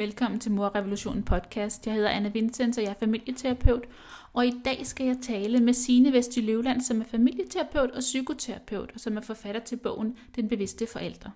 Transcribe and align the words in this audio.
Velkommen 0.00 0.40
til 0.40 0.52
Mor 0.52 0.74
Revolution 0.74 1.22
podcast. 1.22 1.86
Jeg 1.86 1.94
hedder 1.94 2.08
Anna 2.10 2.28
Vincent, 2.28 2.78
og 2.78 2.84
jeg 2.84 2.90
er 2.90 2.94
familieterapeut. 3.00 3.88
Og 4.32 4.46
i 4.46 4.60
dag 4.64 4.86
skal 4.86 5.06
jeg 5.06 5.16
tale 5.22 5.60
med 5.60 5.72
Signe 5.72 6.12
Vesti 6.12 6.40
Løvland, 6.40 6.80
som 6.80 7.00
er 7.00 7.04
familieterapeut 7.04 7.90
og 7.90 8.00
psykoterapeut, 8.00 8.90
og 8.94 9.00
som 9.00 9.16
er 9.16 9.20
forfatter 9.20 9.60
til 9.60 9.76
bogen 9.76 10.18
Den 10.36 10.48
bevidste 10.48 10.86
forældre. 10.86 11.30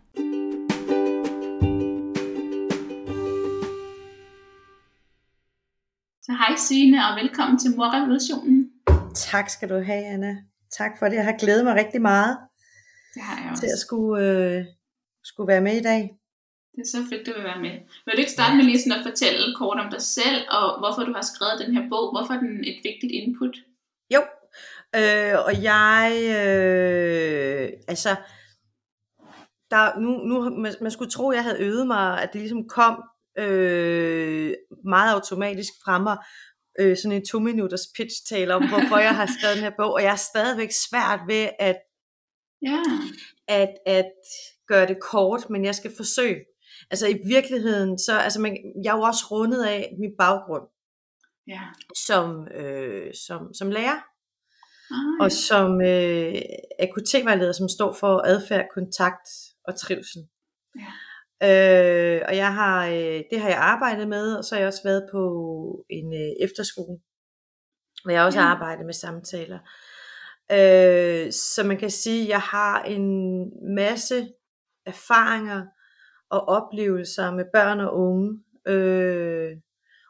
Så 6.22 6.32
hej 6.32 6.56
Signe, 6.68 6.98
og 7.06 7.16
velkommen 7.22 7.58
til 7.58 7.70
Mor 7.76 7.94
Revolutionen. 7.96 8.70
Tak 9.14 9.48
skal 9.48 9.68
du 9.68 9.74
have, 9.82 10.04
Anna. 10.04 10.36
Tak 10.78 10.90
for 10.98 11.06
det. 11.06 11.14
Jeg 11.16 11.24
har 11.24 11.38
glædet 11.38 11.64
mig 11.64 11.74
rigtig 11.74 12.02
meget 12.02 12.38
Det 13.14 13.22
har 13.22 13.42
jeg 13.42 13.50
også. 13.50 13.62
til 13.62 13.66
at 13.66 13.78
skulle, 13.78 14.24
øh, 14.24 14.64
skulle 15.24 15.48
være 15.48 15.60
med 15.60 15.76
i 15.76 15.82
dag. 15.82 16.10
Det 16.74 16.80
er 16.82 16.90
så 16.96 17.00
fedt, 17.10 17.26
du 17.26 17.32
vil 17.36 17.44
være 17.44 17.60
med. 17.60 17.70
Vil 18.04 18.14
du 18.14 18.18
ikke 18.18 18.30
starte 18.38 18.56
med 18.56 18.64
lige 18.64 18.80
sådan 18.82 18.98
at 18.98 19.06
fortælle 19.10 19.56
kort 19.56 19.78
om 19.84 19.90
dig 19.90 20.02
selv, 20.02 20.40
og 20.50 20.78
hvorfor 20.80 21.02
du 21.08 21.12
har 21.12 21.26
skrevet 21.32 21.60
den 21.66 21.76
her 21.76 21.88
bog? 21.92 22.04
Hvorfor 22.14 22.34
er 22.34 22.38
den 22.38 22.64
et 22.70 22.78
vigtigt 22.88 23.12
input? 23.12 23.54
Jo, 24.14 24.22
øh, 24.98 25.34
og 25.46 25.52
jeg, 25.62 26.06
øh, 26.38 27.68
altså, 27.88 28.16
der, 29.70 29.98
nu, 30.00 30.10
nu, 30.10 30.34
man, 30.62 30.74
man 30.80 30.90
skulle 30.90 31.10
tro, 31.10 31.32
jeg 31.32 31.42
havde 31.42 31.62
øvet 31.62 31.86
mig, 31.86 32.22
at 32.22 32.32
det 32.32 32.40
ligesom 32.40 32.68
kom 32.68 33.02
øh, 33.38 34.54
meget 34.84 35.14
automatisk 35.14 35.72
fra 35.84 35.98
mig, 35.98 36.16
øh, 36.80 36.96
sådan 36.96 37.16
en 37.16 37.26
to 37.26 37.38
minutters 37.38 37.86
pitch 37.96 38.16
tale 38.28 38.54
om, 38.54 38.68
hvorfor 38.68 38.98
jeg 38.98 39.14
har 39.16 39.28
skrevet 39.38 39.56
den 39.56 39.64
her 39.64 39.76
bog, 39.78 39.92
og 39.92 40.02
jeg 40.02 40.12
er 40.12 40.26
stadigvæk 40.32 40.70
svært 40.88 41.20
ved 41.28 41.48
at, 41.58 41.76
Ja. 42.62 42.82
at, 43.48 43.74
at 43.86 44.10
gøre 44.68 44.86
det 44.86 45.00
kort, 45.00 45.50
men 45.50 45.64
jeg 45.64 45.74
skal 45.74 45.92
forsøge. 45.96 46.40
Altså 46.94 47.06
i 47.08 47.18
virkeligheden, 47.26 47.98
så, 47.98 48.18
altså 48.18 48.40
man, 48.40 48.56
jeg 48.84 48.90
er 48.92 48.96
jo 48.96 49.02
også 49.02 49.24
rundet 49.30 49.64
af 49.64 49.94
min 49.98 50.10
baggrund 50.18 50.62
Ja. 51.46 51.60
som, 52.06 52.48
øh, 52.48 53.14
som, 53.26 53.54
som 53.54 53.70
lærer, 53.70 54.00
Ah, 54.90 55.24
og 55.24 55.32
som 55.32 55.80
øh, 55.80 56.34
AKT-vejleder, 56.78 57.52
som 57.52 57.68
står 57.68 57.92
for 57.92 58.22
adfærd, 58.26 58.64
kontakt 58.74 59.28
og 59.64 59.78
trivsel. 59.80 60.22
Ja. 60.78 60.90
Øh, 61.48 62.22
og 62.28 62.36
jeg 62.36 62.54
har, 62.54 62.86
øh, 62.86 63.22
det 63.30 63.40
har 63.40 63.48
jeg 63.48 63.58
arbejdet 63.58 64.08
med, 64.08 64.34
og 64.36 64.44
så 64.44 64.54
har 64.54 64.60
jeg 64.60 64.66
også 64.68 64.82
været 64.84 65.08
på 65.12 65.22
en 65.90 66.12
øh, 66.14 66.32
efterskole, 66.46 66.98
hvor 68.04 68.12
jeg 68.12 68.22
også 68.24 68.38
Ja. 68.38 68.44
har 68.44 68.54
arbejdet 68.54 68.86
med 68.86 68.94
samtaler. 68.94 69.58
Øh, 70.52 71.32
så 71.32 71.62
man 71.66 71.78
kan 71.78 71.90
sige, 71.90 72.22
at 72.22 72.28
jeg 72.28 72.40
har 72.40 72.82
en 72.82 73.06
masse 73.74 74.28
erfaringer 74.86 75.66
og 76.34 76.48
oplevelser 76.48 77.30
med 77.30 77.44
børn 77.52 77.80
og 77.80 77.94
unge. 77.94 78.40
Øh, 78.66 79.56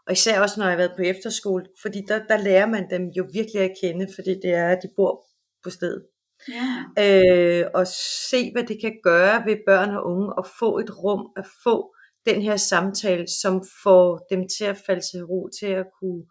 og 0.06 0.12
især 0.12 0.40
også 0.40 0.60
når 0.60 0.66
jeg 0.66 0.72
har 0.72 0.76
været 0.76 0.96
på 0.96 1.02
efterskole, 1.02 1.66
fordi 1.82 2.02
der, 2.08 2.26
der 2.26 2.36
lærer 2.36 2.66
man 2.66 2.90
dem 2.90 3.02
jo 3.08 3.26
virkelig 3.32 3.62
at 3.62 3.76
kende, 3.82 4.06
fordi 4.14 4.34
det 4.42 4.54
er, 4.54 4.68
at 4.68 4.78
de 4.82 4.88
bor 4.96 5.26
på 5.64 5.70
stedet. 5.70 6.06
ja. 6.48 6.68
Øh, 6.98 7.66
og 7.74 7.86
se, 8.30 8.52
hvad 8.52 8.64
det 8.64 8.80
kan 8.80 8.98
gøre 9.02 9.46
ved 9.46 9.56
børn 9.66 9.90
og 9.90 10.06
unge, 10.06 10.32
og 10.32 10.46
få 10.58 10.78
et 10.78 10.90
rum, 11.04 11.32
at 11.36 11.46
få 11.64 11.94
den 12.26 12.42
her 12.42 12.56
samtale, 12.56 13.26
som 13.42 13.64
får 13.82 14.26
dem 14.30 14.48
til 14.58 14.64
at 14.64 14.76
falde 14.86 15.02
til 15.12 15.24
ro, 15.24 15.48
til 15.60 15.66
at 15.66 15.86
kunne 16.00 16.24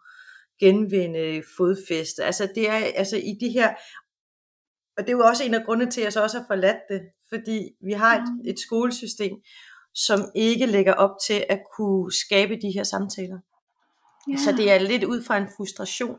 genvinde 0.60 1.42
fodfæste. 1.56 2.24
Altså 2.24 2.48
det 2.54 2.68
er 2.70 2.74
altså 2.94 3.16
i 3.16 3.32
de 3.40 3.48
her, 3.48 3.68
og 4.96 5.02
det 5.04 5.08
er 5.08 5.16
jo 5.16 5.24
også 5.24 5.44
en 5.44 5.54
af 5.54 5.64
grundene 5.64 5.90
til, 5.90 6.00
at 6.00 6.04
jeg 6.04 6.12
så 6.12 6.22
også 6.22 6.38
har 6.38 6.46
forladt 6.46 6.82
det, 6.88 7.02
fordi 7.28 7.58
vi 7.86 7.92
har 7.92 8.16
et, 8.18 8.50
et 8.50 8.58
skolesystem, 8.58 9.36
som 9.94 10.20
ikke 10.34 10.66
lægger 10.66 10.92
op 10.92 11.10
til 11.26 11.44
at 11.48 11.60
kunne 11.76 12.12
skabe 12.12 12.56
de 12.56 12.70
her 12.74 12.82
samtaler. 12.84 13.38
ja. 14.30 14.36
Så 14.36 14.52
det 14.56 14.72
er 14.72 14.78
lidt 14.78 15.04
ud 15.04 15.22
fra 15.24 15.36
en 15.36 15.48
frustration 15.56 16.18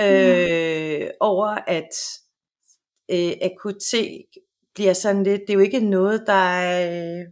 øh, 0.00 1.10
over, 1.20 1.46
at 1.66 1.90
øh, 3.10 3.32
AKT 3.42 3.94
bliver 4.74 4.92
sådan 4.92 5.22
lidt, 5.22 5.40
det 5.40 5.50
er 5.50 5.54
jo 5.54 5.60
ikke 5.60 5.80
noget, 5.80 6.24
der 6.26 6.32
er, 6.32 7.24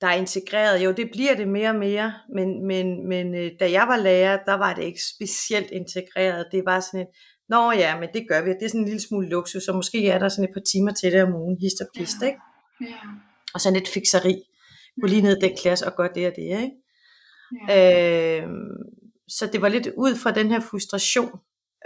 der 0.00 0.06
er 0.06 0.14
integreret. 0.14 0.84
Jo, 0.84 0.92
det 0.92 1.10
bliver 1.12 1.34
det 1.34 1.48
mere 1.48 1.68
og 1.70 1.76
mere, 1.76 2.14
men, 2.34 2.66
men, 2.66 3.08
men 3.08 3.34
øh, 3.34 3.50
da 3.60 3.70
jeg 3.70 3.88
var 3.88 3.96
lærer, 3.96 4.38
der 4.46 4.54
var 4.54 4.74
det 4.74 4.82
ikke 4.84 5.00
specielt 5.14 5.70
integreret. 5.70 6.46
Det 6.52 6.64
var 6.64 6.80
sådan 6.80 7.00
et, 7.00 7.06
nå 7.48 7.72
ja, 7.72 8.00
men 8.00 8.08
det 8.14 8.26
gør 8.28 8.42
vi. 8.42 8.50
Det 8.50 8.62
er 8.62 8.68
sådan 8.68 8.80
en 8.80 8.86
lille 8.86 9.00
smule 9.00 9.28
luksus, 9.28 9.68
og 9.68 9.74
måske 9.76 10.08
er 10.08 10.18
der 10.18 10.28
sådan 10.28 10.44
et 10.48 10.54
par 10.54 10.60
timer 10.72 10.92
til 10.92 11.12
det 11.12 11.22
om 11.22 11.34
ugen, 11.34 11.58
hist 11.60 11.80
og 11.80 11.86
pist, 11.96 12.16
Ja. 12.22 12.26
ikke? 12.26 12.38
Ja. 12.80 12.86
Og 13.54 13.60
sådan 13.60 13.76
lidt 13.76 13.88
fikseri. 13.88 14.42
Gå 15.00 15.06
lige 15.06 15.22
ned 15.22 15.36
i 15.36 15.40
den 15.40 15.56
klasse 15.56 15.86
og 15.86 15.96
gør 15.96 16.08
det 16.08 16.26
og 16.26 16.32
det, 16.36 16.42
ikke? 16.42 16.70
Ja. 17.68 18.40
Øh, 18.42 18.48
så 19.28 19.46
det 19.46 19.62
var 19.62 19.68
lidt 19.68 19.86
ud 19.96 20.16
fra 20.16 20.32
den 20.32 20.50
her 20.50 20.60
frustration, 20.60 21.30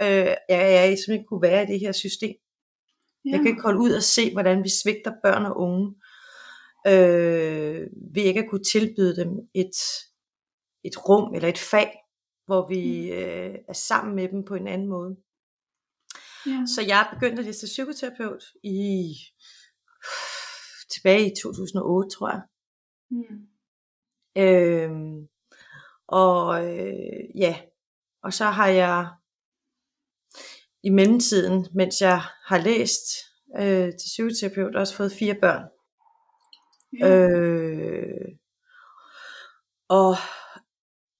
øh, 0.01 0.07
jeg, 0.07 0.37
jeg 0.49 0.87
simpelthen 0.87 1.13
ikke 1.13 1.27
kunne 1.27 1.41
være 1.41 1.63
i 1.63 1.65
det 1.65 1.79
her 1.79 1.91
system. 1.91 2.35
ja. 3.25 3.31
Jeg 3.31 3.39
kan 3.39 3.47
ikke 3.47 3.61
holde 3.61 3.79
ud 3.79 3.91
og 3.91 4.03
se, 4.03 4.33
hvordan 4.33 4.63
vi 4.63 4.69
svigter 4.83 5.11
børn 5.23 5.45
og 5.45 5.57
unge, 5.57 5.95
øh, 6.87 7.87
ved 8.13 8.23
ikke 8.23 8.39
at 8.39 8.49
kunne 8.49 8.63
tilbyde 8.63 9.15
dem 9.15 9.29
et, 9.53 9.75
et 10.83 11.09
rum 11.09 11.33
eller 11.35 11.49
et 11.49 11.57
fag, 11.57 11.91
hvor 12.45 12.67
vi 12.67 13.11
øh, 13.11 13.55
er 13.67 13.73
sammen 13.73 14.15
med 14.15 14.29
dem 14.29 14.45
på 14.45 14.55
en 14.55 14.67
anden 14.67 14.87
måde. 14.87 15.15
ja. 16.45 16.63
Så 16.75 16.81
jeg 16.87 16.99
er 17.01 17.13
begyndt 17.13 17.39
at 17.39 17.45
læse 17.45 17.65
psykoterapeut 17.65 18.43
i 18.63 19.15
tilbage 20.93 21.31
i 21.31 21.35
2008, 21.43 22.09
tror 22.09 22.29
jeg. 22.29 22.41
Mm. 23.11 23.47
Øhm, 24.37 25.27
og 26.07 26.65
øh, 26.67 27.23
ja, 27.35 27.61
og 28.23 28.33
så 28.33 28.45
har 28.45 28.67
jeg 28.67 29.09
i 30.83 30.89
mellemtiden, 30.89 31.67
mens 31.73 32.01
jeg 32.01 32.21
har 32.45 32.57
læst 32.57 33.03
øh, 33.59 33.91
til 33.91 34.07
psykoterapeut, 34.07 34.75
også 34.75 34.95
fået 34.95 35.11
fire 35.11 35.35
børn. 35.35 35.63
Ja. 36.99 37.29
Øh, 37.29 38.35
og 39.89 40.15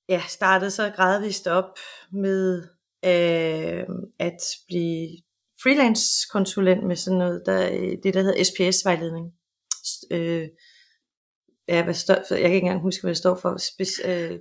ja, 0.09 0.21
startede 0.27 0.71
så 0.71 0.93
gradvist 0.95 1.47
op 1.47 1.77
med 2.11 2.63
øh, 3.05 3.85
at 4.19 4.39
blive 4.67 5.17
freelance 5.63 6.05
konsulent 6.31 6.87
med 6.87 6.95
sådan 6.95 7.19
noget, 7.19 7.43
der, 7.45 7.69
det 8.03 8.13
der 8.13 8.21
hedder 8.21 8.43
SPS-vejledning. 8.43 9.38
Øh, 10.11 10.47
ja, 11.67 11.83
hvad 11.83 11.93
står, 11.93 12.13
jeg 12.13 12.41
kan 12.41 12.51
ikke 12.53 12.57
engang 12.65 12.81
huske, 12.81 13.01
hvad 13.01 13.09
det 13.09 13.17
står 13.17 13.35
for. 13.35 13.57
Spes, 13.57 14.01
øh, 14.05 14.39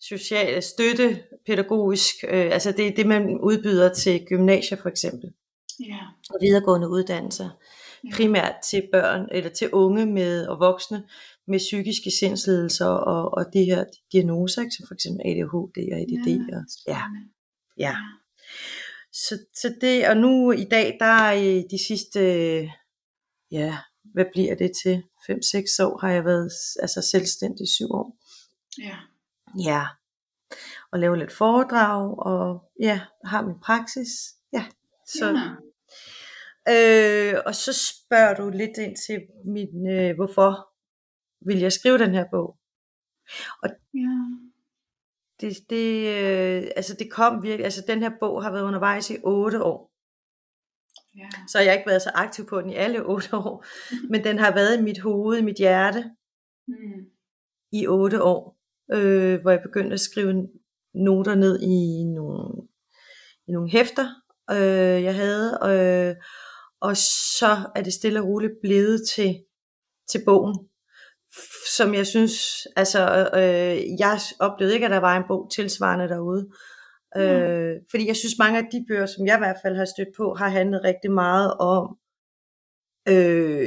social 0.00 0.62
støtte, 0.62 1.22
pædagogisk, 1.46 2.14
øh, 2.28 2.52
altså 2.52 2.72
det 2.72 2.86
er 2.86 2.94
det, 2.94 3.06
man 3.06 3.38
udbyder 3.40 3.94
til 3.94 4.24
gymnasier 4.28 4.78
for 4.82 4.88
eksempel, 4.88 5.32
ja. 5.88 5.98
og 6.30 6.38
videregående 6.40 6.88
uddannelser, 6.88 7.50
Ja. 8.04 8.10
primært 8.16 8.54
til 8.64 8.88
børn, 8.92 9.28
eller 9.32 9.50
til 9.50 9.70
unge 9.72 10.06
med, 10.06 10.46
og 10.46 10.60
voksne 10.60 11.04
med 11.46 11.58
psykiske 11.58 12.10
sindslidelser 12.10 12.86
og, 12.86 13.34
og 13.34 13.44
de 13.52 13.64
her 13.64 13.84
diagnoser, 14.12 14.62
ikke, 14.62 14.74
som 14.74 14.86
for 14.86 14.94
eksempel 14.94 15.20
ADHD 15.26 15.92
og 15.92 15.98
ADD. 15.98 16.28
Ja, 16.28 16.56
Og, 16.56 16.64
ja, 16.88 17.02
ja. 17.78 17.96
Så, 19.12 19.38
så 19.54 19.74
det, 19.80 20.08
og 20.08 20.16
nu 20.16 20.52
i 20.52 20.64
dag, 20.64 20.96
der 21.00 21.06
er 21.06 21.32
i 21.32 21.62
de 21.70 21.86
sidste, 21.86 22.20
ja, 23.52 23.78
hvad 24.04 24.24
bliver 24.32 24.54
det 24.54 24.72
til? 24.82 25.02
5-6 25.30 25.84
år 25.84 25.98
har 26.00 26.10
jeg 26.10 26.24
været 26.24 26.50
altså 26.82 27.02
selvstændig 27.02 27.68
syv 27.68 27.90
år. 27.90 28.16
Ja. 28.78 28.96
Ja. 29.64 29.86
Og 30.92 30.98
lave 30.98 31.18
lidt 31.18 31.32
foredrag, 31.32 32.18
og 32.18 32.70
ja, 32.80 33.00
har 33.24 33.42
min 33.42 33.60
praksis. 33.60 34.10
Ja. 34.52 34.64
Så, 35.06 35.26
ja. 36.68 37.34
øh, 37.34 37.42
og 37.46 37.54
så 37.54 37.72
spørger 37.72 38.34
du 38.34 38.50
lidt 38.50 38.78
ind 38.78 38.96
til 39.06 39.26
min, 39.44 39.86
øh, 39.90 40.14
hvorfor 40.14 40.68
vil 41.46 41.58
jeg 41.58 41.72
skrive 41.72 41.98
den 41.98 42.14
her 42.14 42.24
bog. 42.30 42.56
ja. 43.94 44.16
Det, 45.40 45.70
det, 45.70 46.08
øh, 46.08 46.70
altså 46.76 46.94
det 46.94 47.12
kom 47.12 47.42
virkelig, 47.42 47.64
altså 47.64 47.84
den 47.86 48.02
her 48.02 48.10
bog 48.20 48.42
har 48.42 48.50
været 48.50 48.62
undervejs 48.64 49.10
i 49.10 49.16
otte 49.24 49.62
år. 49.62 49.91
Ja. 51.16 51.28
Så 51.48 51.58
har 51.58 51.64
jeg 51.64 51.74
ikke 51.74 51.88
været 51.88 52.02
så 52.02 52.10
aktiv 52.14 52.46
på 52.46 52.60
den 52.60 52.70
i 52.70 52.74
alle 52.74 53.06
otte 53.06 53.34
år, 53.42 53.64
men 54.10 54.24
den 54.24 54.38
har 54.38 54.54
været 54.54 54.78
i 54.78 54.82
mit 54.82 55.00
hoved, 55.00 55.38
i 55.38 55.42
mit 55.42 55.56
hjerte. 55.56 56.10
Mm. 56.68 57.06
i 57.72 57.86
otte 57.86 58.22
år, 58.22 58.58
øh, 58.92 59.40
hvor 59.40 59.50
jeg 59.50 59.60
begyndte 59.62 59.94
at 59.94 60.00
skrive 60.00 60.48
noter 60.94 61.34
ned 61.34 61.60
i 61.60 62.04
nogle, 62.04 62.68
i 63.48 63.52
nogle 63.52 63.70
hæfter, 63.70 64.08
øh, 64.50 65.02
jeg 65.02 65.14
havde, 65.14 65.58
øh, 65.64 66.16
og 66.80 66.96
så 67.40 67.70
er 67.76 67.82
det 67.82 67.92
stille 67.92 68.20
og 68.20 68.26
roligt 68.26 68.52
blevet 68.62 69.02
til, 69.14 69.44
til 70.10 70.24
bogen, 70.24 70.58
som 71.76 71.94
jeg 71.94 72.06
synes, 72.06 72.66
altså 72.76 73.30
øh, 73.34 74.00
jeg 74.00 74.18
oplevede 74.40 74.74
ikke, 74.74 74.86
at 74.86 74.92
der 74.92 74.98
var 74.98 75.16
en 75.16 75.28
bog 75.28 75.50
tilsvarende 75.54 76.08
derude, 76.08 76.50
øh, 77.16 77.76
fordi 77.90 78.06
jeg 78.08 78.16
synes 78.16 78.34
mange 78.38 78.58
af 78.58 78.64
de 78.72 78.84
bøger, 78.88 79.06
som 79.06 79.26
jeg 79.26 79.36
i 79.36 79.38
hvert 79.44 79.56
fald 79.62 79.76
har 79.76 79.84
stødt 79.84 80.08
på, 80.16 80.34
har 80.34 80.48
handlet 80.48 80.84
rigtig 80.84 81.12
meget 81.12 81.54
om 81.58 81.96
øh, 83.08 83.66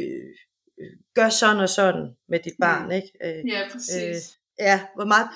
gør 1.15 1.29
sådan 1.29 1.57
og 1.63 1.69
sådan 1.69 2.05
med 2.29 2.39
dit 2.39 2.53
barn, 2.61 2.91
ikke? 2.91 3.11
Øh, 3.23 3.49
Ja, 3.53 3.61
præcis. 3.71 3.95
øh, 4.03 4.15
ja, 4.59 4.81
hvor 4.95 5.05
meget 5.05 5.27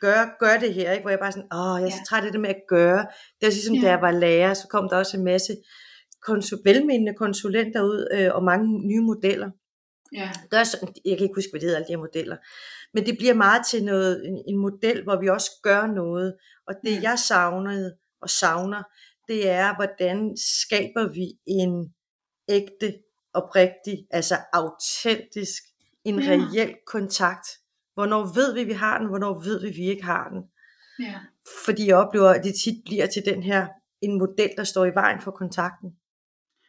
gør, 0.00 0.36
gør, 0.38 0.56
det 0.60 0.74
her, 0.74 0.90
ikke? 0.92 1.02
Hvor 1.02 1.10
jeg 1.10 1.18
bare 1.18 1.32
sådan, 1.32 1.52
åh, 1.54 1.80
jeg 1.80 1.86
er 1.86 1.90
så 1.90 2.04
træt 2.08 2.24
af 2.24 2.32
det 2.32 2.40
med 2.40 2.50
at 2.50 2.62
gøre. 2.68 3.06
Det 3.40 3.46
er 3.46 3.50
ligesom, 3.50 3.74
Ja. 3.74 3.80
da 3.82 3.88
jeg 3.90 4.00
var 4.00 4.10
lærer, 4.10 4.54
så 4.54 4.66
kom 4.70 4.88
der 4.88 4.96
også 4.96 5.16
en 5.16 5.24
masse 5.24 5.52
konsul- 6.28 6.62
velmenende 6.64 7.14
konsulenter 7.14 7.82
ud, 7.82 8.08
øh, 8.14 8.30
og 8.34 8.42
mange 8.44 8.66
nye 8.88 9.00
modeller. 9.00 9.50
Ja, 10.12 10.30
Gør 10.50 10.64
sådan, 10.64 10.88
jeg 11.04 11.16
kan 11.18 11.24
ikke 11.24 11.34
huske, 11.34 11.50
hvad 11.52 11.60
det 11.60 11.66
hedder, 11.66 11.76
alle 11.78 11.86
de 11.86 11.92
her 11.92 11.98
modeller. 11.98 12.36
Men 12.94 13.06
det 13.06 13.18
bliver 13.18 13.34
meget 13.34 13.66
til 13.66 13.84
noget, 13.84 14.26
en, 14.28 14.42
en 14.48 14.56
model, 14.58 15.02
hvor 15.02 15.20
vi 15.20 15.28
også 15.28 15.50
gør 15.62 15.86
noget. 15.86 16.34
Og 16.66 16.74
det, 16.84 16.92
Ja. 16.92 17.00
jeg 17.02 17.18
savnede 17.18 17.96
og 18.22 18.30
savner, 18.30 18.82
det 19.28 19.48
er, 19.48 19.74
hvordan 19.76 20.36
skaber 20.36 21.08
vi 21.08 21.26
en 21.46 21.94
ægte, 22.48 22.94
oprigtig, 23.34 24.06
altså 24.10 24.34
autentisk, 24.52 25.62
en 26.04 26.20
Ja. 26.22 26.30
reel 26.30 26.74
kontakt. 26.86 27.46
Hvornår 27.94 28.22
ved 28.34 28.54
vi, 28.54 28.64
vi 28.64 28.72
har 28.72 28.98
den, 28.98 29.08
hvornår 29.08 29.40
ved 29.44 29.60
vi, 29.60 29.70
vi 29.70 29.82
ikke 29.88 30.04
har 30.04 30.28
den. 30.28 30.42
ja, 31.06 31.18
Fordi 31.64 31.86
jeg 31.86 31.96
oplever, 31.96 32.28
at 32.28 32.44
det 32.44 32.54
tit 32.64 32.84
bliver 32.84 33.06
til 33.06 33.22
den 33.24 33.42
her, 33.42 33.66
en 34.00 34.18
model, 34.18 34.50
der 34.56 34.64
står 34.64 34.84
i 34.84 34.94
vejen 34.94 35.20
for 35.20 35.30
kontakten. 35.30 35.90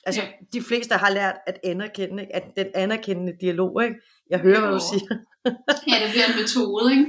Altså, 0.03 0.21
Ja. 0.21 0.27
de 0.53 0.61
fleste 0.61 0.95
har 0.95 1.09
lært 1.09 1.35
at 1.47 1.59
anerkende, 1.63 2.23
ikke? 2.23 2.35
at 2.35 2.43
den 2.57 2.67
anerkendende 2.75 3.33
dialog, 3.41 3.83
ikke? 3.83 3.95
Jeg 4.29 4.39
hører, 4.39 4.59
hvad 4.59 4.69
du 4.69 4.73
Jo. 4.75 4.79
siger. 4.91 5.17
ja, 5.91 6.05
det 6.05 6.11
bliver 6.11 6.25
en 6.33 6.41
metode, 6.41 6.91
ikke? 6.91 7.05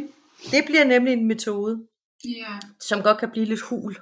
Det 0.50 0.64
bliver 0.66 0.84
nemlig 0.84 1.12
en 1.12 1.26
metode, 1.28 1.86
Ja, 2.24 2.58
som 2.80 3.02
godt 3.02 3.18
kan 3.18 3.30
blive 3.30 3.46
lidt 3.46 3.60
hul. 3.60 3.96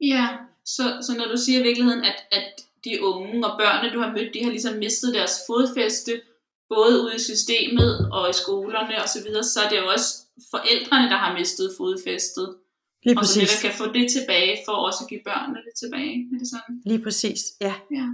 ja. 0.00 0.28
Så, 0.64 0.82
så 1.06 1.14
når 1.18 1.24
du 1.24 1.36
siger 1.36 1.60
i 1.60 1.62
virkeligheden, 1.62 2.04
at, 2.04 2.16
at 2.32 2.44
de 2.84 3.04
unge 3.04 3.46
og 3.46 3.58
børnene, 3.60 3.94
du 3.94 4.00
har 4.00 4.12
mødt, 4.12 4.34
de 4.34 4.44
har 4.44 4.50
ligesom 4.50 4.74
mistet 4.78 5.14
deres 5.14 5.34
fodfæste, 5.46 6.20
både 6.68 7.02
ude 7.02 7.16
i 7.16 7.18
systemet 7.18 8.08
og 8.12 8.30
i 8.30 8.32
skolerne 8.32 9.02
og 9.02 9.08
så 9.08 9.18
videre, 9.26 9.44
så 9.44 9.60
er 9.64 9.68
det 9.68 9.78
jo 9.78 9.86
også 9.86 10.08
forældrene, 10.50 11.10
der 11.10 11.16
har 11.16 11.38
mistet 11.38 11.74
fodfæstet, 11.76 12.56
Lige 13.04 13.18
og 13.18 13.26
som 13.26 13.40
præcis. 13.40 13.62
netop 13.62 13.70
kan 13.70 13.78
få 13.78 13.92
det 13.92 14.10
tilbage, 14.10 14.58
for 14.66 14.72
også 14.72 14.98
at 15.04 15.08
give 15.08 15.20
børnene 15.24 15.58
det 15.58 15.74
tilbage. 15.78 16.28
Er 16.34 16.38
det 16.38 16.48
sådan? 16.48 16.82
Lige 16.86 17.02
præcis, 17.02 17.38
ja. 17.60 17.74
Ja. 17.90 18.06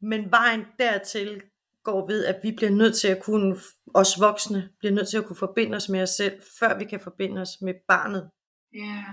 Men 0.00 0.30
vejen 0.30 0.64
dertil 0.78 1.42
går 1.82 2.06
ved, 2.06 2.24
at 2.24 2.36
vi 2.42 2.52
bliver 2.52 2.70
nødt 2.70 2.96
til 2.96 3.08
at 3.08 3.22
kunne, 3.22 3.56
os 3.94 4.20
voksne, 4.20 4.68
bliver 4.78 4.92
nødt 4.92 5.08
til 5.08 5.18
at 5.18 5.24
kunne 5.24 5.36
forbinde 5.36 5.76
os 5.76 5.88
med 5.88 6.02
os 6.02 6.10
selv, 6.10 6.32
før 6.58 6.78
vi 6.78 6.84
kan 6.84 7.00
forbinde 7.00 7.40
os 7.40 7.50
med 7.62 7.74
barnet. 7.88 8.30
Ja. 8.74 9.04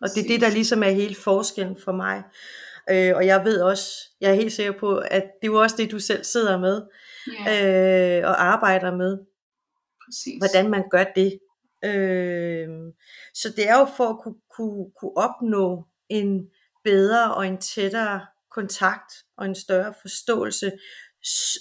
Og 0.00 0.08
det 0.14 0.24
er 0.24 0.28
det, 0.28 0.40
der 0.40 0.50
ligesom 0.50 0.82
er 0.82 0.90
hele 0.90 1.14
forskellen 1.14 1.76
for 1.84 1.92
mig. 1.92 2.22
Øh, 2.90 3.16
og 3.16 3.26
jeg 3.26 3.44
ved 3.44 3.60
også, 3.60 3.92
jeg 4.20 4.30
er 4.30 4.34
helt 4.34 4.52
sikker 4.52 4.72
på, 4.72 4.96
at 4.98 5.22
det 5.22 5.48
er 5.48 5.52
jo 5.52 5.62
også 5.62 5.76
det, 5.78 5.90
du 5.90 5.98
selv 6.00 6.24
sidder 6.24 6.58
med 6.58 6.82
Ja, 7.46 8.18
øh, 8.18 8.28
og 8.28 8.44
arbejder 8.44 8.96
med, 8.96 9.18
præcis. 10.04 10.38
hvordan 10.38 10.70
man 10.70 10.84
gør 10.90 11.04
det. 11.04 11.38
Øh, 11.84 12.68
så 13.34 13.52
det 13.56 13.68
er 13.68 13.78
jo 13.78 13.86
for 13.96 14.08
at 14.08 14.18
kunne, 14.22 14.40
kunne, 14.56 14.90
kunne 15.00 15.16
opnå 15.16 15.84
en 16.08 16.50
bedre 16.84 17.34
og 17.34 17.46
en 17.46 17.58
tættere 17.60 18.26
kontakt 18.50 19.12
og 19.36 19.46
en 19.46 19.54
større 19.54 19.94
forståelse, 20.00 20.72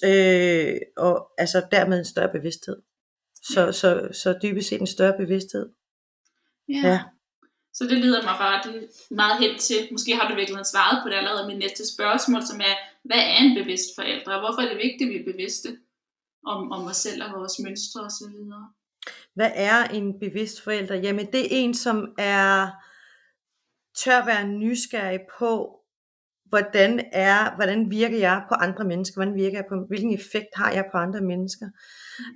øh, 0.03 0.75
og 0.97 1.31
altså 1.37 1.67
dermed 1.71 1.99
en 1.99 2.05
større 2.05 2.31
bevidsthed. 2.31 2.77
Så, 3.43 3.65
Ja. 3.65 3.71
så, 3.71 4.09
så 4.11 4.39
dybest 4.43 4.69
set 4.69 4.81
en 4.81 4.87
større 4.87 5.17
bevidsthed. 5.17 5.69
Ja. 6.69 6.81
Ja. 6.83 6.99
Så 7.73 7.83
det 7.83 7.97
leder 7.97 8.23
mig 8.23 8.35
bare 8.39 8.87
meget 9.11 9.39
hen 9.39 9.59
til, 9.59 9.87
måske 9.91 10.15
har 10.15 10.29
du 10.29 10.35
virkelig 10.35 10.65
svaret 10.65 11.03
på 11.03 11.09
det 11.09 11.15
allerede, 11.15 11.47
mit 11.47 11.57
næste 11.57 11.93
spørgsmål, 11.93 12.43
som 12.43 12.59
er, 12.59 12.75
hvad 13.03 13.17
er 13.17 13.37
en 13.43 13.57
bevidst 13.59 13.89
forældre, 13.95 14.33
og 14.35 14.39
hvorfor 14.39 14.61
er 14.61 14.69
det 14.69 14.77
vigtigt, 14.77 15.07
at 15.07 15.13
vi 15.13 15.19
er 15.19 15.31
bevidste 15.31 15.69
om, 16.45 16.71
om 16.71 16.87
os 16.87 16.97
selv 16.97 17.23
og 17.23 17.39
vores 17.39 17.59
mønstre 17.59 18.01
osv.? 18.01 18.35
Hvad 19.35 19.51
er 19.55 19.83
en 19.83 20.19
bevidst 20.19 20.63
forælder? 20.63 20.95
Jamen 20.95 21.25
det 21.25 21.41
er 21.41 21.47
en, 21.51 21.73
som 21.73 22.13
er 22.17 22.67
tør 23.97 24.25
være 24.25 24.47
nysgerrig 24.47 25.19
på, 25.39 25.73
hvordan 26.49 27.05
er, 27.11 27.55
hvordan 27.55 27.91
virker 27.91 28.17
jeg 28.17 28.43
på 28.49 28.55
andre 28.55 28.85
mennesker, 28.85 29.15
hvordan 29.15 29.35
virker 29.35 29.57
jeg 29.57 29.65
på, 29.69 29.75
hvilken 29.87 30.13
effekt 30.13 30.47
har 30.55 30.71
jeg 30.71 30.85
på 30.91 30.97
andre 30.97 31.21
mennesker, 31.21 31.65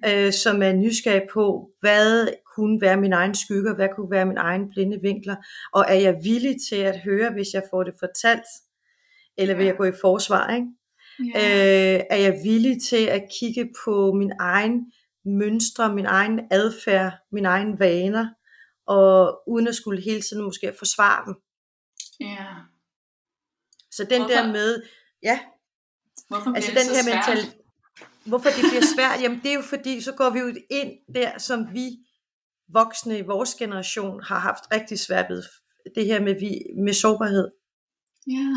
øh, 0.07 0.33
som 0.33 0.63
er 0.63 0.73
nysgerrig 0.73 1.23
på, 1.33 1.69
hvad 1.79 2.27
kunne 2.55 2.81
være 2.81 2.97
min 2.97 3.13
egen 3.13 3.35
skygger, 3.35 3.75
hvad 3.75 3.89
kunne 3.95 4.11
være 4.11 4.25
min 4.25 4.37
egen 4.37 4.69
blinde 4.69 5.01
vinkler, 5.01 5.35
og 5.73 5.85
er 5.87 5.99
jeg 5.99 6.19
villig 6.23 6.55
til 6.69 6.75
at 6.75 6.99
høre, 6.99 7.31
hvis 7.31 7.47
jeg 7.53 7.63
får 7.69 7.83
det 7.83 7.93
fortalt, 7.99 8.47
eller 9.37 9.55
vil 9.55 9.65
jeg 9.65 9.77
gå 9.77 9.83
i 9.83 10.01
forsvar, 10.01 10.55
ikke? 10.55 10.67
Ja. 11.35 11.95
Øh, 11.95 12.01
er 12.09 12.17
jeg 12.17 12.39
villig 12.43 12.81
til 12.89 13.05
at 13.05 13.23
kigge 13.39 13.69
på 13.85 14.13
min 14.13 14.31
egen 14.39 14.91
mønstre, 15.25 15.95
min 15.95 16.05
egen 16.05 16.39
adfærd, 16.51 17.13
mine 17.31 17.47
egne 17.47 17.79
vaner, 17.79 18.27
og 18.87 19.41
uden 19.47 19.67
at 19.67 19.75
skulle 19.75 20.01
hele 20.01 20.21
tiden 20.21 20.43
måske 20.43 20.73
forsvare 20.79 21.25
dem. 21.25 21.35
ja. 22.19 22.47
Så 23.91 24.03
den 24.03 24.21
Hvorfor? 24.21 24.35
der 24.35 24.51
med, 24.51 24.83
ja, 25.23 25.39
Hvorfor 26.27 26.43
bliver 26.43 26.55
altså 26.55 26.71
det 26.71 26.79
den 26.79 26.95
her 26.95 27.15
mental, 27.15 27.53
hvorfor 28.25 28.49
det 28.49 28.63
bliver 28.69 28.85
svært, 28.95 29.21
jamen 29.21 29.39
det 29.43 29.51
er 29.51 29.55
jo 29.55 29.61
fordi, 29.61 30.01
så 30.01 30.11
går 30.11 30.29
vi 30.29 30.39
jo 30.39 30.55
ind 30.69 30.91
der, 31.15 31.37
som 31.37 31.73
vi 31.73 31.97
voksne 32.73 33.17
i 33.17 33.21
vores 33.21 33.55
generation 33.55 34.23
har 34.23 34.39
haft 34.39 34.63
rigtig 34.73 34.99
svært 34.99 35.25
ved, 35.29 35.43
det 35.95 36.05
her 36.05 36.21
med, 36.21 36.39
vi, 36.39 36.81
med 36.83 36.93
sårbarhed. 36.93 37.51
Ja. 38.27 38.53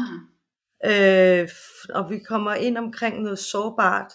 øh, 0.91 1.49
og 1.95 2.11
vi 2.11 2.19
kommer 2.19 2.55
ind 2.55 2.79
omkring 2.79 3.23
noget 3.23 3.39
sårbart, 3.39 4.13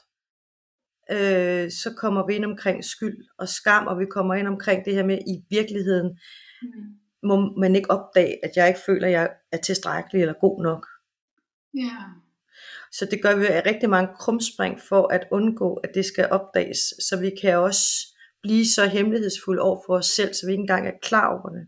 øh, 1.11 1.71
så 1.71 1.93
kommer 1.97 2.27
vi 2.27 2.35
ind 2.35 2.45
omkring 2.45 2.83
skyld 2.85 3.17
og 3.37 3.47
skam, 3.49 3.87
og 3.87 3.99
vi 3.99 4.05
kommer 4.05 4.33
ind 4.35 4.47
omkring 4.47 4.85
det 4.85 4.95
her 4.95 5.05
med, 5.05 5.17
i 5.17 5.45
virkeligheden 5.49 6.19
Mm. 6.61 6.69
må 7.23 7.53
man 7.57 7.75
ikke 7.75 7.91
opdage, 7.91 8.45
at 8.45 8.51
jeg 8.55 8.67
ikke 8.67 8.79
føler, 8.85 9.07
at 9.07 9.13
jeg 9.13 9.29
er 9.51 9.57
tilstrækkelig 9.57 10.21
eller 10.21 10.33
god 10.33 10.63
nok. 10.63 10.87
Ja. 11.73 11.97
Så 12.91 13.05
det 13.11 13.21
gør 13.21 13.35
vi 13.35 13.45
af 13.45 13.65
rigtig 13.65 13.89
mange 13.89 14.09
krumspring 14.19 14.79
for 14.89 15.07
at 15.07 15.27
undgå, 15.31 15.73
at 15.73 15.89
det 15.93 16.05
skal 16.05 16.27
opdages, 16.31 16.77
så 16.77 17.19
vi 17.19 17.31
kan 17.41 17.57
også 17.57 18.15
blive 18.41 18.65
så 18.65 18.87
hemmelighedsfulde 18.87 19.61
over 19.61 19.81
for 19.85 19.97
os 19.97 20.05
selv, 20.05 20.33
så 20.33 20.45
vi 20.45 20.51
ikke 20.51 20.61
engang 20.61 20.87
er 20.87 20.91
klar 21.01 21.27
over 21.27 21.49
det. 21.49 21.67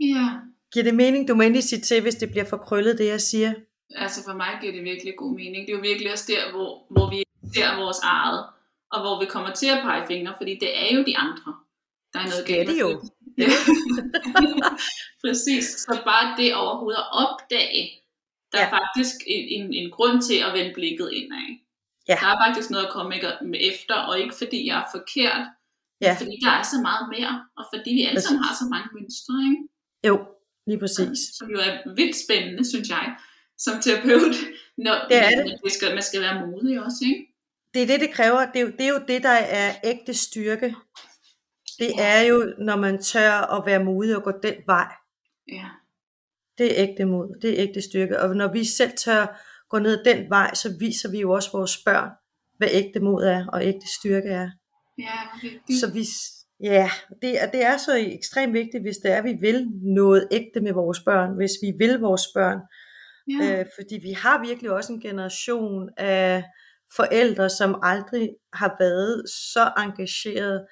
Ja. 0.00 0.26
Giver 0.72 0.84
det 0.84 0.94
mening? 0.94 1.28
Du 1.28 1.34
må 1.34 1.42
endelig 1.42 1.64
sige 1.64 1.80
til, 1.80 2.02
hvis 2.02 2.14
det 2.14 2.30
bliver 2.30 2.44
for 2.44 2.56
krøllet, 2.56 2.98
det 2.98 3.06
jeg 3.06 3.20
siger. 3.20 3.52
Altså 3.94 4.24
for 4.24 4.36
mig 4.36 4.58
giver 4.60 4.72
det 4.72 4.84
virkelig 4.84 5.14
god 5.16 5.34
mening. 5.34 5.66
Det 5.66 5.72
er 5.72 5.76
jo 5.76 5.82
virkelig 5.82 6.12
også 6.12 6.24
der, 6.28 6.50
hvor, 6.52 6.92
hvor 6.92 7.10
vi 7.10 7.22
ser 7.54 7.76
vores 7.82 7.98
eget, 8.02 8.46
og 8.92 9.00
hvor 9.00 9.20
vi 9.20 9.26
kommer 9.26 9.50
til 9.50 9.66
at 9.66 9.82
pege 9.82 10.06
fingre, 10.06 10.34
fordi 10.40 10.58
det 10.60 10.70
er 10.82 10.94
jo 10.96 11.04
de 11.04 11.16
andre, 11.16 11.54
der 12.12 12.18
er 12.18 12.24
noget 12.24 12.46
Det 12.46 12.52
er 12.52 12.56
galt 12.56 12.68
det 12.68 12.76
med. 12.76 12.84
jo. 12.84 13.02
Ja. 13.38 13.50
Præcis. 15.24 15.64
Så 15.64 16.00
bare 16.04 16.36
det 16.36 16.54
overhovedet 16.54 16.98
at 16.98 17.08
opdage, 17.24 17.82
der 18.52 18.58
ja. 18.60 18.66
er 18.66 18.70
faktisk 18.70 19.14
en, 19.26 19.44
en, 19.56 19.74
en 19.74 19.90
grund 19.90 20.22
til 20.22 20.38
at 20.46 20.52
vende 20.52 20.72
blikket 20.74 21.10
indad. 21.12 21.48
Ja. 22.08 22.16
Der 22.20 22.26
er 22.26 22.38
faktisk 22.46 22.70
noget 22.70 22.86
at 22.86 22.92
komme 22.92 23.14
efter, 23.70 23.94
og 23.94 24.20
ikke 24.20 24.34
fordi 24.38 24.66
jeg 24.66 24.78
er 24.80 24.88
forkert, 24.98 25.38
men 26.00 26.06
Ja, 26.08 26.16
fordi 26.20 26.34
der 26.44 26.50
er 26.50 26.62
så 26.62 26.78
meget 26.88 27.04
mere, 27.14 27.44
og 27.58 27.64
fordi 27.74 27.90
vi 27.98 28.02
alle 28.08 28.20
sammen 28.20 28.42
har 28.44 28.54
så 28.54 28.66
mange 28.74 28.88
mønstre, 28.96 29.34
ikke? 29.50 29.62
jo, 30.08 30.14
lige 30.66 30.78
præcis. 30.78 31.18
som 31.38 31.46
jo 31.50 31.58
er 31.68 31.94
vildt 31.94 32.16
spændende, 32.24 32.64
synes 32.72 32.88
jeg, 32.88 33.16
som 33.58 33.74
terapeut, 33.84 34.36
når 34.84 34.96
Det 35.08 35.16
er 35.24 35.30
det. 35.44 35.54
det 35.64 35.72
skal, 35.72 35.94
man 35.94 36.02
skal 36.02 36.20
være 36.20 36.46
modig 36.46 36.82
også, 36.84 37.00
ikke? 37.10 37.22
Det 37.74 37.82
er 37.82 37.86
det, 37.86 38.00
det 38.00 38.10
kræver. 38.12 38.46
Det 38.52 38.56
er, 38.56 38.60
jo, 38.64 38.70
det 38.78 38.80
er 38.80 38.88
jo 38.88 39.00
det, 39.08 39.22
der 39.22 39.30
er 39.30 39.72
ægte 39.84 40.14
styrke. 40.14 40.74
Det 41.78 41.90
Ja. 41.98 42.18
er 42.18 42.20
jo, 42.20 42.54
når 42.58 42.76
man 42.76 43.02
tør 43.02 43.30
at 43.56 43.66
være 43.66 43.84
modig 43.84 44.16
og 44.16 44.22
gå 44.22 44.32
den 44.42 44.54
vej. 44.66 44.92
Ja, 45.52 45.64
Det 46.58 46.66
er 46.80 46.88
ægte 46.88 47.04
mod. 47.04 47.38
Det 47.42 47.50
er 47.50 47.68
ægte 47.68 47.82
styrke. 47.82 48.20
Og 48.20 48.36
når 48.36 48.52
vi 48.52 48.64
selv 48.64 48.90
tør 48.96 49.40
gå 49.70 49.78
ned 49.78 50.04
den 50.04 50.30
vej, 50.30 50.54
så 50.54 50.76
viser 50.78 51.10
vi 51.10 51.20
jo 51.20 51.30
også 51.32 51.52
vores 51.52 51.78
børn, 51.84 52.10
hvad 52.58 52.68
ægte 52.72 53.00
mod 53.00 53.24
er 53.24 53.46
og 53.52 53.64
ægte 53.64 53.86
styrke 54.00 54.28
er. 54.28 54.50
ja, 54.98 55.12
vigtigt. 55.42 55.80
Så 55.80 55.92
vi, 55.92 56.04
ja, 56.60 56.90
det 57.22 57.42
er, 57.42 57.50
det 57.50 57.64
er 57.64 57.76
så 57.76 57.96
ekstremt 57.96 58.52
vigtigt, 58.52 58.82
hvis 58.82 58.96
det 58.96 59.10
er, 59.10 59.16
at 59.16 59.24
vi 59.24 59.36
vil 59.40 59.68
noget 59.82 60.28
ægte 60.30 60.60
med 60.60 60.72
vores 60.72 61.00
børn. 61.00 61.36
Hvis 61.36 61.50
vi 61.62 61.72
vil 61.78 61.98
vores 62.00 62.22
børn. 62.34 62.58
ja, 63.28 63.60
Øh, 63.60 63.66
fordi 63.78 63.98
vi 64.02 64.12
har 64.12 64.44
virkelig 64.46 64.70
også 64.70 64.92
en 64.92 65.00
generation 65.00 65.88
af 65.96 66.44
forældre, 66.96 67.50
som 67.50 67.80
aldrig 67.82 68.30
har 68.52 68.76
været 68.80 69.28
så 69.28 69.72
engageret 69.76 70.66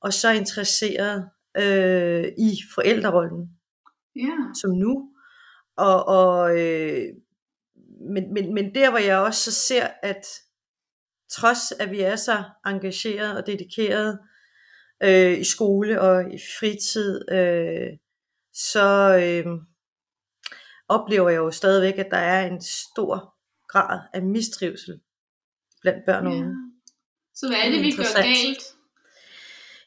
og 0.00 0.12
så 0.12 0.30
interesseret 0.30 1.28
øh, 1.56 2.24
i 2.38 2.50
forældrerollen 2.74 3.56
ja, 4.16 4.36
som 4.60 4.70
nu. 4.70 5.10
Og, 5.76 6.08
og, 6.08 6.60
øh, 6.60 7.06
men, 8.00 8.32
men, 8.34 8.54
men 8.54 8.74
der 8.74 8.90
hvor 8.90 8.98
jeg 8.98 9.18
også 9.18 9.52
så 9.52 9.52
ser, 9.52 9.88
at 10.02 10.26
trods 11.30 11.72
at 11.72 11.90
vi 11.90 12.00
er 12.00 12.16
så 12.16 12.44
engageret 12.66 13.36
og 13.36 13.46
dedikeret 13.46 14.18
øh, 15.02 15.38
i 15.38 15.44
skole 15.44 16.00
og 16.00 16.34
i 16.34 16.38
fritid, 16.58 17.32
øh, 17.32 17.98
så 18.52 19.18
øh, 19.22 19.46
oplever 20.88 21.28
jeg 21.28 21.38
jo 21.38 21.50
stadigvæk, 21.50 21.98
at 21.98 22.10
der 22.10 22.16
er 22.16 22.46
en 22.46 22.60
stor 22.60 23.34
grad 23.68 24.00
af 24.14 24.22
mistrivsel 24.22 25.00
blandt 25.86 26.06
børn 26.06 26.26
og 26.26 26.32
ja. 26.32 26.38
unge. 26.38 26.54
Så 27.34 27.48
hvad 27.48 27.58
er 27.64 27.70
det, 27.70 27.82
vi 27.82 27.90
gør 27.90 28.22
galt? 28.22 28.62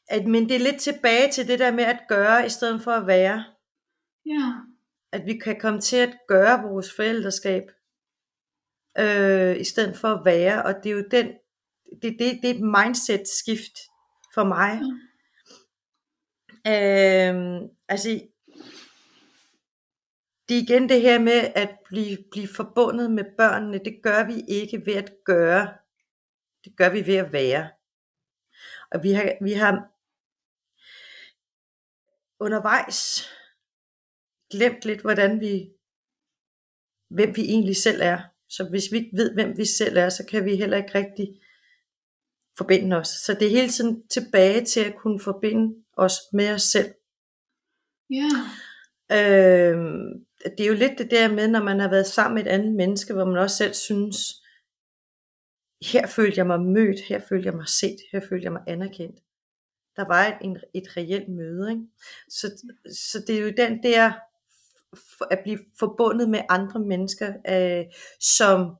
At, 0.07 0.27
men 0.27 0.49
det 0.49 0.55
er 0.55 0.59
lidt 0.59 0.81
tilbage 0.81 1.31
til 1.31 1.47
det 1.47 1.59
der 1.59 1.71
med 1.71 1.83
at 1.83 1.99
gøre, 2.07 2.45
i 2.45 2.49
stedet 2.49 2.81
for 2.81 2.91
at 2.91 3.07
være. 3.07 3.43
Ja. 4.25 4.53
At 5.11 5.25
vi 5.25 5.37
kan 5.37 5.59
komme 5.59 5.81
til 5.81 5.97
at 5.97 6.17
gøre 6.27 6.63
vores 6.63 6.93
forældreskab, 6.95 7.63
øh, 8.99 9.59
i 9.59 9.63
stedet 9.63 9.97
for 9.97 10.07
at 10.07 10.25
være. 10.25 10.63
Og 10.63 10.73
det 10.83 10.89
er 10.89 10.93
jo 10.93 11.03
den, 11.11 11.27
det, 12.01 12.15
det, 12.19 12.39
det 12.41 12.49
er 12.49 12.55
et 12.55 12.61
mindset 12.61 13.23
skift 13.27 13.79
for 14.33 14.43
mig. 14.43 14.81
Ja. 16.65 17.33
Øh, 17.33 17.61
altså, 17.89 18.09
det 20.49 20.57
er 20.57 20.61
igen 20.61 20.89
det 20.89 21.01
her 21.01 21.19
med 21.19 21.51
at 21.55 21.69
blive, 21.85 22.17
blive 22.31 22.47
forbundet 22.47 23.11
med 23.11 23.23
børnene. 23.37 23.79
Det 23.85 23.99
gør 24.03 24.23
vi 24.23 24.43
ikke 24.47 24.85
ved 24.85 24.93
at 24.93 25.11
gøre. 25.25 25.73
Det 26.63 26.77
gør 26.77 26.89
vi 26.89 27.07
ved 27.07 27.15
at 27.15 27.33
være. 27.33 27.69
Og 28.91 29.03
vi 29.03 29.11
har, 29.11 29.43
vi 29.43 29.53
har 29.53 29.73
undervejs 32.39 33.29
glemt 34.51 34.85
lidt, 34.85 35.01
hvordan 35.01 35.39
vi, 35.39 35.69
hvem 37.09 37.35
vi 37.35 37.41
egentlig 37.41 37.75
selv 37.77 38.01
er. 38.01 38.19
Så 38.49 38.69
hvis 38.69 38.83
vi 38.91 38.97
ikke 38.97 39.17
ved, 39.17 39.33
hvem 39.33 39.57
vi 39.57 39.65
selv 39.65 39.97
er, 39.97 40.09
så 40.09 40.25
kan 40.25 40.45
vi 40.45 40.55
heller 40.55 40.77
ikke 40.77 40.95
rigtig 40.95 41.27
forbinde 42.57 42.95
os. 42.95 43.07
Så 43.07 43.33
det 43.33 43.47
er 43.47 43.57
hele 43.59 43.69
tiden 43.69 44.07
tilbage 44.07 44.65
til 44.65 44.79
at 44.79 44.95
kunne 44.95 45.19
forbinde 45.19 45.83
os 45.97 46.13
med 46.33 46.53
os 46.53 46.61
selv. 46.61 46.93
Ja. 48.09 48.29
Øhm, 49.11 50.25
det 50.57 50.59
er 50.59 50.67
jo 50.67 50.73
lidt 50.73 50.97
det 50.97 51.11
der 51.11 51.33
med, 51.33 51.47
når 51.47 51.63
man 51.63 51.79
har 51.79 51.89
været 51.89 52.07
sammen 52.07 52.35
med 52.35 52.45
et 52.45 52.49
andet 52.55 52.73
menneske, 52.75 53.13
hvor 53.13 53.25
man 53.25 53.37
også 53.37 53.57
selv 53.57 53.73
synes, 53.73 54.17
her 55.81 56.07
følte 56.07 56.37
jeg 56.37 56.47
mig 56.47 56.61
mødt, 56.61 56.99
her 56.99 57.19
følte 57.29 57.45
jeg 57.45 57.55
mig 57.55 57.67
set, 57.67 57.97
her 58.11 58.21
følte 58.29 58.43
jeg 58.43 58.51
mig 58.51 58.61
anerkendt. 58.67 59.19
Der 59.95 60.07
var 60.07 60.25
et, 60.27 60.37
en, 60.41 60.57
et 60.73 60.97
reelt 60.97 61.29
møde. 61.29 61.71
Ikke? 61.71 61.83
Så, 62.29 62.71
så 62.95 63.23
det 63.27 63.37
er 63.37 63.41
jo 63.41 63.53
den 63.57 63.83
der, 63.83 64.11
at 65.31 65.39
blive 65.43 65.59
forbundet 65.79 66.29
med 66.29 66.41
andre 66.49 66.79
mennesker, 66.79 67.33
øh, 67.49 67.85
som 68.19 68.75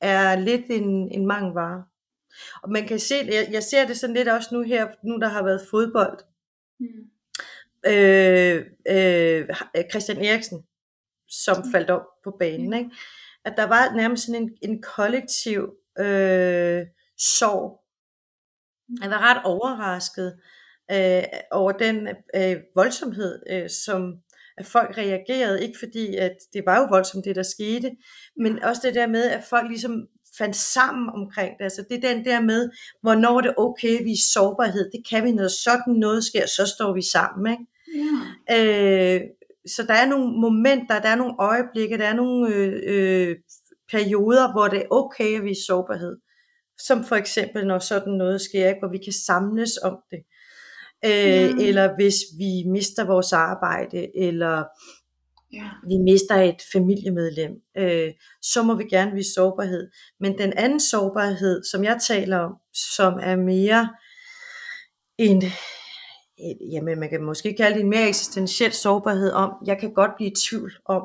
er 0.00 0.36
lidt 0.36 0.64
en, 0.70 1.12
en 1.12 1.26
mangvare. 1.26 1.84
Og 2.62 2.70
man 2.70 2.86
kan 2.86 2.98
se, 2.98 3.14
jeg, 3.14 3.48
jeg 3.50 3.62
ser 3.62 3.86
det 3.86 3.96
sådan 3.96 4.16
lidt 4.16 4.28
også 4.28 4.48
nu 4.52 4.62
her, 4.62 4.88
nu 5.04 5.16
der 5.16 5.28
har 5.28 5.44
været 5.44 5.66
fodbold. 5.70 6.18
Mm. 6.80 7.10
Øh, 7.86 8.66
øh, 8.88 9.48
Christian 9.90 10.24
Eriksen, 10.24 10.64
som 11.28 11.56
faldt 11.72 11.90
op 11.90 12.06
på 12.24 12.30
banen. 12.38 12.72
Ikke? 12.72 12.90
At 13.44 13.54
der 13.56 13.64
var 13.64 13.94
nærmest 13.94 14.26
sådan 14.26 14.42
en, 14.42 14.56
en 14.62 14.82
kollektiv 14.82 15.76
øh, 15.98 16.86
sorg. 17.18 17.80
Jeg 19.02 19.10
var 19.10 19.30
ret 19.30 19.42
overrasket 19.44 20.38
øh, 20.90 21.22
over 21.50 21.72
den 21.72 22.08
øh, 22.36 22.56
voldsomhed, 22.74 23.42
øh, 23.50 23.70
som 23.70 24.14
at 24.58 24.66
folk 24.66 24.98
reagerede, 24.98 25.62
ikke 25.62 25.78
fordi 25.78 26.16
at 26.16 26.36
det 26.52 26.62
var 26.66 26.78
jo 26.80 26.86
voldsomt 26.90 27.24
det 27.24 27.36
der 27.36 27.42
skete, 27.42 27.90
men 28.36 28.62
også 28.62 28.80
det 28.84 28.94
der 28.94 29.06
med, 29.06 29.30
at 29.30 29.44
folk 29.44 29.68
ligesom 29.68 30.06
fandt 30.38 30.56
sammen 30.56 31.08
omkring 31.14 31.58
det. 31.58 31.64
Altså 31.64 31.84
det 31.90 32.04
er 32.04 32.14
den 32.14 32.24
der 32.24 32.40
med, 32.40 32.70
hvornår 33.02 33.40
det 33.40 33.48
er 33.48 33.60
okay, 33.60 34.02
vi 34.02 34.12
er 34.12 34.26
sårbarhed. 34.32 34.90
Det 34.90 35.02
kan 35.10 35.24
vi, 35.24 35.32
når 35.32 35.48
sådan 35.48 35.94
noget 35.94 36.24
sker, 36.24 36.46
så 36.46 36.66
står 36.76 36.94
vi 36.94 37.02
sammen. 37.12 37.52
Ikke? 37.52 37.64
Ja. 38.48 39.14
Øh, 39.14 39.20
så 39.66 39.82
der 39.82 39.94
er 39.94 40.06
nogle 40.08 40.40
momenter, 40.40 41.00
der 41.00 41.08
er 41.08 41.16
nogle 41.16 41.34
øjeblikke, 41.38 41.98
der 41.98 42.06
er 42.06 42.14
nogle 42.14 42.54
øh, 42.54 42.82
øh, 42.86 43.36
perioder, 43.94 44.52
hvor 44.52 44.68
det 44.68 44.78
er 44.82 44.86
okay 44.90 45.36
at 45.38 45.44
vise 45.44 45.64
sårbarhed. 45.66 46.16
Som 46.86 47.04
for 47.04 47.16
eksempel, 47.16 47.66
når 47.66 47.78
sådan 47.78 48.12
noget 48.12 48.40
sker, 48.40 48.68
ikke? 48.68 48.80
hvor 48.80 48.90
vi 48.96 48.98
kan 49.04 49.12
samles 49.12 49.72
om 49.88 49.96
det. 50.10 50.20
Øh, 51.10 51.50
Mm. 51.52 51.58
Eller 51.68 51.94
hvis 51.98 52.16
vi 52.38 52.70
mister 52.70 53.04
vores 53.06 53.32
arbejde, 53.32 54.18
eller 54.18 54.64
Ja. 55.52 55.68
vi 55.88 55.96
mister 56.10 56.34
et 56.34 56.60
familiemedlem, 56.72 57.52
øh, 57.78 58.12
så 58.42 58.62
må 58.62 58.74
vi 58.74 58.84
gerne 58.84 59.12
vise 59.14 59.32
sårbarhed. 59.34 59.90
Men 60.20 60.38
den 60.38 60.52
anden 60.56 60.80
sårbarhed, 60.80 61.64
som 61.70 61.84
jeg 61.84 61.98
taler 62.08 62.38
om, 62.38 62.52
som 62.94 63.12
er 63.22 63.36
mere 63.36 63.88
en, 65.18 65.42
jamen 66.72 67.00
man 67.00 67.10
kan 67.10 67.22
måske 67.22 67.54
kalde 67.56 67.74
det 67.74 67.82
en 67.82 67.90
mere 67.90 68.08
eksistentiel 68.08 68.72
sårbarhed 68.72 69.32
om, 69.32 69.50
jeg 69.66 69.78
kan 69.78 69.94
godt 69.94 70.10
blive 70.16 70.30
i 70.30 70.34
tvivl 70.48 70.72
om 70.84 71.02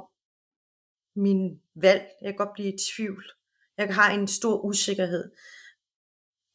min 1.15 1.59
valg, 1.75 2.01
jeg 2.21 2.29
kan 2.29 2.37
godt 2.37 2.53
blive 2.53 2.69
i 2.73 2.77
tvivl, 2.95 3.23
jeg 3.77 3.95
har 3.95 4.11
en 4.11 4.27
stor 4.27 4.65
usikkerhed. 4.65 5.31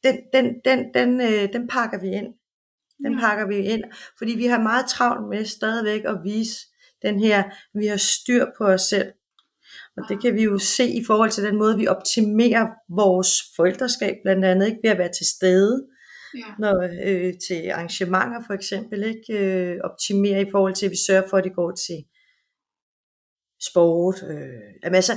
Den, 0.03 0.17
den, 0.33 0.45
den, 0.65 0.93
den, 0.93 1.21
øh, 1.21 1.53
den 1.53 1.67
pakker 1.67 1.99
vi 2.01 2.07
ind. 2.07 2.33
Den 3.03 3.13
Ja. 3.13 3.19
pakker 3.19 3.47
vi 3.47 3.55
ind, 3.57 3.83
fordi 4.17 4.31
vi 4.31 4.45
har 4.45 4.61
meget 4.61 4.85
travlt 4.89 5.29
med 5.29 5.45
stadigvæk 5.45 6.01
at 6.05 6.17
vise 6.23 6.57
den 7.01 7.19
her, 7.19 7.43
vi 7.73 7.85
har 7.85 7.97
styr 7.97 8.45
på 8.57 8.63
os 8.65 8.81
selv. 8.81 9.11
Og 9.97 10.03
det 10.09 10.21
kan 10.21 10.35
vi 10.35 10.43
jo 10.43 10.57
se 10.59 10.87
i 10.87 11.03
forhold 11.05 11.29
til 11.31 11.43
den 11.43 11.55
måde, 11.57 11.77
vi 11.77 11.87
optimerer 11.87 12.67
vores 12.89 13.29
forældreskab, 13.55 14.15
blandt 14.23 14.45
andet 14.45 14.67
ikke 14.67 14.79
ved 14.83 14.89
at 14.91 14.97
være 14.97 15.11
til 15.17 15.25
stede, 15.25 15.87
Ja. 16.35 16.53
når, 16.59 16.89
øh, 17.05 17.33
til 17.47 17.69
arrangementer 17.69 18.41
for 18.47 18.53
eksempel, 18.53 19.03
ikke 19.03 19.33
øh, 19.39 19.79
optimere 19.83 20.41
i 20.41 20.51
forhold 20.51 20.73
til, 20.75 20.85
at 20.85 20.91
vi 20.91 20.97
sørger 21.07 21.27
for, 21.29 21.37
at 21.37 21.43
det 21.43 21.55
går 21.55 21.71
til 21.71 22.05
sport. 23.71 24.15
Øh. 24.29 24.73
Jamen, 24.83 24.95
altså, 24.95 25.13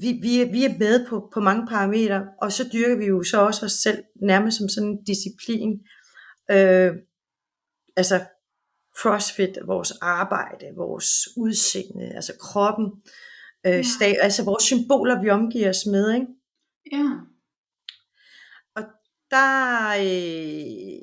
vi, 0.00 0.12
vi, 0.22 0.40
er, 0.40 0.50
vi 0.52 0.64
er 0.64 0.78
med 0.78 1.06
på, 1.06 1.30
på 1.34 1.40
mange 1.40 1.66
parametre, 1.66 2.26
og 2.42 2.52
så 2.52 2.68
dyrker 2.72 2.96
vi 2.96 3.04
jo 3.06 3.22
så 3.22 3.40
også 3.40 3.66
os 3.66 3.72
selv 3.72 4.04
nærmest 4.22 4.58
som 4.58 4.68
sådan 4.68 4.88
en 4.90 5.04
disciplin. 5.04 5.80
Øh, 6.50 6.92
altså 7.96 8.20
crossfit, 9.00 9.58
vores 9.66 9.90
arbejde, 10.00 10.66
vores 10.76 11.08
udseende, 11.36 12.14
altså 12.14 12.32
kroppen, 12.40 12.86
øh, 13.66 13.72
Ja. 13.72 13.80
sta- 13.80 14.22
altså 14.22 14.44
vores 14.44 14.62
symboler, 14.62 15.22
vi 15.22 15.30
omgiver 15.30 15.68
os 15.68 15.86
med, 15.86 16.14
ikke? 16.14 16.26
Ja. 16.92 17.10
Og 18.76 18.82
der, 19.30 19.88
øh, 19.88 21.02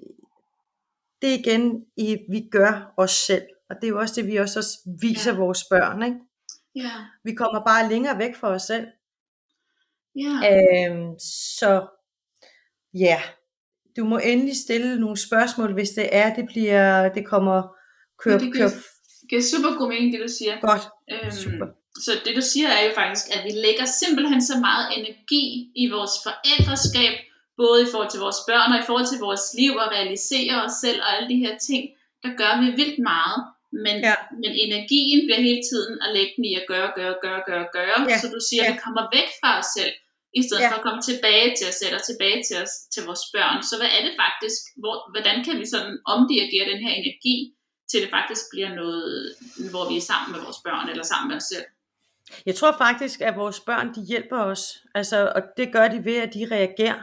det 1.22 1.30
er 1.34 1.38
igen, 1.40 1.86
i, 1.98 2.18
vi 2.30 2.48
gør 2.52 2.94
os 2.98 3.12
selv. 3.12 3.48
Og 3.70 3.76
det 3.76 3.84
er 3.84 3.88
jo 3.90 4.00
også 4.00 4.14
det, 4.22 4.28
vi 4.28 4.36
også, 4.36 4.60
også 4.60 4.78
viser 5.02 5.32
ja. 5.32 5.38
vores 5.38 5.64
børn. 5.70 6.04
Ikke? 6.04 6.18
Ja. 6.84 6.92
Vi 7.24 7.34
kommer 7.34 7.64
bare 7.66 7.90
længere 7.90 8.18
væk 8.18 8.36
fra 8.36 8.48
os 8.48 8.62
selv. 8.62 8.88
Ja. 10.16 10.36
Øhm, 10.52 11.20
så 11.20 11.88
ja, 12.94 13.22
du 13.98 14.06
må 14.06 14.18
endelig 14.18 14.56
stille 14.58 15.00
nogle 15.00 15.18
spørgsmål, 15.18 15.74
hvis 15.74 15.90
det 15.90 16.10
er, 16.12 16.36
det 16.36 16.46
bliver, 16.48 17.14
det 17.14 17.26
kommer 17.28 17.76
kør, 18.24 18.32
Men 18.32 18.40
det 18.40 18.54
giver, 18.54 18.70
giver 19.30 19.42
super 19.42 19.78
god 19.78 19.90
mening, 19.90 20.14
det 20.14 20.22
du 20.22 20.32
siger. 20.40 20.60
godt. 20.60 20.82
Øhm, 21.12 21.32
Super. 21.32 21.68
Så 22.06 22.12
det 22.26 22.36
du 22.36 22.42
siger 22.42 22.68
er 22.68 22.84
jo 22.88 22.92
faktisk, 22.96 23.26
at 23.36 23.42
vi 23.46 23.52
lægger 23.66 23.86
simpelthen 23.86 24.42
så 24.42 24.56
meget 24.68 24.86
energi 24.98 25.72
i 25.76 25.86
vores 25.96 26.12
forældreskab, 26.26 27.14
både 27.58 27.78
i 27.84 27.90
forhold 27.92 28.10
til 28.12 28.20
vores 28.20 28.40
børn 28.50 28.72
og 28.74 28.80
i 28.80 28.88
forhold 28.88 29.08
til 29.12 29.20
vores 29.28 29.46
liv 29.60 29.72
og 29.84 29.88
realisere 29.96 30.64
os 30.66 30.72
selv 30.84 31.00
og 31.02 31.10
alle 31.16 31.30
de 31.34 31.40
her 31.44 31.58
ting, 31.58 31.84
der 32.24 32.32
gør 32.42 32.54
vi 32.62 32.68
vildt 32.82 33.00
meget. 33.12 33.40
Men, 33.86 33.96
Ja. 34.08 34.16
men 34.42 34.52
energien 34.66 35.20
bliver 35.26 35.42
hele 35.50 35.62
tiden 35.72 35.94
at 36.06 36.10
lægge 36.18 36.34
den 36.38 36.46
i 36.52 36.54
at 36.62 36.66
gøre, 36.72 36.90
gøre, 37.00 37.16
gøre, 37.26 37.42
gøre, 37.50 37.68
gøre. 37.78 37.98
Ja. 38.10 38.18
Så 38.22 38.28
du 38.36 38.40
siger, 38.50 38.64
at 38.64 38.70
Ja. 38.70 38.74
vi 38.74 38.80
kommer 38.86 39.04
væk 39.18 39.28
fra 39.40 39.50
os 39.60 39.70
selv, 39.78 39.94
i 40.40 40.42
stedet 40.46 40.62
Ja. 40.64 40.70
for 40.72 40.76
at 40.80 40.86
komme 40.88 41.02
tilbage 41.10 41.48
til 41.58 41.66
os 41.72 41.78
selv 41.82 41.94
og 42.00 42.04
tilbage 42.10 42.40
til, 42.48 42.56
os, 42.64 42.74
til 42.94 43.02
vores 43.10 43.24
børn. 43.36 43.58
Så 43.70 43.74
hvad 43.80 43.90
er 43.98 44.02
det 44.08 44.14
faktisk? 44.24 44.60
Hvor, 44.82 44.96
hvordan 45.14 45.38
kan 45.46 45.56
vi 45.62 45.66
sådan 45.74 45.94
omdirigere 46.14 46.66
den 46.72 46.80
her 46.86 46.94
energi, 47.02 47.38
til 47.92 48.02
det 48.04 48.10
faktisk 48.18 48.44
bliver 48.54 48.72
noget, 48.82 49.36
hvor 49.72 49.84
vi 49.92 49.96
er 49.98 50.06
sammen 50.12 50.30
med 50.34 50.40
vores 50.46 50.60
børn 50.68 50.86
eller 50.92 51.06
sammen 51.12 51.28
med 51.32 51.38
os 51.42 51.48
selv? 51.54 51.68
Jeg 52.46 52.56
tror 52.56 52.76
faktisk, 52.86 53.22
at 53.22 53.36
vores 53.36 53.60
børn, 53.60 53.88
de 53.96 54.02
hjælper 54.12 54.40
os. 54.52 54.64
Altså, 54.96 55.32
og 55.36 55.42
det 55.58 55.74
gør 55.74 55.88
de 55.88 56.06
ved, 56.06 56.16
at 56.26 56.34
de 56.34 56.48
reagerer. 56.52 57.02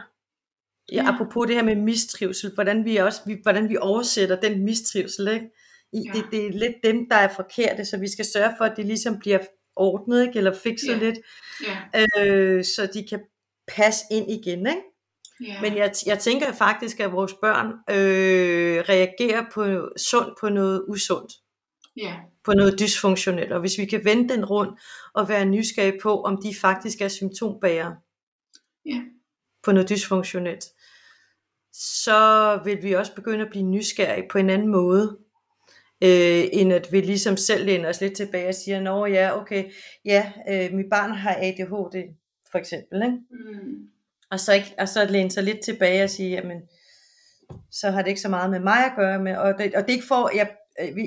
Ja. 0.91 1.05
apropos 1.13 1.47
det 1.47 1.55
her 1.55 1.63
med 1.63 1.75
mistrivsel, 1.75 2.51
hvordan 2.53 2.85
vi 2.85 2.97
også, 2.97 3.21
vi, 3.25 3.37
hvordan 3.43 3.69
vi 3.69 3.77
oversætter 3.77 4.39
den 4.39 4.63
mistrivsel, 4.63 5.27
ikke? 5.27 5.45
I, 5.93 6.03
Ja. 6.05 6.11
det, 6.13 6.25
det 6.31 6.45
er 6.45 6.51
lidt 6.51 6.75
dem, 6.83 7.09
der 7.09 7.15
er 7.15 7.33
forkerte, 7.35 7.85
så 7.85 7.97
vi 7.97 8.07
skal 8.07 8.25
sørge 8.25 8.53
for, 8.57 8.65
at 8.65 8.73
det 8.77 8.85
ligesom 8.85 9.19
bliver 9.19 9.39
ordnet, 9.75 10.27
ikke? 10.27 10.37
eller 10.37 10.53
fikset 10.53 10.87
Ja. 10.93 10.97
lidt, 10.99 11.17
Ja, 11.67 12.05
øh, 12.25 12.63
så 12.63 12.89
de 12.93 13.07
kan 13.07 13.19
passe 13.67 14.03
ind 14.11 14.31
igen. 14.31 14.59
Ikke? 14.67 14.81
ja. 15.47 15.61
Men 15.61 15.77
jeg, 15.77 15.93
jeg 16.05 16.19
tænker 16.19 16.51
faktisk, 16.53 16.99
at 16.99 17.11
vores 17.11 17.33
børn 17.41 17.67
øh, 17.89 18.83
reagerer 18.89 19.45
på 19.53 19.89
sundt 19.97 20.33
på 20.41 20.49
noget 20.49 20.85
usundt, 20.87 21.33
ja. 21.97 22.15
på 22.43 22.53
noget 22.53 22.79
dysfunktionelt. 22.79 23.51
Og 23.51 23.59
hvis 23.59 23.77
vi 23.77 23.85
kan 23.85 24.05
vende 24.05 24.33
den 24.33 24.45
rundt 24.45 24.79
og 25.13 25.29
være 25.29 25.45
nysgerrige 25.45 25.99
på, 26.01 26.21
om 26.23 26.41
de 26.43 26.55
faktisk 26.61 27.01
er 27.01 27.07
symptombærere 27.07 27.95
Ja. 28.85 29.01
på 29.63 29.71
noget 29.71 29.89
dysfunktionelt, 29.89 30.65
så 31.73 32.59
vil 32.63 32.83
vi 32.83 32.93
også 32.93 33.15
begynde 33.15 33.45
at 33.45 33.49
blive 33.51 33.63
nysgerrige 33.65 34.27
på 34.31 34.37
en 34.37 34.49
anden 34.49 34.67
måde, 34.67 35.17
øh, 36.03 36.43
end 36.53 36.73
at 36.73 36.91
vi 36.91 37.01
ligesom 37.01 37.37
selv 37.37 37.65
læner 37.65 37.89
os 37.89 38.01
lidt 38.01 38.13
tilbage 38.13 38.47
og 38.47 38.55
siger, 38.55 38.81
nå 38.81 39.05
ja, 39.05 39.41
okay, 39.41 39.71
ja, 40.05 40.31
øh, 40.49 40.73
mit 40.73 40.85
barn 40.91 41.11
har 41.11 41.35
ADHD, 41.41 42.13
for 42.51 42.57
eksempel, 42.57 43.01
ikke? 43.03 43.17
Mm. 43.31 43.87
Og 44.31 44.39
så, 44.39 44.53
ikke, 44.53 44.75
og 44.77 44.89
så 44.89 45.05
læne 45.05 45.31
sig 45.31 45.43
lidt 45.43 45.59
tilbage 45.63 46.03
og 46.03 46.09
sige, 46.09 46.29
jamen, 46.29 46.61
så 47.71 47.91
har 47.91 48.01
det 48.01 48.09
ikke 48.09 48.21
så 48.21 48.29
meget 48.29 48.49
med 48.49 48.59
mig 48.59 48.85
at 48.85 48.91
gøre 48.95 49.19
med, 49.19 49.37
og 49.37 49.53
det, 49.57 49.75
og 49.75 49.81
det 49.81 49.89
er 49.89 49.95
ikke 49.95 50.07
for, 50.07 50.31
jeg, 50.35 50.49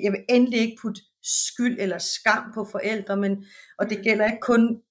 jeg 0.02 0.12
vil 0.12 0.24
endelig 0.28 0.60
ikke 0.60 0.78
putte 0.82 1.00
skyld 1.22 1.76
eller 1.80 1.98
skam 1.98 2.52
på 2.54 2.64
forældre, 2.64 3.16
men, 3.16 3.44
og 3.78 3.90
det 3.90 4.02
gælder 4.02 4.24
ikke 4.26 4.40
kun 4.40 4.82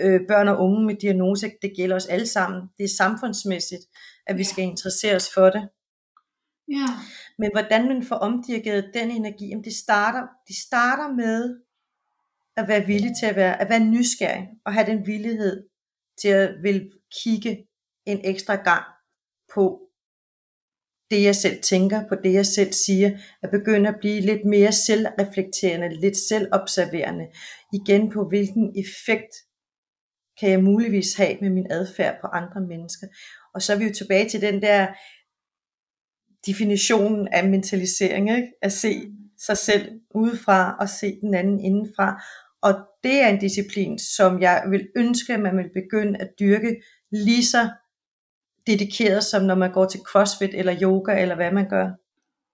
øh, 0.00 0.20
børn 0.28 0.48
og 0.48 0.58
unge 0.58 0.86
med 0.86 0.94
diagnose, 0.94 1.50
det 1.62 1.72
gælder 1.76 1.96
os 1.96 2.06
alle 2.06 2.26
sammen. 2.26 2.62
Det 2.78 2.84
er 2.84 2.88
samfundsmæssigt, 2.98 3.82
at 4.26 4.38
vi 4.38 4.44
skal 4.44 4.64
interessere 4.64 5.16
os 5.16 5.30
for 5.34 5.50
det. 5.50 5.68
Ja. 6.68 6.86
Men 7.40 7.50
hvordan 7.52 7.88
man 7.88 8.02
får 8.04 8.16
omdirigeret 8.16 8.90
den 8.94 9.10
energi, 9.10 9.48
jamen 9.48 9.64
det 9.64 9.74
starter, 9.74 10.22
det 10.48 10.56
starter 10.56 11.08
med 11.14 11.60
at 12.56 12.68
være 12.68 12.86
villig 12.86 13.10
til 13.20 13.26
at 13.26 13.36
være, 13.36 13.60
at 13.60 13.68
være 13.68 13.84
nysgerrig, 13.84 14.48
og 14.64 14.72
have 14.74 14.86
den 14.86 15.06
villighed 15.06 15.68
til 16.20 16.28
at 16.28 16.62
vil 16.62 16.90
kigge 17.22 17.66
en 18.06 18.20
ekstra 18.24 18.54
gang 18.54 18.84
på 19.54 19.80
det, 21.10 21.22
jeg 21.22 21.36
selv 21.36 21.62
tænker, 21.62 22.08
på 22.08 22.14
det, 22.14 22.32
jeg 22.32 22.46
selv 22.46 22.72
siger, 22.72 23.18
at 23.42 23.50
begynde 23.50 23.88
at 23.88 24.00
blive 24.00 24.20
lidt 24.20 24.44
mere 24.44 24.72
selvreflekterende, 24.72 26.00
lidt 26.00 26.16
selvobserverende, 26.16 27.26
igen 27.72 28.10
på 28.10 28.28
hvilken 28.28 28.74
effekt 28.78 29.32
kan 30.40 30.50
jeg 30.50 30.62
muligvis 30.62 31.14
have 31.14 31.38
med 31.40 31.50
min 31.50 31.66
adfærd 31.70 32.20
på 32.20 32.26
andre 32.26 32.60
mennesker. 32.60 33.06
Og 33.54 33.62
så 33.62 33.72
er 33.72 33.78
vi 33.78 33.84
jo 33.84 33.94
tilbage 33.94 34.28
til 34.28 34.40
den 34.40 34.62
der 34.62 34.86
definition 36.46 37.28
af 37.28 37.48
mentalisering, 37.48 38.30
ikke? 38.30 38.52
at 38.62 38.72
se 38.72 39.12
sig 39.38 39.58
selv 39.58 40.00
udefra 40.14 40.76
og 40.80 40.88
se 40.88 41.20
den 41.20 41.34
anden 41.34 41.60
indenfra. 41.60 42.22
Og 42.62 42.74
det 43.04 43.22
er 43.22 43.28
en 43.28 43.40
disciplin, 43.40 43.98
som 43.98 44.40
jeg 44.40 44.64
vil 44.70 44.88
ønske, 44.96 45.34
at 45.34 45.40
man 45.40 45.56
vil 45.56 45.70
begynde 45.74 46.18
at 46.18 46.30
dyrke 46.40 46.82
lige 47.10 47.44
så 47.44 47.70
dedikeret, 48.66 49.24
som 49.24 49.42
når 49.42 49.54
man 49.54 49.72
går 49.72 49.86
til 49.86 50.00
crossfit 50.00 50.54
eller 50.54 50.76
yoga, 50.82 51.22
eller 51.22 51.34
hvad 51.34 51.52
man 51.52 51.68
gør. 51.68 51.90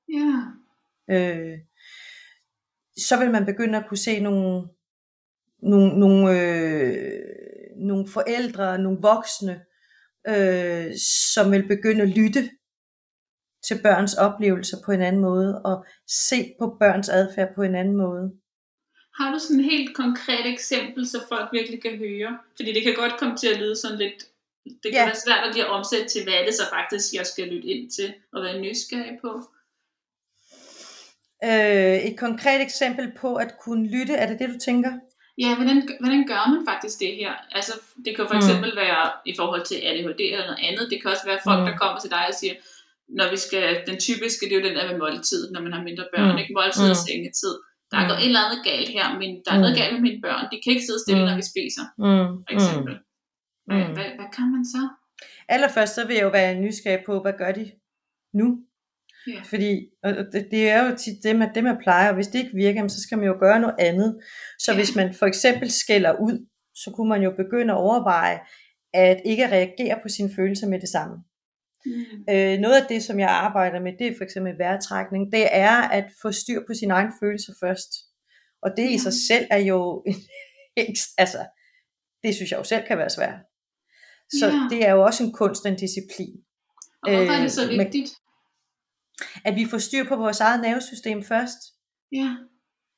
Ja. 0.09 0.43
Øh, 1.11 1.59
så 2.97 3.19
vil 3.19 3.31
man 3.31 3.47
begynde 3.47 3.79
at 3.79 3.85
kunne 3.89 3.99
se 3.99 4.21
nogle, 4.21 4.69
nogle, 5.63 5.99
nogle, 5.99 6.41
øh, 6.41 7.23
nogle 7.77 8.09
forældre, 8.09 8.79
nogle 8.79 8.99
voksne, 9.01 9.61
øh, 10.29 10.93
som 11.35 11.53
vil 11.53 11.69
begynde 11.69 12.03
at 12.03 12.09
lytte 12.09 12.51
til 13.69 13.83
børns 13.83 14.15
oplevelser 14.15 14.77
på 14.85 14.93
en 14.93 15.03
anden 15.03 15.23
måde, 15.23 15.63
og 15.63 15.85
se 16.09 16.55
på 16.59 16.77
børns 16.81 17.09
adfærd 17.09 17.55
på 17.55 17.63
en 17.63 17.75
anden 17.75 17.97
måde. 17.97 18.33
Har 19.21 19.33
du 19.33 19.39
sådan 19.39 19.61
et 19.61 19.65
helt 19.65 19.97
konkret 19.97 20.47
eksempel, 20.47 21.09
så 21.09 21.19
folk 21.29 21.49
virkelig 21.53 21.83
kan 21.83 21.97
høre? 21.99 22.39
Fordi 22.57 22.73
det 22.73 22.83
kan 22.83 22.95
godt 22.95 23.17
komme 23.19 23.37
til 23.37 23.49
at 23.49 23.59
lyde 23.61 23.77
sådan 23.77 23.99
lidt... 23.99 24.15
Det 24.65 24.93
kan 24.93 24.93
Ja. 24.93 25.05
være 25.05 25.15
svært 25.27 25.49
at 25.49 25.55
lige 25.55 25.67
omsætte 25.67 26.09
til, 26.09 26.23
hvad 26.25 26.35
er 26.35 26.45
det 26.45 26.55
så 26.55 26.63
faktisk, 26.73 27.15
jeg 27.15 27.27
skal 27.27 27.49
lytte 27.49 27.69
ind 27.69 27.91
til 27.91 28.15
og 28.33 28.43
være 28.43 28.61
nysgerrig 28.61 29.19
på. 29.21 29.33
Øh, 31.45 31.97
et 32.09 32.19
konkret 32.19 32.61
eksempel 32.63 33.13
på 33.21 33.35
at 33.35 33.51
kunne 33.61 33.87
lytte, 33.89 34.15
er 34.15 34.27
det 34.29 34.39
det, 34.39 34.49
du 34.49 34.59
tænker? 34.59 34.93
Ja, 35.39 35.55
hvordan, 35.55 35.89
hvordan 36.01 36.27
gør 36.27 36.51
man 36.55 36.67
faktisk 36.71 36.99
det 37.01 37.13
her? 37.17 37.33
Altså, 37.51 37.73
det 38.05 38.17
kan 38.17 38.27
for 38.29 38.35
Mm. 38.35 38.39
eksempel 38.39 38.77
være 38.77 39.11
i 39.27 39.35
forhold 39.37 39.65
til 39.67 39.75
ADHD 39.89 40.21
eller 40.21 40.47
noget 40.47 40.65
andet. 40.69 40.91
Det 40.91 41.03
kan 41.03 41.11
også 41.11 41.27
være 41.27 41.39
folk, 41.45 41.61
Mm. 41.61 41.67
der 41.67 41.77
kommer 41.77 42.01
til 42.01 42.11
dig 42.11 42.25
og 42.29 42.35
siger, 42.35 42.55
når 43.19 43.27
vi 43.35 43.39
skal, 43.47 43.67
den 43.89 43.97
typiske, 44.09 44.43
det 44.47 44.53
er 44.55 44.61
jo 44.61 44.67
den 44.69 44.77
der 44.79 44.87
med 44.91 44.99
måltid, 45.05 45.43
når 45.53 45.61
man 45.67 45.73
har 45.77 45.83
mindre 45.89 46.07
børn, 46.15 46.33
Mm. 46.33 46.39
ikke? 46.43 46.53
Måltid 46.59 46.85
og 46.95 46.97
Mm. 46.99 47.05
sengetid. 47.09 47.55
Der 47.91 47.97
er 47.99 48.05
Mm. 48.05 48.09
gået 48.11 48.21
et 48.23 48.27
eller 48.31 48.45
andet 48.47 48.61
galt 48.71 48.89
her, 48.97 49.07
men 49.21 49.31
der 49.45 49.51
er 49.53 49.59
Mm. 49.59 49.65
noget 49.65 49.77
galt 49.81 49.93
med 49.97 50.03
mine 50.09 50.21
børn. 50.27 50.45
De 50.53 50.57
kan 50.63 50.71
ikke 50.75 50.87
sidde 50.89 51.01
stille, 51.05 51.23
Mm. 51.23 51.29
når 51.29 51.37
vi 51.41 51.45
spiser, 51.53 51.85
Mm. 52.05 52.29
for 52.47 52.53
eksempel. 52.59 52.95
Hvad, 53.69 53.81
Mm. 53.85 53.93
hvad, 53.97 54.09
hvad 54.19 54.29
kan 54.37 54.47
man 54.55 54.65
så? 54.75 54.83
Allerførst 55.55 55.95
så 55.95 56.03
vil 56.07 56.17
jeg 56.19 56.27
jo 56.29 56.33
være 56.41 56.61
nysgerrig 56.65 57.03
på, 57.09 57.13
hvad 57.25 57.35
gør 57.43 57.53
de 57.59 57.65
nu? 58.41 58.49
Ja. 59.35 59.41
Fordi 59.53 59.71
og 60.05 60.11
det, 60.33 60.43
det 60.51 60.63
er 60.71 60.79
jo 60.87 60.97
tit 60.97 61.17
det 61.25 61.37
man, 61.37 61.49
det, 61.55 61.65
man 61.65 61.79
plejer, 61.83 62.09
og 62.09 62.15
hvis 62.15 62.27
det 62.27 62.39
ikke 62.39 62.55
virker, 62.55 62.89
så 62.89 63.01
skal 63.03 63.19
man 63.19 63.27
jo 63.27 63.37
gøre 63.41 63.61
noget 63.61 63.77
andet. 63.79 64.21
Så 64.59 64.73
Ja. 64.73 64.79
hvis 64.79 64.95
man 64.97 65.15
for 65.15 65.27
eksempel 65.27 65.71
skælder 65.71 66.13
ud, 66.27 66.47
så 66.75 66.91
kunne 66.95 67.09
man 67.09 67.23
jo 67.23 67.31
begynde 67.43 67.73
at 67.73 67.79
overveje, 67.79 68.39
at 68.95 69.21
ikke 69.25 69.47
reagere 69.51 69.99
på 70.03 70.09
sine 70.09 70.31
følelser 70.37 70.67
med 70.69 70.81
det 70.81 70.89
samme. 70.89 71.17
Mm. 71.87 72.35
Øh, 72.35 72.59
noget 72.59 72.75
af 72.83 72.87
det, 72.89 73.03
som 73.03 73.19
jeg 73.21 73.29
arbejder 73.31 73.81
med, 73.81 73.93
det 73.99 74.07
er 74.07 74.17
for 74.17 74.25
eksempel 74.25 74.59
vejrtrækning, 74.59 75.33
det 75.33 75.47
er 75.51 75.71
at 75.89 76.05
få 76.23 76.33
styr 76.33 76.61
på 76.67 76.75
sine 76.75 76.95
egne 76.95 77.13
følelser 77.23 77.53
først. 77.61 77.89
Og 78.63 78.71
det 78.77 78.89
i 78.89 78.93
Ja. 78.93 78.99
sig 78.99 79.13
selv 79.29 79.47
er 79.51 79.59
jo, 79.59 80.05
altså, 81.19 81.47
det 82.23 82.35
synes 82.35 82.51
jeg 82.51 82.59
jo 82.59 82.65
selv 82.65 82.87
kan 82.87 82.99
være 82.99 83.11
svært. 83.11 83.39
Så 84.33 84.47
Ja. 84.47 84.77
det 84.77 84.87
er 84.87 84.93
jo 84.93 85.03
også 85.03 85.25
en 85.25 85.33
kunst 85.33 85.67
en 85.67 85.77
disciplin. 85.77 86.35
Og 87.03 87.11
hvorfor 87.17 87.33
er 87.33 87.41
det 87.43 87.53
så 87.53 87.65
Øh, 87.73 87.79
vigtigt? 87.79 88.11
At 89.45 89.57
vi 89.57 89.65
får 89.71 89.79
styr 89.79 90.05
på 90.09 90.17
vores 90.17 90.41
eget 90.41 90.61
nervesystem 90.61 91.23
først. 91.23 91.59
Ja. 92.13 92.37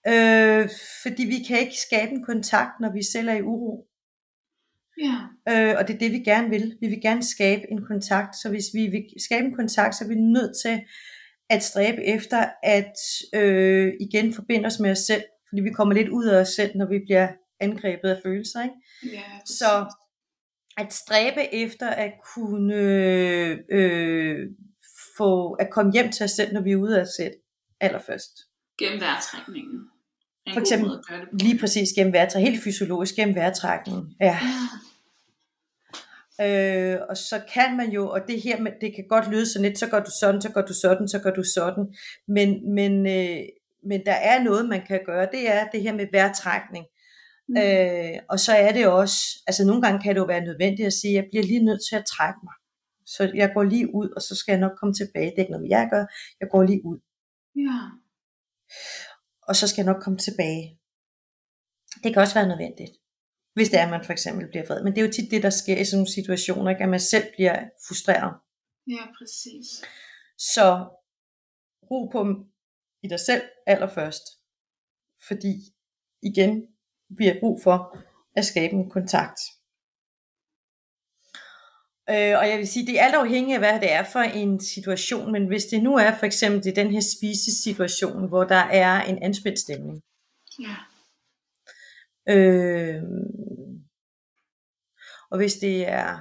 Øh, 0.08 0.68
fordi 1.02 1.24
vi 1.24 1.38
kan 1.48 1.58
ikke 1.60 1.76
skabe 1.86 2.10
en 2.12 2.24
kontakt, 2.24 2.80
når 2.80 2.92
vi 2.92 3.02
selv 3.12 3.28
er 3.28 3.34
i 3.34 3.42
uro. 3.42 3.87
Ja. 4.98 5.16
Øh, 5.52 5.74
og 5.78 5.88
det 5.88 5.94
er 5.94 5.98
det, 5.98 6.12
vi 6.12 6.18
gerne 6.18 6.50
vil. 6.50 6.76
Vi 6.80 6.86
vil 6.86 7.00
gerne 7.02 7.22
skabe 7.22 7.62
en 7.70 7.84
kontakt. 7.86 8.36
Så 8.36 8.48
hvis 8.48 8.64
vi 8.74 8.86
vil 8.86 9.04
skabe 9.24 9.46
en 9.46 9.54
kontakt, 9.54 9.94
så 9.94 10.04
er 10.04 10.08
vi 10.08 10.14
nødt 10.14 10.52
til 10.64 10.80
at 11.50 11.62
stræbe 11.62 12.04
efter 12.04 12.46
at 12.62 12.92
øh, 13.34 13.92
igen 14.00 14.32
forbinde 14.34 14.66
os 14.66 14.80
med 14.80 14.90
os 14.90 14.98
selv. 14.98 15.22
Fordi 15.48 15.62
vi 15.62 15.70
kommer 15.70 15.94
lidt 15.94 16.08
ud 16.08 16.26
af 16.26 16.40
os 16.40 16.48
selv, 16.48 16.76
når 16.76 16.86
vi 16.88 16.98
bliver 17.06 17.28
angrebet 17.60 18.08
af 18.08 18.20
følelser. 18.24 18.62
Ikke? 18.62 18.74
ja 19.16 19.22
Så 19.46 19.94
at 20.76 20.92
stræbe 20.92 21.54
efter 21.54 21.88
at 21.88 22.12
kunne 22.34 22.74
øh, 23.70 24.46
få 25.16 25.52
at 25.52 25.70
komme 25.70 25.92
hjem 25.92 26.10
til 26.10 26.24
os 26.24 26.30
selv, 26.30 26.52
når 26.52 26.60
vi 26.60 26.72
er 26.72 26.76
ude 26.76 26.96
af 26.98 27.02
os 27.02 27.08
selv 27.16 27.34
allerførst. 27.80 28.38
gennem 28.78 29.00
vejrtrækningen. 29.00 29.80
En 30.46 30.52
For 30.54 30.60
eksempel-. 30.60 30.90
Lige 31.32 31.58
præcis 31.58 31.88
gennem 31.96 32.12
vejrtrækning, 32.12 32.50
helt 32.50 32.64
fysiologisk 32.64 33.14
gennem 33.16 33.34
vejrtrækning. 33.34 34.16
Ja. 34.20 34.26
Ja. 34.26 34.38
Øh, 36.40 36.98
og 37.08 37.16
så 37.16 37.42
kan 37.54 37.76
man 37.76 37.90
jo, 37.90 38.10
og 38.10 38.20
det 38.28 38.42
her, 38.42 38.56
det 38.80 38.94
kan 38.94 39.04
godt 39.08 39.30
lyde 39.30 39.52
sådan 39.52 39.68
lidt, 39.68 39.78
så 39.78 39.88
gør 39.88 40.00
du 40.00 40.10
sådan, 40.20 40.40
så 40.42 40.50
gør 40.52 40.62
du 40.62 40.74
sådan, 40.74 41.08
så 41.08 41.18
gør 41.18 41.30
du 41.30 41.42
sådan. 41.42 41.94
Men, 42.28 42.74
men, 42.74 43.06
øh, 43.06 43.42
men 43.82 44.06
der 44.06 44.12
er 44.12 44.42
noget, 44.42 44.68
man 44.68 44.86
kan 44.86 45.00
gøre, 45.06 45.28
det 45.32 45.50
er 45.50 45.68
det 45.72 45.82
her 45.82 45.94
med 45.94 46.06
vejrtrækning. 46.12 46.86
Mm. 47.48 47.56
Øh, 47.56 48.18
og 48.28 48.40
så 48.40 48.52
er 48.52 48.72
det 48.72 48.86
også, 48.86 49.18
altså 49.46 49.64
nogle 49.66 49.82
gange 49.82 50.00
kan 50.02 50.14
det 50.14 50.20
jo 50.20 50.24
være 50.24 50.44
nødvendigt 50.44 50.86
at 50.86 50.92
sige, 50.92 51.14
jeg 51.14 51.26
bliver 51.30 51.44
lige 51.44 51.64
nødt 51.64 51.80
til 51.88 51.96
at 51.96 52.04
trække 52.06 52.38
mig. 52.44 52.54
Så 53.06 53.32
jeg 53.34 53.50
går 53.54 53.62
lige 53.62 53.94
ud, 53.94 54.08
og 54.16 54.22
så 54.22 54.34
skal 54.36 54.52
jeg 54.52 54.60
nok 54.60 54.78
komme 54.80 54.94
tilbage. 54.94 55.26
Det 55.30 55.34
er 55.36 55.40
ikke 55.42 55.52
noget, 55.52 55.68
jeg 55.68 55.88
gør. 55.92 56.04
Jeg 56.40 56.48
går 56.52 56.62
lige 56.62 56.84
ud, 56.84 56.98
Ja. 57.56 57.78
og 59.42 59.56
så 59.56 59.68
skal 59.68 59.82
jeg 59.84 59.92
nok 59.92 60.02
komme 60.02 60.18
tilbage. 60.18 60.78
Det 62.04 62.12
kan 62.12 62.22
også 62.22 62.34
være 62.34 62.48
nødvendigt. 62.48 62.90
Hvis 63.58 63.68
det 63.68 63.78
er, 63.80 63.84
at 63.84 63.90
man 63.90 64.04
for 64.04 64.12
eksempel 64.12 64.48
bliver 64.48 64.66
vred. 64.66 64.82
Men 64.84 64.92
det 64.92 65.00
er 65.00 65.06
jo 65.06 65.12
tit 65.12 65.30
det, 65.30 65.42
der 65.42 65.50
sker 65.50 65.76
i 65.76 65.84
sådan 65.84 65.98
nogle 65.98 66.12
situationer, 66.18 66.70
ikke? 66.70 66.82
at 66.82 66.88
man 66.88 67.00
selv 67.00 67.26
bliver 67.36 67.56
frustreret. 67.86 68.32
ja, 68.96 69.04
præcis. 69.18 69.66
Så 70.54 70.66
ro 71.90 71.98
på 72.12 72.20
i 73.02 73.08
dig 73.08 73.20
selv 73.20 73.42
allerførst. 73.66 74.24
Fordi 75.28 75.54
igen, 76.22 76.52
vi 77.18 77.24
har 77.26 77.36
brug 77.40 77.62
for 77.62 77.98
at 78.36 78.44
skabe 78.44 78.74
en 78.74 78.90
kontakt. 78.90 79.40
Øh, 82.10 82.34
og 82.40 82.44
jeg 82.50 82.58
vil 82.58 82.68
sige, 82.68 82.86
det 82.86 83.00
er 83.00 83.04
alt 83.04 83.14
afhængigt 83.14 83.54
af, 83.54 83.60
hvad 83.60 83.80
det 83.80 83.92
er 83.92 84.04
for 84.12 84.20
en 84.20 84.60
situation, 84.60 85.32
men 85.32 85.46
hvis 85.46 85.64
det 85.64 85.82
nu 85.82 85.96
er 85.96 86.18
for 86.18 86.26
eksempel 86.26 86.66
i 86.68 86.70
den 86.80 86.90
her 86.90 87.04
spisesituation, 87.16 88.28
hvor 88.28 88.44
der 88.44 88.64
er 88.84 89.02
en 89.02 89.22
anspændt 89.22 89.58
stemning, 89.58 90.02
Ja. 90.60 90.76
Øh, 92.28 93.02
og 95.30 95.36
hvis 95.38 95.54
det 95.54 95.88
er 95.88 96.18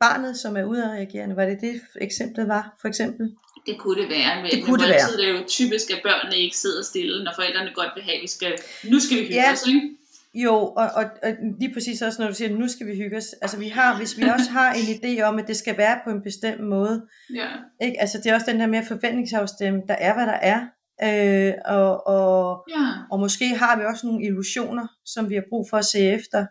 barnet, 0.00 0.36
som 0.36 0.56
er 0.56 0.64
udadreagerende, 0.64 1.36
var 1.36 1.44
det 1.46 1.60
det 1.60 1.80
eksemplet 2.00 2.48
var, 2.48 2.76
for 2.80 2.88
eksempel? 2.88 3.36
Det 3.66 3.78
kunne 3.78 4.02
det 4.02 4.10
være. 4.10 4.42
Med, 4.42 4.50
Det 4.50 4.64
kunne 4.64 4.78
det 4.82 4.88
være. 4.88 5.16
det 5.16 5.28
er 5.28 5.40
jo 5.40 5.44
typisk, 5.48 5.90
at 5.90 6.00
børnene 6.02 6.36
ikke 6.36 6.56
sidder 6.56 6.82
stille, 6.82 7.24
når 7.24 7.32
forældrene 7.34 7.70
godt 7.74 7.88
vil 7.94 8.04
have, 8.04 8.16
at 8.16 8.22
vi 8.22 8.26
skal, 8.28 8.52
nu 8.90 9.00
skal 9.00 9.16
vi 9.16 9.22
hygge 9.22 9.34
Ja. 9.34 9.52
os, 9.52 9.66
ikke? 9.68 9.90
Jo, 10.34 10.54
og, 10.54 10.88
og, 10.94 11.04
og 11.22 11.30
lige 11.60 11.72
præcis 11.74 12.02
også 12.02 12.22
når 12.22 12.28
du 12.28 12.34
siger, 12.34 12.50
nu 12.58 12.68
skal 12.68 12.86
vi 12.86 12.96
hygge 12.96 13.16
os. 13.16 13.32
Altså 13.42 13.58
vi 13.58 13.68
har, 13.68 13.96
hvis 13.96 14.18
vi 14.18 14.22
også 14.22 14.50
har 14.50 14.72
en 14.72 14.80
idé 14.96 15.22
om, 15.22 15.38
at 15.38 15.46
det 15.46 15.56
skal 15.56 15.78
være 15.78 16.00
på 16.04 16.10
en 16.10 16.22
bestemt 16.22 16.60
måde, 16.60 17.06
Ja. 17.34 17.48
ikke? 17.82 18.00
Altså 18.00 18.18
det 18.18 18.26
er 18.26 18.34
også 18.34 18.50
den 18.50 18.60
der 18.60 18.66
med 18.66 18.82
forventningsafstemme, 18.88 19.82
der 19.88 19.94
er 19.94 20.14
hvad 20.14 20.26
der 20.26 20.32
er, 20.32 20.66
øh, 21.04 21.54
og, 21.64 22.06
og, 22.06 22.64
Ja. 22.70 22.86
og 23.10 23.20
måske 23.20 23.48
har 23.54 23.78
vi 23.78 23.84
også 23.84 24.06
nogle 24.06 24.24
illusioner, 24.24 24.86
som 25.04 25.30
vi 25.30 25.34
har 25.34 25.44
brug 25.48 25.66
for 25.70 25.76
at 25.76 25.84
se 25.84 25.98
efter, 25.98 26.46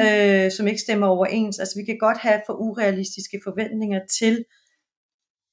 ja. 0.00 0.44
øh, 0.44 0.50
som 0.50 0.66
ikke 0.66 0.80
stemmer 0.80 1.06
overens. 1.06 1.58
Altså 1.58 1.78
vi 1.78 1.84
kan 1.84 1.98
godt 1.98 2.18
have 2.18 2.40
for 2.46 2.52
urealistiske 2.52 3.40
forventninger 3.44 4.00
til 4.18 4.44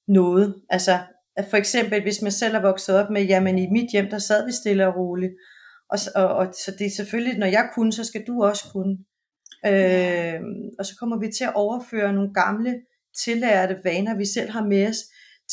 noget. 0.07 0.55
Altså 0.69 0.99
at 1.37 1.45
for 1.49 1.57
eksempel, 1.57 2.01
hvis 2.01 2.21
man 2.21 2.31
selv 2.31 2.55
er 2.55 2.61
vokset 2.61 2.95
op 2.95 3.09
med, 3.09 3.23
jamen 3.23 3.59
i 3.59 3.67
mit 3.71 3.91
hjem, 3.91 4.09
der 4.09 4.17
sad 4.17 4.45
vi 4.45 4.51
stille 4.51 4.87
og 4.87 4.95
roligt. 4.95 5.33
Og, 5.89 5.99
og, 6.15 6.27
og 6.35 6.45
så 6.65 6.75
det 6.79 6.85
er 6.85 6.95
selvfølgelig, 6.97 7.37
når 7.37 7.47
jeg 7.47 7.69
kunne, 7.75 7.93
så 7.93 8.03
skal 8.03 8.23
du 8.27 8.43
også 8.43 8.63
kunne. 8.73 8.97
Øh, 9.65 10.39
og 10.79 10.85
så 10.85 10.95
kommer 10.99 11.19
vi 11.19 11.31
til 11.37 11.43
at 11.43 11.53
overføre 11.55 12.13
nogle 12.13 12.33
gamle 12.33 12.81
tillærte 13.23 13.77
vaner, 13.83 14.17
vi 14.17 14.25
selv 14.25 14.49
har 14.49 14.65
med 14.65 14.87
os, 14.87 14.97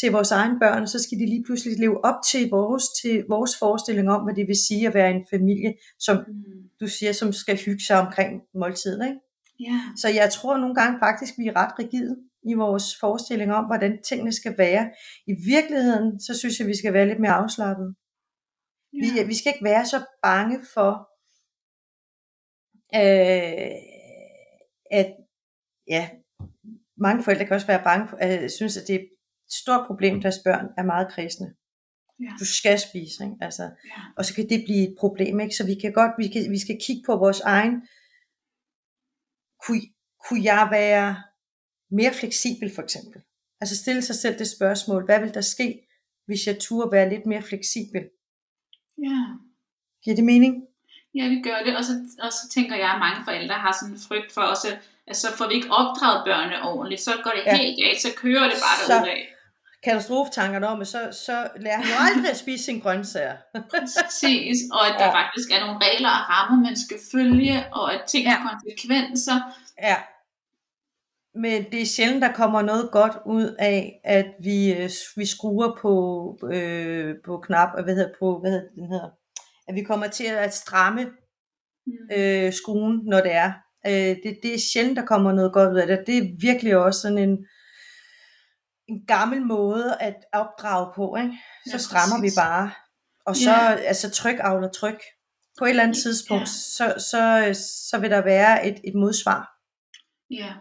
til 0.00 0.12
vores 0.12 0.30
egne 0.30 0.58
børn, 0.60 0.86
så 0.86 1.02
skal 1.02 1.18
de 1.18 1.26
lige 1.26 1.44
pludselig 1.46 1.78
leve 1.78 2.04
op 2.04 2.14
til 2.30 2.50
vores, 2.50 2.84
til 3.02 3.24
vores 3.28 3.58
forestilling 3.58 4.08
om, 4.10 4.24
hvad 4.24 4.34
det 4.34 4.46
vil 4.46 4.56
sige 4.68 4.86
at 4.88 4.94
være 4.94 5.10
en 5.10 5.26
familie, 5.30 5.74
som 5.98 6.16
Mm. 6.16 6.34
du 6.80 6.86
siger, 6.88 7.12
som 7.12 7.32
skal 7.32 7.56
hygge 7.66 7.84
sig 7.84 7.98
omkring 8.00 8.42
måltiden. 8.54 9.02
Ikke? 9.08 9.20
Ja. 9.60 9.80
Så 9.96 10.08
jeg 10.08 10.30
tror 10.32 10.56
nogle 10.56 10.74
gange 10.74 10.98
faktisk, 10.98 11.34
vi 11.38 11.46
er 11.46 11.56
ret 11.56 11.78
rigide 11.78 12.16
i 12.50 12.54
vores 12.54 12.96
forestilling 13.00 13.52
om, 13.52 13.64
hvordan 13.64 14.02
tingene 14.08 14.32
skal 14.32 14.54
være. 14.58 14.90
I 15.26 15.32
virkeligheden, 15.46 16.20
så 16.20 16.38
synes 16.38 16.58
jeg, 16.58 16.66
vi 16.66 16.76
skal 16.76 16.92
være 16.92 17.06
lidt 17.06 17.20
mere 17.20 17.32
afslappet. 17.32 17.94
Vi, 18.92 19.06
Ja. 19.16 19.24
vi 19.26 19.34
skal 19.34 19.52
ikke 19.54 19.64
være 19.64 19.86
så 19.86 19.98
bange 20.22 20.56
for, 20.74 20.92
øh, 22.94 23.76
at 24.90 25.08
ja, 25.88 26.02
mange 26.96 27.22
forældre 27.24 27.44
kan 27.46 27.54
også 27.54 27.66
være 27.66 27.84
bange 27.84 28.08
for, 28.08 28.16
øh, 28.42 28.50
synes, 28.50 28.76
at 28.76 28.86
det 28.88 28.94
er 28.94 29.04
stort 29.50 29.86
problem, 29.86 30.20
deres 30.20 30.38
børn 30.44 30.66
er 30.78 30.82
meget 30.82 31.08
kredsende. 31.12 31.54
Ja. 32.20 32.30
Du 32.40 32.44
skal 32.46 32.78
spise, 32.80 33.24
ikke? 33.24 33.36
Altså, 33.40 33.62
Ja. 33.62 34.00
og 34.16 34.24
så 34.24 34.34
kan 34.34 34.48
det 34.48 34.64
blive 34.64 34.88
et 34.88 34.96
problem, 35.00 35.40
ikke? 35.40 35.54
Så 35.54 35.66
vi 35.66 35.74
kan 35.74 35.92
godt, 35.92 36.12
vi, 36.18 36.28
kan, 36.28 36.50
vi 36.50 36.58
skal 36.58 36.78
kigge 36.86 37.02
på 37.06 37.16
vores 37.16 37.40
egen, 37.40 37.72
kunne, 39.66 39.80
kunne 40.28 40.44
jeg 40.44 40.68
være 40.70 41.22
mere 41.90 42.12
fleksibel 42.14 42.74
for 42.74 42.82
eksempel? 42.82 43.22
Altså 43.60 43.76
stille 43.76 44.02
sig 44.02 44.16
selv 44.16 44.38
det 44.38 44.48
spørgsmål, 44.50 45.04
hvad 45.04 45.20
vil 45.20 45.34
der 45.34 45.40
ske, 45.40 45.86
hvis 46.26 46.46
jeg 46.46 46.58
turde 46.60 46.92
være 46.92 47.08
lidt 47.08 47.26
mere 47.26 47.42
fleksibel? 47.42 48.02
ja. 49.06 49.18
Giver 50.04 50.16
det 50.16 50.24
mening? 50.24 50.54
Ja, 51.14 51.24
det 51.24 51.44
gør 51.44 51.58
det. 51.66 51.76
Og 51.76 51.84
så, 51.84 51.92
og 52.22 52.32
så 52.32 52.44
tænker 52.54 52.76
jeg, 52.76 52.90
at 52.94 52.98
mange 52.98 53.24
forældre 53.24 53.54
har 53.54 53.72
sådan 53.80 53.94
en 53.94 54.00
frygt 54.08 54.32
for 54.32 54.40
også, 54.40 54.68
at 55.06 55.16
så 55.16 55.28
får 55.38 55.48
vi 55.48 55.54
ikke 55.54 55.70
opdraget 55.80 56.20
børnene 56.28 56.62
ordentligt. 56.70 57.00
Så 57.00 57.12
går 57.24 57.30
det 57.36 57.42
Ja. 57.46 57.56
helt 57.56 57.76
galt, 57.82 58.00
så 58.06 58.08
kører 58.22 58.46
det 58.52 58.58
bare 58.66 58.78
Så- 58.86 58.92
derudad. 58.92 59.20
Katastrofetankerne 59.86 60.66
om, 60.68 60.80
at 60.80 60.86
så, 60.86 61.00
så 61.26 61.48
lærer 61.64 61.76
han 61.76 61.86
jo 61.86 61.96
aldrig 62.08 62.30
at 62.30 62.36
spise 62.44 62.64
sine 62.64 62.80
grøntsager. 62.80 63.36
Præcis, 63.80 64.58
og 64.72 64.82
at 64.88 64.94
der 64.98 65.04
Ja. 65.04 65.12
faktisk 65.20 65.48
er 65.54 65.60
nogle 65.64 65.78
regler 65.86 66.08
og 66.08 66.22
rammer, 66.32 66.58
man 66.68 66.76
skal 66.76 66.96
følge, 67.12 67.56
og 67.74 67.94
at 67.94 68.00
ting 68.08 68.30
har 68.30 68.38
Ja. 68.38 68.48
konsekvenser. 68.50 69.36
Ja. 69.82 69.96
Men 71.34 71.64
det 71.72 71.82
er 71.82 71.86
sjældent, 71.86 72.22
der 72.22 72.32
kommer 72.32 72.62
noget 72.62 72.90
godt 72.92 73.12
ud 73.26 73.56
af, 73.58 74.00
at 74.04 74.26
vi, 74.42 74.72
øh, 74.74 74.90
vi 75.16 75.26
skruer 75.26 75.78
på, 75.82 75.92
øh, 76.52 77.14
på 77.24 77.38
knap, 77.38 77.68
og 77.76 77.84
hvad 77.84 77.94
hedder, 77.94 78.10
på, 78.18 78.38
hvad 78.40 78.50
hedder 78.50 78.68
den 78.74 78.92
hedder, 78.92 79.08
at 79.68 79.74
vi 79.74 79.82
kommer 79.82 80.06
til 80.06 80.24
at 80.26 80.54
stramme 80.54 81.06
Mm. 81.88 81.92
øh, 82.16 82.52
skruen, 82.52 83.00
når 83.04 83.20
det 83.20 83.32
er. 83.34 83.52
Øh, 83.86 83.92
det, 84.22 84.38
det 84.42 84.54
er 84.54 84.58
sjældent, 84.72 84.96
der 84.96 85.04
kommer 85.04 85.32
noget 85.32 85.52
godt 85.52 85.72
ud 85.72 85.78
af 85.78 85.86
det. 85.86 86.04
Det 86.06 86.18
er 86.18 86.22
virkelig 86.40 86.76
også 86.76 87.00
sådan 87.00 87.18
en, 87.18 87.46
en 88.88 89.06
gammel 89.06 89.42
måde 89.46 89.96
at 90.00 90.16
opdrage 90.32 90.92
på. 90.96 91.16
Ikke? 91.16 91.32
Så 91.66 91.72
Ja, 91.72 91.78
strammer 91.78 92.16
vi 92.20 92.26
præcis. 92.26 92.38
bare. 92.38 92.70
Og 93.26 93.36
så, 93.36 93.50
Ja. 93.50 93.74
altså 93.74 94.10
tryk 94.10 94.36
avler 94.40 94.68
tryk. 94.70 95.00
På 95.58 95.64
et 95.64 95.70
eller 95.70 95.82
andet 95.82 95.96
Ja. 95.96 96.00
tidspunkt, 96.02 96.48
så, 96.48 96.94
så, 97.10 97.50
så 97.90 97.98
vil 97.98 98.10
der 98.10 98.22
være 98.24 98.66
et, 98.66 98.80
et 98.84 98.94
modsvar. 98.94 99.52
Ja, 100.30 100.54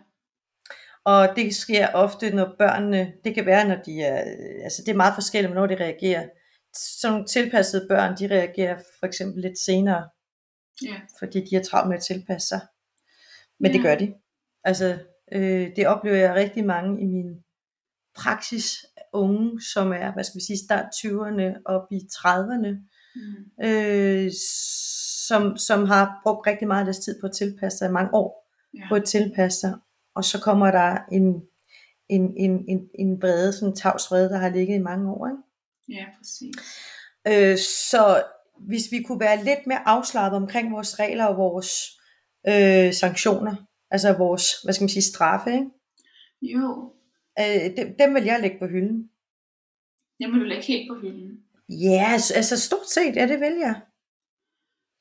Og 1.05 1.35
det 1.35 1.55
sker 1.55 1.88
ofte, 1.93 2.29
når 2.35 2.55
børnene, 2.59 3.13
det 3.23 3.35
kan 3.35 3.45
være, 3.45 3.67
når 3.67 3.75
de 3.85 4.01
er, 4.01 4.17
altså 4.63 4.81
det 4.85 4.91
er 4.91 4.95
meget 4.95 5.13
forskelligt, 5.15 5.53
hvornår 5.53 5.67
de 5.67 5.83
reagerer. 5.83 6.29
Sådan 7.01 7.11
nogle 7.13 7.27
tilpassede 7.27 7.88
børn, 7.89 8.17
de 8.17 8.27
reagerer 8.27 8.77
for 8.99 9.05
eksempel 9.07 9.41
lidt 9.41 9.59
senere, 9.59 10.09
ja, 10.83 10.95
fordi 11.19 11.39
de 11.49 11.55
har 11.55 11.63
travlt 11.63 11.89
med 11.89 11.97
at 11.97 12.03
tilpasse 12.03 12.47
sig. 12.47 12.61
Men 13.59 13.73
det 13.73 13.77
Ja. 13.79 13.83
gør 13.83 13.95
de. 13.95 14.13
Altså, 14.63 14.97
øh, 15.31 15.75
det 15.75 15.88
oplever 15.88 16.17
jeg 16.17 16.33
rigtig 16.35 16.65
mange 16.65 17.01
i 17.01 17.05
min 17.05 17.43
praksis 18.15 18.86
unge, 19.13 19.62
som 19.62 19.91
er, 19.91 20.13
hvad 20.13 20.23
skal 20.23 20.39
vi 20.39 20.45
sige, 20.45 20.65
start 20.65 20.86
20'erne 20.86 21.62
op 21.65 21.88
i 21.91 21.97
30'erne, 22.13 22.71
mm. 23.15 23.65
øh, 23.65 24.32
som, 25.28 25.58
som 25.58 25.86
har 25.86 26.19
brugt 26.23 26.47
rigtig 26.47 26.67
meget 26.67 26.80
af 26.80 26.86
deres 26.86 26.99
tid 26.99 27.21
på 27.21 27.28
at 27.28 27.34
tilpasse 27.34 27.78
sig, 27.78 27.91
mange 27.91 28.13
år 28.13 28.51
ja. 28.73 28.88
på 28.89 28.95
at 28.95 29.04
tilpasse 29.04 29.60
sig, 29.60 29.73
og 30.15 30.25
så 30.25 30.39
kommer 30.39 30.71
der 30.71 30.97
en, 31.12 31.41
en, 32.10 32.34
en, 32.38 32.65
en, 32.67 32.89
en 32.99 33.21
vrede, 33.21 33.54
sådan 33.54 33.69
en 33.69 33.75
tavs 33.75 34.12
vrede, 34.12 34.30
der 34.30 34.38
har 34.38 34.49
ligget 34.49 34.75
i 34.75 34.84
mange 34.84 35.12
år. 35.12 35.28
Ikke? 35.28 35.99
ja, 35.99 36.06
præcis. 36.17 36.56
Øh, 37.28 37.58
så 37.58 38.23
hvis 38.60 38.91
vi 38.91 39.04
kunne 39.04 39.19
være 39.19 39.43
lidt 39.43 39.67
mere 39.67 39.88
afslappet 39.88 40.38
omkring 40.38 40.71
vores 40.71 40.99
regler 40.99 41.25
og 41.25 41.38
vores 41.38 41.71
øh, 42.47 42.93
sanktioner, 42.93 43.56
altså 43.91 44.13
vores, 44.13 44.62
hvad 44.63 44.73
skal 44.73 44.84
man 44.84 44.89
sige, 44.89 45.04
straffe, 45.04 45.51
ikke? 45.51 45.69
Jo, 46.41 46.94
Øh, 47.39 47.78
dem, 47.78 47.95
dem 48.00 48.13
vil 48.15 48.24
jeg 48.24 48.39
lægge 48.41 48.60
på 48.60 48.67
hylden. 48.67 49.10
det 50.19 50.30
må 50.30 50.39
du 50.39 50.43
lægge 50.43 50.63
helt 50.63 50.89
på 50.89 50.95
hylden. 51.02 51.39
Ja, 51.69 52.12
yes, 52.15 52.32
altså 52.32 52.60
stort 52.60 52.89
set, 52.89 53.15
ja 53.15 53.28
det 53.28 53.39
vil 53.39 53.54
jeg. 53.60 53.82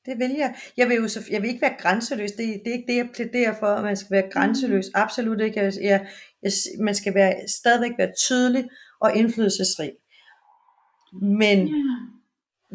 Det 0.05 0.19
vil 0.19 0.31
jeg. 0.31 0.55
Jeg 0.77 0.89
vil 0.89 0.95
jo 0.95 1.07
så, 1.07 1.19
jeg 1.31 1.41
vil 1.41 1.49
ikke 1.49 1.61
være 1.61 1.77
grænseløs. 1.79 2.31
Det, 2.31 2.61
det 2.65 2.67
er 2.67 2.73
ikke 2.73 2.91
det, 2.91 2.97
jeg 2.97 3.09
plæderer 3.13 3.55
for, 3.59 3.67
at 3.67 3.83
man 3.83 3.97
skal 3.97 4.11
være 4.11 4.29
grænseløs. 4.31 4.85
Absolut 4.93 5.41
ikke. 5.41 5.59
Jeg, 5.59 5.73
jeg, 5.81 6.07
jeg, 6.43 6.51
man 6.79 6.95
skal 6.95 7.13
være, 7.13 7.47
stadigvæk 7.47 7.91
være 7.97 8.13
tydelig 8.27 8.69
og 8.99 9.15
indflydelsesrig. 9.15 9.91
Men 11.21 11.67
Ja, 11.67 11.73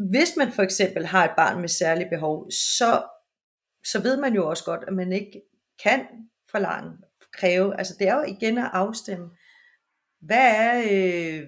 hvis 0.09 0.33
man 0.37 0.51
for 0.51 0.63
eksempel 0.63 1.05
har 1.05 1.25
et 1.25 1.35
barn 1.37 1.61
med 1.61 1.69
særlige 1.69 2.09
behov, 2.09 2.51
så, 2.51 3.03
så 3.85 4.01
ved 4.01 4.17
man 4.17 4.33
jo 4.33 4.49
også 4.49 4.63
godt, 4.63 4.83
at 4.87 4.93
man 4.93 5.13
ikke 5.13 5.41
kan 5.83 6.05
forlange, 6.51 6.97
kræve. 7.33 7.77
Altså 7.77 7.95
det 7.99 8.07
er 8.07 8.15
jo 8.15 8.23
igen 8.23 8.57
at 8.57 8.69
afstemme. 8.73 9.29
Hvad 10.21 10.55
er, 10.55 10.77
øh, 10.91 11.47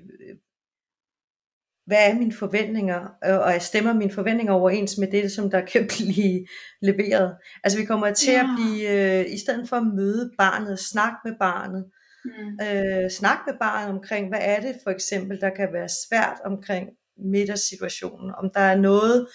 hvad 1.86 2.09
er 2.09 2.15
mine 2.19 2.33
forventninger, 2.33 3.01
øh, 3.25 3.39
og 3.39 3.51
jeg 3.51 3.62
stemmer 3.62 3.93
mine 3.93 4.12
forventninger 4.12 4.53
overens 4.53 4.97
med 4.97 5.12
det, 5.12 5.31
som 5.31 5.49
der 5.49 5.62
kan 5.73 5.88
blive 5.88 6.47
leveret. 6.81 7.36
Altså 7.63 7.79
vi 7.79 7.86
kommer 7.86 8.13
til 8.13 8.33
Ja. 8.33 8.39
at 8.39 8.49
blive, 8.57 8.89
øh, 9.19 9.33
i 9.33 9.38
stedet 9.38 9.69
for 9.69 9.75
at 9.75 9.88
møde 9.95 10.31
barnet, 10.38 10.79
snakke 10.79 11.17
med 11.25 11.33
barnet, 11.39 11.86
mm. 12.25 12.65
øh, 12.67 13.09
snakke 13.09 13.43
med 13.47 13.53
barnet 13.59 13.95
omkring, 13.95 14.27
hvad 14.29 14.39
er 14.41 14.62
det 14.62 14.75
for 14.83 14.91
eksempel, 14.91 15.41
der 15.41 15.49
kan 15.49 15.73
være 15.73 15.89
svært 15.89 16.38
omkring 16.45 16.89
middagssituationen, 17.17 18.31
om 18.38 18.51
der 18.53 18.59
er 18.59 18.75
noget, 18.77 19.27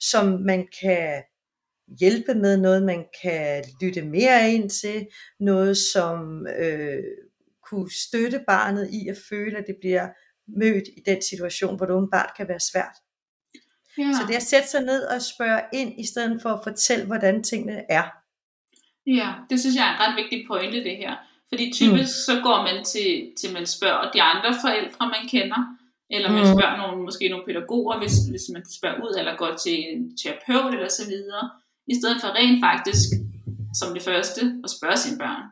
som 0.00 0.26
man 0.26 0.66
kan 0.82 1.22
hjælpe 2.00 2.34
med, 2.34 2.56
noget 2.56 2.82
man 2.82 3.04
kan 3.22 3.64
lytte 3.82 4.02
mere 4.02 4.50
ind 4.52 4.70
til, 4.70 5.06
noget 5.40 5.76
som 5.76 6.46
øh, 6.58 7.02
kunne 7.70 7.90
støtte 7.90 8.40
barnet 8.48 8.90
i 8.92 9.08
at 9.08 9.16
føle, 9.28 9.58
at 9.58 9.64
det 9.66 9.76
bliver 9.80 10.08
mødt 10.48 10.88
i 10.96 11.00
den 11.06 11.22
situation, 11.22 11.76
hvor 11.76 11.86
det 11.86 11.94
åbenbart 11.94 12.30
kan 12.36 12.48
være 12.48 12.60
svært. 12.60 12.96
ja. 13.98 14.12
Så 14.12 14.22
det 14.26 14.32
er 14.32 14.36
at 14.36 14.42
sætte 14.52 14.68
sig 14.68 14.82
ned 14.82 15.02
og 15.04 15.22
spørge 15.22 15.60
ind, 15.72 16.00
i 16.00 16.06
stedet 16.06 16.42
for 16.42 16.50
at 16.50 16.60
fortælle, 16.64 17.06
hvordan 17.06 17.44
tingene 17.44 17.84
er. 17.88 18.06
Ja, 19.06 19.34
det 19.50 19.60
synes 19.60 19.76
jeg 19.76 19.84
er 19.86 19.92
en 19.94 20.00
ret 20.00 20.16
vigtig 20.22 20.44
pointe 20.48 20.84
det 20.84 20.96
her. 20.96 21.14
Fordi 21.48 21.72
typisk 21.72 22.12
mm. 22.16 22.24
så 22.28 22.40
går 22.42 22.58
man 22.62 22.84
til, 22.84 23.32
til 23.38 23.52
man 23.52 23.66
spørger 23.66 24.10
de 24.10 24.22
andre 24.22 24.50
forældre, 24.64 25.06
man 25.16 25.24
kender, 25.28 25.60
eller 26.10 26.30
man 26.30 26.44
Mm. 26.46 26.52
spørger 26.54 26.76
nogle, 26.76 27.02
måske 27.02 27.28
nogle 27.28 27.46
pædagoger, 27.46 27.98
hvis, 27.98 28.16
hvis 28.30 28.46
man 28.52 28.62
spørger 28.78 28.98
ud, 29.04 29.14
eller 29.18 29.36
går 29.36 29.52
til 29.64 29.76
en 29.92 30.16
terapeut 30.16 30.74
eller 30.74 30.88
så 30.88 31.04
videre, 31.08 31.50
i 31.86 31.94
stedet 31.94 32.20
for 32.20 32.28
rent 32.38 32.60
faktisk, 32.66 33.08
som 33.78 33.94
det 33.94 34.02
første, 34.02 34.40
at 34.64 34.70
spørge 34.70 34.96
sine 34.96 35.18
børn. 35.18 35.42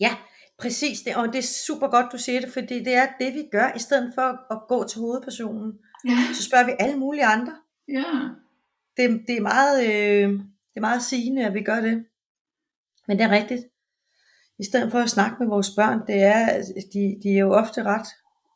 Ja, 0.00 0.12
præcis. 0.58 1.00
Det, 1.00 1.16
og 1.16 1.26
det 1.32 1.38
er 1.38 1.42
super 1.66 1.88
godt, 1.88 2.12
du 2.12 2.18
siger 2.18 2.40
det, 2.40 2.52
fordi 2.52 2.84
det 2.84 2.94
er 2.94 3.06
det, 3.20 3.34
vi 3.34 3.42
gør, 3.52 3.72
i 3.76 3.78
stedet 3.78 4.12
for 4.14 4.52
at, 4.54 4.60
gå 4.68 4.88
til 4.88 4.98
hovedpersonen. 5.00 5.72
Ja, 6.08 6.18
Så 6.34 6.42
spørger 6.42 6.66
vi 6.66 6.72
alle 6.78 6.96
mulige 6.96 7.24
andre. 7.24 7.52
ja, 7.88 8.04
Det, 8.96 9.22
det, 9.26 9.36
er, 9.36 9.40
meget, 9.40 9.84
øh, 9.86 10.30
det 10.32 10.76
er 10.76 10.80
meget 10.80 11.02
sigende, 11.02 11.46
at 11.46 11.54
vi 11.54 11.62
gør 11.62 11.80
det. 11.80 12.04
Men 13.08 13.18
det 13.18 13.24
er 13.24 13.30
rigtigt. 13.30 13.62
I 14.58 14.64
stedet 14.64 14.90
for 14.90 14.98
at 14.98 15.10
snakke 15.10 15.36
med 15.40 15.46
vores 15.48 15.70
børn, 15.76 16.00
det 16.06 16.22
er, 16.22 16.62
de, 16.92 17.20
de 17.22 17.34
er 17.34 17.38
jo 17.38 17.52
ofte 17.52 17.82
ret 17.82 18.06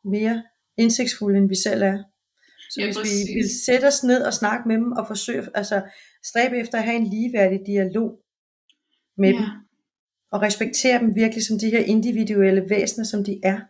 mere 0.04 0.42
indsigtsfulde, 0.76 1.38
end 1.38 1.48
vi 1.48 1.54
selv 1.66 1.82
er. 1.82 1.98
Så 2.70 2.80
Ja, 2.80 2.86
hvis 2.86 2.96
præcis. 2.98 3.28
vi 3.28 3.34
vil 3.34 3.50
sætte 3.66 3.86
os 3.86 4.04
ned 4.04 4.22
og 4.22 4.32
snakke 4.32 4.68
med 4.68 4.76
dem, 4.76 4.92
og 4.92 5.06
forsøge, 5.06 5.48
altså 5.54 5.82
stræbe 6.24 6.56
efter 6.58 6.78
at 6.78 6.84
have 6.84 6.96
en 6.96 7.06
ligeværdig 7.06 7.60
dialog 7.66 8.18
med 9.16 9.28
ja, 9.30 9.36
dem, 9.36 9.44
og 10.32 10.42
respektere 10.42 10.98
dem 10.98 11.14
virkelig 11.14 11.44
som 11.46 11.58
de 11.58 11.70
her 11.70 11.78
individuelle 11.78 12.70
væsener, 12.70 13.04
som 13.04 13.24
de 13.24 13.40
er. 13.42 13.60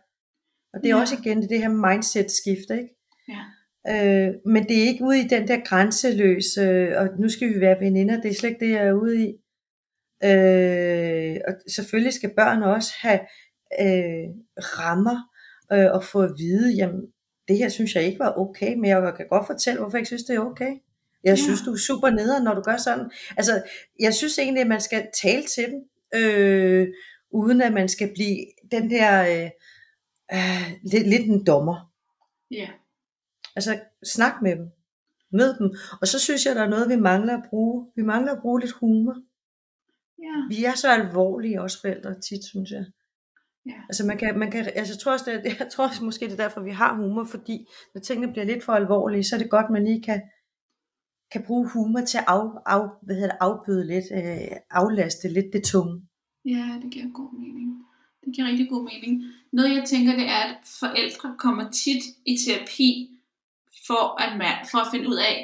Og 0.73 0.79
det 0.83 0.89
er 0.91 0.95
Ja. 0.95 1.01
også 1.01 1.15
igen 1.23 1.41
det 1.49 1.59
her 1.59 1.69
mindset-skift, 1.69 2.69
ikke? 2.71 2.95
ja, 3.27 3.39
Øh, 3.87 4.33
men 4.45 4.63
det 4.67 4.77
er 4.77 4.83
ikke 4.87 5.03
ude 5.03 5.19
i 5.19 5.27
den 5.27 5.47
der 5.47 5.59
grænseløse, 5.65 6.97
og 6.99 7.07
nu 7.19 7.29
skal 7.29 7.53
vi 7.53 7.59
være 7.59 7.79
veninder, 7.79 8.21
det 8.21 8.31
er 8.31 8.35
slet 8.35 8.49
ikke 8.49 8.65
det, 8.65 8.71
jeg 8.71 8.87
er 8.87 8.93
ude 8.93 9.23
i. 9.29 9.33
Øh, 10.23 11.37
og 11.47 11.53
selvfølgelig 11.71 12.13
skal 12.13 12.31
børn 12.37 12.63
også 12.63 12.93
have 12.99 13.19
øh, 13.81 14.29
rammer 14.57 15.17
øh, 15.73 15.91
og 15.91 16.03
få 16.03 16.21
at 16.21 16.31
vide, 16.37 16.73
jamen 16.73 17.01
det 17.47 17.57
her 17.57 17.69
synes 17.69 17.95
jeg 17.95 18.03
ikke 18.03 18.19
var 18.19 18.33
okay, 18.37 18.73
men 18.75 18.85
jeg 18.85 19.13
kan 19.17 19.25
godt 19.29 19.47
fortælle, 19.47 19.79
hvorfor 19.79 19.97
jeg 19.97 20.01
ikke 20.01 20.07
synes, 20.07 20.23
det 20.23 20.35
er 20.35 20.39
okay. 20.39 20.71
Jeg 21.23 21.31
Ja. 21.31 21.35
synes, 21.35 21.61
du 21.61 21.71
er 21.73 21.77
super 21.77 22.09
nederen, 22.09 22.43
når 22.43 22.53
du 22.53 22.61
gør 22.61 22.77
sådan. 22.77 23.11
Altså, 23.37 23.61
jeg 23.99 24.13
synes 24.13 24.39
egentlig, 24.39 24.61
at 24.61 24.67
man 24.67 24.81
skal 24.81 25.07
tale 25.23 25.43
til 25.55 25.63
dem, 25.71 25.79
øh, 26.15 26.87
uden 27.31 27.61
at 27.61 27.73
man 27.73 27.89
skal 27.89 28.13
blive 28.13 28.45
den 28.71 28.91
her, 28.91 29.21
øh, 29.21 29.49
øh, 30.33 30.71
lidt, 30.83 31.07
lidt 31.09 31.27
en 31.27 31.45
dommer. 31.45 31.91
Ja. 32.51 32.69
Altså 33.55 33.79
snak 34.03 34.41
med 34.41 34.55
dem. 34.55 34.69
Mød 35.31 35.57
dem. 35.59 35.75
Og 36.01 36.07
så 36.07 36.19
synes 36.19 36.45
jeg, 36.45 36.55
der 36.55 36.63
er 36.63 36.69
noget, 36.69 36.89
vi 36.89 36.95
mangler 36.95 37.37
at 37.37 37.43
bruge. 37.49 37.87
Vi 37.95 38.01
mangler 38.01 38.31
at 38.31 38.41
bruge 38.41 38.59
lidt 38.59 38.71
humor. 38.71 39.15
Ja. 40.19 40.55
Vi 40.55 40.63
er 40.63 40.73
så 40.75 40.89
alvorlige 40.89 41.61
også 41.61 41.81
forældre 41.81 42.19
tit, 42.19 42.43
synes 42.43 42.71
jeg. 42.71 42.85
Ja. 43.65 43.81
Altså 43.89 44.05
man 44.05 44.17
kan, 44.17 44.39
man 44.39 44.51
kan, 44.51 44.65
altså 44.75 44.93
jeg 44.93 44.99
tror 44.99 45.11
også, 45.11 45.41
det 45.43 45.59
jeg 45.59 45.67
tror 45.71 45.87
også 45.87 46.03
måske 46.03 46.25
det 46.25 46.33
er 46.33 46.43
derfor, 46.43 46.61
vi 46.61 46.71
har 46.71 46.95
humor, 46.95 47.23
fordi 47.23 47.67
når 47.93 48.01
tingene 48.01 48.31
bliver 48.31 48.45
lidt 48.45 48.63
for 48.63 48.73
alvorlige, 48.73 49.23
så 49.23 49.35
er 49.35 49.39
det 49.39 49.49
godt, 49.49 49.69
man 49.69 49.83
lige 49.83 50.03
kan, 50.03 50.21
kan 51.31 51.43
bruge 51.47 51.69
humor 51.69 52.01
til 52.01 52.17
at 52.17 52.25
af, 52.27 52.43
af, 52.65 52.89
hvad 53.01 53.15
hedder 53.15 53.31
det, 53.31 53.37
afbøde 53.41 53.87
lidt, 53.87 54.05
øh, 54.19 54.57
aflaste 54.69 55.27
lidt 55.33 55.53
det 55.53 55.63
tunge. 55.63 56.01
Ja, 56.45 56.79
det 56.81 56.91
giver 56.91 57.09
god 57.13 57.33
mening. 57.39 57.85
Det 58.25 58.33
giver 58.35 58.47
rigtig 58.47 58.69
god 58.69 58.83
mening. 58.91 59.23
Noget 59.53 59.75
jeg 59.77 59.85
tænker, 59.85 60.15
det 60.15 60.27
er, 60.27 60.43
at 60.51 60.57
forældre 60.79 61.35
kommer 61.37 61.69
tit 61.69 62.03
i 62.25 62.37
terapi 62.43 63.09
for 63.87 64.21
at, 64.23 64.31
mær- 64.41 64.67
for 64.71 64.77
at 64.77 64.91
finde 64.91 65.07
ud 65.09 65.19
af, 65.31 65.35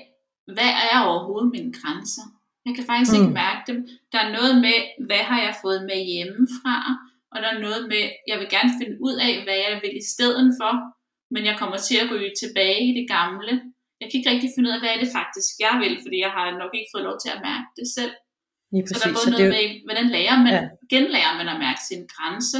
hvad 0.56 0.72
er 0.92 1.00
overhovedet 1.10 1.52
mine 1.52 1.74
grænser? 1.80 2.26
Jeg 2.66 2.76
kan 2.76 2.86
faktisk 2.86 3.14
mm. 3.14 3.20
ikke 3.20 3.34
mærke 3.44 3.62
dem. 3.72 3.78
Der 4.12 4.20
er 4.20 4.36
noget 4.38 4.54
med, 4.66 4.78
hvad 5.08 5.24
har 5.30 5.40
jeg 5.46 5.56
fået 5.64 5.82
med 5.90 6.00
hjemmefra? 6.12 6.76
Og 7.32 7.38
der 7.42 7.50
er 7.54 7.60
noget 7.66 7.82
med, 7.92 8.04
jeg 8.30 8.38
vil 8.40 8.50
gerne 8.56 8.74
finde 8.80 8.98
ud 9.08 9.16
af, 9.28 9.34
hvad 9.46 9.58
jeg 9.66 9.76
vil 9.84 9.94
i 10.02 10.06
stedet 10.14 10.48
for, 10.60 10.74
men 11.34 11.42
jeg 11.50 11.56
kommer 11.62 11.78
til 11.88 11.98
at 12.04 12.10
gå 12.12 12.16
tilbage 12.44 12.82
i 12.90 12.94
det 13.00 13.08
gamle. 13.18 13.54
Jeg 14.00 14.06
kan 14.08 14.16
ikke 14.20 14.32
rigtig 14.34 14.50
finde 14.56 14.68
ud 14.70 14.76
af, 14.78 14.82
hvad 14.84 14.92
er 14.96 15.00
det 15.04 15.12
faktisk, 15.20 15.52
jeg 15.66 15.74
vil, 15.84 15.94
fordi 16.04 16.18
jeg 16.26 16.32
har 16.38 16.46
nok 16.64 16.72
ikke 16.78 16.92
fået 16.94 17.06
lov 17.10 17.18
til 17.24 17.30
at 17.36 17.40
mærke 17.50 17.68
det 17.80 17.88
selv. 17.98 18.14
Så 18.16 18.78
præcis. 18.84 18.98
der 19.02 19.08
er 19.10 19.16
både 19.18 19.28
Så 19.28 19.32
noget 19.34 19.44
det, 19.46 19.56
med, 19.56 19.64
hvordan 19.88 20.08
lærer 20.18 20.38
man, 20.46 20.54
Ja. 20.58 20.62
ja. 20.64 20.70
genlærer 20.94 21.34
man 21.40 21.48
at 21.54 21.58
mærke 21.66 21.82
sin 21.90 22.02
grænse, 22.16 22.60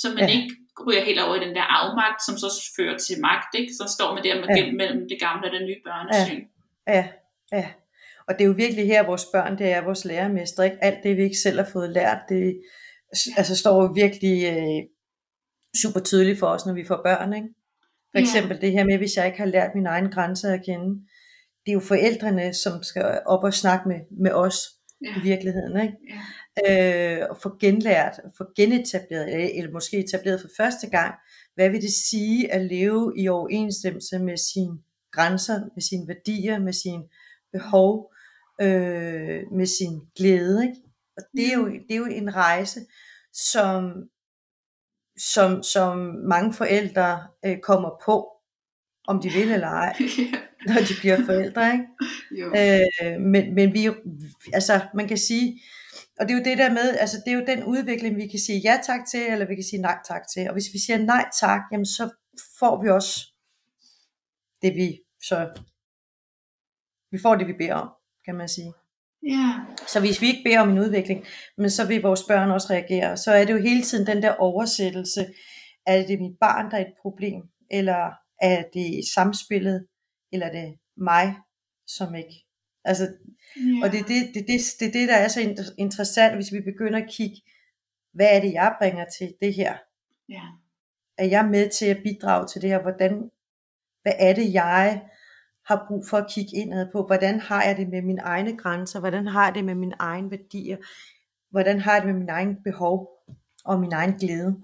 så 0.00 0.06
man 0.16 0.18
Ja. 0.22 0.26
ja. 0.30 0.32
ikke 0.36 0.50
ryger 0.86 1.04
helt 1.08 1.20
over 1.24 1.34
i 1.38 1.42
den 1.46 1.54
der 1.58 1.66
afmagt, 1.80 2.18
som 2.26 2.34
så 2.42 2.48
fører 2.76 2.96
til 3.06 3.16
magt, 3.28 3.50
ikke? 3.60 3.72
Så 3.80 3.84
står 3.96 4.08
man 4.14 4.22
der 4.26 4.34
med, 4.40 4.48
Ja. 4.56 4.56
ja. 4.64 4.72
mellem 4.80 5.00
det 5.10 5.18
gamle 5.26 5.44
og 5.48 5.52
det 5.56 5.62
nye 5.68 5.80
børnesyn. 5.88 6.40
ja, 6.96 7.02
ja. 7.58 7.66
Og 8.28 8.30
det 8.34 8.42
er 8.44 8.48
jo 8.52 8.56
virkelig 8.64 8.84
her, 8.92 9.02
vores 9.12 9.26
børn, 9.34 9.52
det 9.60 9.66
er 9.76 9.80
vores 9.88 10.04
lærermester, 10.10 10.62
ikke? 10.68 10.78
Alt 10.88 10.98
det, 11.04 11.16
vi 11.16 11.22
ikke 11.28 11.42
selv 11.46 11.56
har 11.62 11.68
fået 11.72 11.90
lært, 11.98 12.20
det 12.28 12.42
altså, 13.36 13.54
står 13.62 13.82
jo 13.82 13.88
virkelig 14.02 14.36
øh, 14.52 14.80
super 15.82 16.00
tydeligt 16.00 16.38
for 16.38 16.46
os, 16.46 16.66
når 16.66 16.74
vi 16.80 16.84
får 16.90 17.00
børn, 17.04 17.32
ikke? 17.34 17.48
For 18.16 18.20
Ja. 18.20 18.24
eksempel 18.24 18.60
det 18.60 18.72
her 18.72 18.84
med, 18.84 18.98
hvis 18.98 19.16
jeg 19.16 19.26
ikke 19.26 19.38
har 19.38 19.46
lært 19.46 19.70
mine 19.74 19.88
egne 19.88 20.10
grænser 20.10 20.52
at 20.52 20.64
kende. 20.64 21.00
Det 21.66 21.72
er 21.72 21.72
jo 21.72 21.80
forældrene, 21.80 22.54
som 22.54 22.82
skal 22.82 23.20
op 23.26 23.44
og 23.44 23.54
snakke 23.54 23.88
med, 23.88 24.00
med 24.10 24.30
os 24.32 24.56
Ja. 25.04 25.08
i 25.16 25.22
virkeligheden, 25.22 25.80
ikke? 25.80 25.94
Ja. 26.66 27.20
øh, 27.20 27.26
og 27.30 27.36
få 27.42 27.56
genlært, 27.60 28.20
få 28.38 28.44
genetableret, 28.56 29.32
eller, 29.34 29.48
eller 29.54 29.72
måske 29.72 29.96
etableret 29.98 30.40
for 30.40 30.48
første 30.56 30.90
gang, 30.90 31.14
hvad 31.54 31.70
vil 31.70 31.82
det 31.82 31.90
sige 32.10 32.52
at 32.52 32.64
leve 32.64 33.12
i 33.16 33.28
overensstemmelse 33.28 34.18
med 34.18 34.36
sine 34.36 34.78
grænser, 35.12 35.60
med 35.74 35.82
sine 35.82 36.08
værdier, 36.08 36.58
med 36.58 36.72
sine 36.72 37.02
behov, 37.52 38.12
øh, 38.60 39.40
med 39.52 39.66
sin 39.66 40.00
glæde. 40.16 40.62
Ikke? 40.64 40.76
Og 41.16 41.22
det 41.36 41.52
er, 41.52 41.56
jo, 41.58 41.66
det 41.66 41.90
er 41.90 41.96
jo 41.96 42.04
en 42.06 42.34
rejse, 42.34 42.80
som, 43.32 43.92
som, 45.18 45.62
som 45.62 45.98
mange 46.28 46.54
forældre 46.54 47.26
øh, 47.44 47.58
kommer 47.58 47.90
på, 48.04 48.28
om 49.08 49.20
de 49.20 49.28
vil 49.28 49.52
eller 49.52 49.68
ej, 49.68 49.96
når 50.66 50.74
de 50.74 50.94
bliver 51.00 51.24
forældre. 51.26 51.72
Ikke? 51.72 51.86
jo. 52.40 52.46
Øh, 52.46 53.20
men, 53.20 53.54
men 53.54 53.72
vi, 53.72 53.90
altså 54.52 54.80
man 54.94 55.08
kan 55.08 55.18
sige, 55.18 55.60
og 56.20 56.28
det 56.28 56.34
er 56.34 56.38
jo 56.38 56.44
det 56.44 56.58
der 56.58 56.72
med, 56.72 56.96
altså 56.98 57.16
det 57.24 57.32
er 57.32 57.36
jo 57.36 57.44
den 57.46 57.64
udvikling, 57.64 58.16
vi 58.16 58.26
kan 58.26 58.38
sige 58.38 58.60
ja 58.64 58.78
tak 58.86 59.00
til, 59.10 59.20
eller 59.20 59.46
vi 59.46 59.54
kan 59.54 59.64
sige 59.64 59.82
nej 59.82 59.98
tak 60.08 60.22
til. 60.34 60.48
Og 60.48 60.52
hvis 60.52 60.72
vi 60.72 60.78
siger 60.78 60.98
nej 60.98 61.24
tak, 61.40 61.60
jamen 61.72 61.86
så 61.86 62.10
får 62.58 62.82
vi 62.82 62.88
også 62.88 63.32
det 64.62 64.74
vi 64.74 65.00
så, 65.22 65.62
vi 67.10 67.18
får 67.22 67.34
det 67.34 67.46
vi 67.46 67.52
beder 67.52 67.74
om, 67.74 67.88
kan 68.24 68.34
man 68.34 68.48
sige. 68.48 68.72
Ja. 69.26 69.52
Så 69.88 70.00
hvis 70.00 70.20
vi 70.20 70.26
ikke 70.26 70.42
beder 70.44 70.60
om 70.60 70.70
en 70.70 70.78
udvikling, 70.78 71.24
men 71.58 71.70
så 71.70 71.86
vil 71.86 72.02
vores 72.02 72.22
børn 72.28 72.50
også 72.50 72.66
reagere, 72.70 73.16
så 73.16 73.32
er 73.32 73.44
det 73.44 73.52
jo 73.52 73.58
hele 73.58 73.82
tiden 73.82 74.06
den 74.06 74.22
der 74.22 74.34
oversættelse, 74.34 75.26
er 75.86 76.06
det 76.06 76.20
mit 76.20 76.38
barn, 76.40 76.70
der 76.70 76.76
er 76.76 76.80
et 76.80 76.94
problem, 77.02 77.42
eller 77.70 78.10
er 78.40 78.62
det 78.74 79.04
samspillet, 79.14 79.86
eller 80.32 80.46
er 80.46 80.52
det 80.52 80.78
mig, 80.96 81.36
som 81.86 82.14
ikke. 82.14 82.44
Altså, 82.84 83.04
ja. 83.56 83.84
og 83.84 83.92
det 83.92 84.00
er 84.00 84.04
det, 84.04 84.34
det, 84.34 84.46
det, 84.48 84.60
det, 84.80 84.94
det, 84.94 85.08
der 85.08 85.16
er 85.16 85.28
så 85.28 85.40
inter- 85.40 85.74
interessant, 85.78 86.34
hvis 86.34 86.52
vi 86.52 86.60
begynder 86.60 86.98
at 86.98 87.10
kigge, 87.10 87.36
hvad 88.12 88.28
er 88.36 88.40
det, 88.40 88.52
jeg 88.52 88.74
bringer 88.80 89.04
til 89.18 89.34
det 89.40 89.54
her? 89.54 89.76
Ja. 90.28 90.42
Er 91.18 91.24
jeg 91.24 91.44
med 91.44 91.70
til 91.70 91.86
at 91.86 92.02
bidrage 92.04 92.46
til 92.46 92.62
det 92.62 92.70
her? 92.70 92.82
Hvordan, 92.82 93.30
hvad 94.02 94.12
er 94.18 94.34
det, 94.34 94.54
jeg 94.54 95.02
har 95.66 95.84
brug 95.88 96.06
for 96.10 96.16
at 96.16 96.30
kigge 96.30 96.56
indad 96.56 96.86
på? 96.92 97.06
Hvordan 97.06 97.40
har 97.40 97.62
jeg 97.62 97.76
det 97.76 97.88
med 97.88 98.02
mine 98.02 98.22
egne 98.22 98.56
grænser? 98.56 99.00
Hvordan 99.00 99.26
har 99.26 99.44
jeg 99.44 99.54
det 99.54 99.64
med 99.64 99.74
mine 99.74 99.94
egne 99.98 100.30
værdier? 100.30 100.76
Hvordan 101.50 101.80
har 101.80 101.92
jeg 101.92 102.02
det 102.02 102.10
med 102.10 102.18
mine 102.20 102.32
egne 102.32 102.56
behov 102.64 103.08
og 103.64 103.80
min 103.80 103.92
egen 103.92 104.12
glæde? 104.12 104.56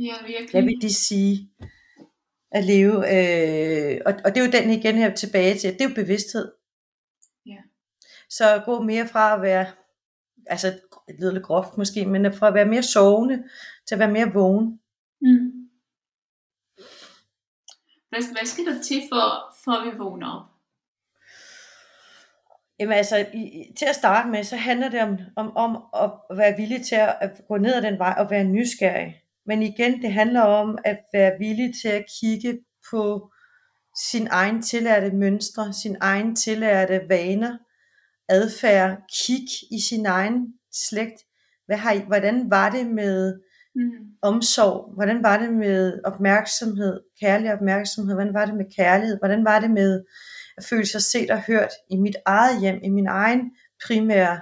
ja, 0.00 0.14
virkelig. 0.26 0.50
Hvad 0.50 0.62
vil 0.62 0.82
de 0.82 0.94
sige 0.94 1.50
at 2.50 2.64
leve? 2.64 2.94
Øh, 2.94 4.00
og, 4.06 4.14
og 4.24 4.34
det 4.34 4.40
er 4.40 4.44
jo 4.44 4.50
den 4.52 4.70
igen 4.70 4.94
her 4.94 5.14
tilbage 5.14 5.58
til, 5.58 5.72
det 5.72 5.80
er 5.80 5.88
jo 5.88 5.94
bevidsthed. 5.94 6.52
Ja. 7.46 7.58
Så 8.28 8.62
gå 8.64 8.82
mere 8.82 9.08
fra 9.08 9.34
at 9.34 9.42
være, 9.42 9.66
altså 10.46 10.66
det 11.08 11.16
lyder 11.20 11.32
lidt 11.32 11.44
groft 11.44 11.78
måske, 11.78 12.06
men 12.06 12.32
fra 12.32 12.48
at 12.48 12.54
være 12.54 12.66
mere 12.66 12.82
sovende 12.82 13.44
til 13.88 13.94
at 13.94 13.98
være 13.98 14.12
mere 14.12 14.32
vågen. 14.32 14.80
Mm. 15.20 15.59
Hvad, 18.10 18.32
hvad 18.32 18.46
skal 18.46 18.66
der 18.66 18.82
til 18.82 19.02
for, 19.12 19.54
for 19.64 19.72
at 19.72 19.86
vi 19.86 19.98
vågner 19.98 20.30
op? 20.36 20.46
Jamen 22.80 22.92
altså, 22.92 23.26
i, 23.34 23.72
til 23.78 23.86
at 23.86 23.94
starte 23.94 24.28
med, 24.28 24.44
så 24.44 24.56
handler 24.56 24.88
det 24.88 25.00
om, 25.00 25.18
om, 25.36 25.56
om 25.56 25.82
at 26.30 26.36
være 26.38 26.56
villig 26.56 26.86
til 26.86 26.94
at, 26.94 27.16
at 27.20 27.40
gå 27.48 27.56
ned 27.56 27.74
ad 27.74 27.82
den 27.82 27.98
vej 27.98 28.14
og 28.18 28.30
være 28.30 28.44
nysgerrig. 28.44 29.22
Men 29.46 29.62
igen, 29.62 30.02
det 30.02 30.12
handler 30.12 30.40
om 30.40 30.78
at 30.84 30.98
være 31.12 31.38
villig 31.38 31.74
til 31.82 31.88
at 31.88 32.04
kigge 32.20 32.58
på 32.90 33.30
sin 34.10 34.28
egen 34.30 34.62
tillærte 34.62 35.16
mønstre, 35.16 35.72
sin 35.72 35.96
egen 36.00 36.36
tillærte 36.36 37.00
vaner, 37.08 37.58
adfærd, 38.28 38.98
kig 39.26 39.48
i 39.70 39.80
sin 39.80 40.06
egen 40.06 40.54
slægt. 40.72 41.20
Hvad 41.66 41.76
har 41.76 41.92
I, 41.92 41.98
hvordan 41.98 42.50
var 42.50 42.70
det 42.70 42.86
med 42.86 43.40
Mm. 43.74 43.90
omsorg? 44.22 44.94
Hvordan 44.94 45.22
var 45.22 45.38
det 45.38 45.52
med 45.52 46.00
opmærksomhed, 46.04 47.00
kærlig 47.20 47.52
opmærksomhed? 47.52 48.14
Hvordan 48.14 48.34
var 48.34 48.44
det 48.46 48.54
med 48.54 48.64
kærlighed? 48.76 49.18
Hvordan 49.18 49.44
var 49.44 49.60
det 49.60 49.70
med 49.70 50.04
at 50.56 50.64
føle 50.64 50.86
sig 50.86 51.02
set 51.02 51.30
og 51.30 51.42
hørt 51.42 51.70
i 51.90 51.96
mit 51.96 52.16
eget 52.26 52.60
hjem, 52.60 52.80
i 52.82 52.88
min 52.88 53.06
egen 53.06 53.52
primære 53.86 54.40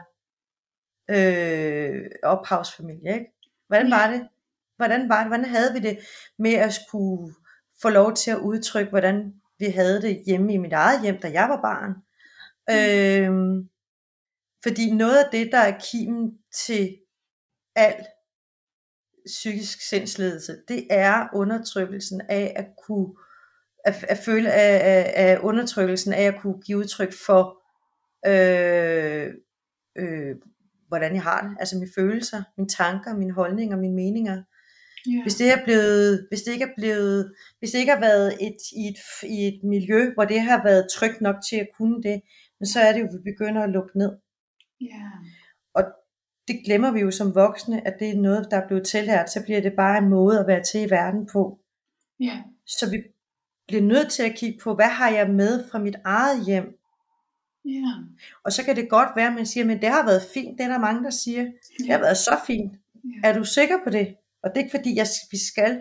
øh, 1.11 2.11
ophavsfamilie? 2.23 3.15
Ikke? 3.15 3.27
Hvordan 3.67 3.91
var 3.91 4.11
det? 4.11 4.29
Hvordan 4.77 5.09
var 5.09 5.19
det? 5.19 5.27
Hvordan 5.27 5.45
havde 5.45 5.73
vi 5.73 5.79
det 5.79 5.99
med 6.39 6.55
at 6.55 6.75
skulle 6.75 7.35
få 7.83 7.89
lov 7.89 8.15
til 8.15 8.31
at 8.31 8.39
udtrykke, 8.39 8.91
hvordan 8.91 9.35
vi 9.59 9.67
havde 9.67 10.03
det 10.03 10.23
hjemme 10.27 10.53
i 10.53 10.57
mit 10.57 10.73
eget 10.73 11.03
hjem, 11.03 11.21
da 11.21 11.31
jeg 11.33 11.49
var 11.49 11.61
barn? 11.61 11.95
Øhm, 12.71 13.69
fordi 14.63 14.91
noget 14.91 15.17
af 15.25 15.29
det, 15.33 15.53
der 15.53 15.59
er 15.59 15.81
kimen 15.93 16.39
til 16.67 16.97
al 17.77 18.07
psykisk 19.29 19.89
sindsledelse, 19.89 20.57
det 20.69 20.87
er 20.91 21.29
undertrykkelsen 21.35 22.21
af 22.29 22.53
at 22.57 22.67
kunne 22.87 23.09
at, 23.85 24.05
at 24.09 24.19
føle 24.19 24.53
af, 24.53 24.81
af, 24.95 25.13
af 25.17 25.39
undertrykkelsen 25.43 26.13
af 26.13 26.23
at 26.23 26.41
kunne 26.41 26.61
give 26.67 26.79
udtryk 26.79 27.13
for 27.27 27.63
øh, 28.27 29.29
øh, 29.99 30.37
hvordan 30.89 31.15
jeg 31.15 31.23
har 31.23 31.41
det, 31.49 31.57
altså 31.61 31.77
mine 31.77 31.91
følelser, 31.95 32.43
mine 32.57 32.69
tanker, 32.69 33.17
mine 33.17 33.33
holdninger, 33.33 33.77
mine 33.77 33.95
meninger. 33.95 34.43
Ja. 35.07 35.23
Hvis 35.23 35.35
det 35.35 35.53
er 35.53 35.65
blevet, 35.65 36.27
hvis 36.31 36.43
det 36.43 36.53
ikke 36.53 36.65
er 36.65 36.75
blevet, 36.77 37.35
hvis 37.59 37.71
det 37.71 37.79
ikke 37.79 37.93
har 37.93 38.01
været 38.01 38.33
et, 38.41 38.57
i, 38.77 38.89
et, 38.89 39.29
i 39.29 39.49
et 39.49 39.61
miljø, 39.65 40.13
hvor 40.15 40.25
det 40.25 40.41
har 40.41 40.63
været 40.65 40.89
trygt 40.95 41.21
nok 41.21 41.37
til 41.51 41.57
at 41.57 41.69
kunne 41.79 42.03
det, 42.03 42.21
men 42.61 42.67
så 42.67 42.81
er 42.81 42.93
det 42.93 43.01
jo, 43.01 43.09
vi 43.13 43.33
begynder 43.33 43.63
at 43.63 43.71
lukke 43.71 43.99
ned. 43.99 44.13
ja. 44.81 45.11
Det 46.49 46.61
glemmer 46.65 46.91
vi 46.91 47.01
jo 47.01 47.11
som 47.11 47.35
voksne, 47.35 47.87
at 47.87 47.95
det 47.99 48.09
er 48.09 48.17
noget, 48.17 48.49
der 48.51 48.57
er 48.57 48.67
blevet 48.67 48.87
tillært, 48.87 49.31
så 49.31 49.43
bliver 49.43 49.61
det 49.61 49.73
bare 49.73 49.99
en 49.99 50.09
måde 50.09 50.41
at 50.41 50.47
være 50.47 50.63
til 50.63 50.81
i 50.81 50.91
verden 50.91 51.27
på. 51.27 51.59
Ja. 52.21 52.43
Så 52.67 52.91
vi 52.91 53.03
bliver 53.69 53.83
nødt 53.83 54.11
til 54.11 54.23
at 54.23 54.35
kigge 54.37 54.59
på, 54.59 54.75
hvad 54.75 54.87
har 54.87 55.11
jeg 55.11 55.31
med 55.31 55.69
fra 55.71 55.79
mit 55.79 55.97
eget 56.05 56.47
hjem? 56.47 56.79
Ja. 57.65 57.93
Og 58.45 58.53
så 58.53 58.65
kan 58.65 58.77
det 58.77 58.89
godt 58.89 59.09
være, 59.17 59.27
at 59.27 59.35
man 59.35 59.47
siger, 59.47 59.65
men 59.65 59.81
det 59.81 59.89
har 59.89 60.05
været 60.07 60.23
fint, 60.35 60.59
det 60.59 60.65
er 60.65 60.69
der 60.69 60.79
mange, 60.79 61.05
der 61.05 61.11
siger. 61.11 61.47
Det 61.79 61.89
har 61.89 61.99
været 61.99 62.17
så 62.17 62.37
fint. 62.47 62.73
Ja. 63.05 63.29
Er 63.29 63.39
du 63.39 63.45
sikker 63.45 63.77
på 63.85 63.91
det? 63.91 64.15
Og 64.43 64.51
det 64.51 64.61
er 64.61 64.65
ikke 64.65 64.77
fordi, 64.77 64.97
jeg, 64.97 65.07
vi 65.31 65.39
skal, 65.39 65.81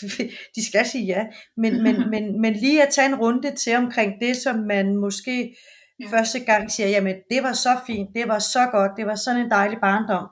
de 0.56 0.66
skal 0.66 0.86
sige 0.86 1.04
ja, 1.04 1.26
men, 1.56 1.82
men, 1.82 1.96
men, 2.12 2.40
men 2.40 2.52
lige 2.52 2.82
at 2.82 2.92
tage 2.92 3.08
en 3.08 3.14
runde 3.14 3.54
til 3.54 3.76
omkring 3.76 4.12
det, 4.20 4.36
som 4.36 4.56
man 4.56 4.96
måske 4.96 5.56
Ja. 6.00 6.06
første 6.06 6.40
gang 6.40 6.70
siger, 6.70 6.88
jamen 6.88 7.16
det 7.30 7.42
var 7.42 7.52
så 7.52 7.80
fint, 7.86 8.14
det 8.14 8.28
var 8.28 8.38
så 8.38 8.68
godt, 8.72 8.92
det 8.96 9.06
var 9.06 9.14
sådan 9.14 9.40
en 9.44 9.50
dejlig 9.50 9.78
barndom. 9.80 10.28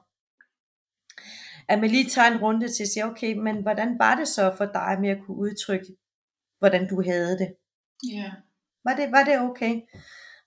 at 1.68 1.78
man 1.80 1.90
lige 1.90 2.10
tager 2.10 2.28
en 2.28 2.40
runde 2.40 2.68
til 2.68 2.82
at 2.82 2.88
sige, 2.88 3.04
okay, 3.04 3.34
men 3.34 3.62
hvordan 3.62 3.98
var 3.98 4.14
det 4.14 4.28
så 4.28 4.54
for 4.56 4.64
dig 4.64 4.96
med 5.00 5.10
at 5.10 5.18
kunne 5.26 5.36
udtrykke, 5.36 5.86
hvordan 6.58 6.88
du 6.88 7.02
havde 7.02 7.38
det? 7.38 7.54
Ja. 8.12 8.32
Var 8.84 8.94
det, 8.96 9.12
var 9.12 9.24
det 9.24 9.38
okay? 9.40 9.80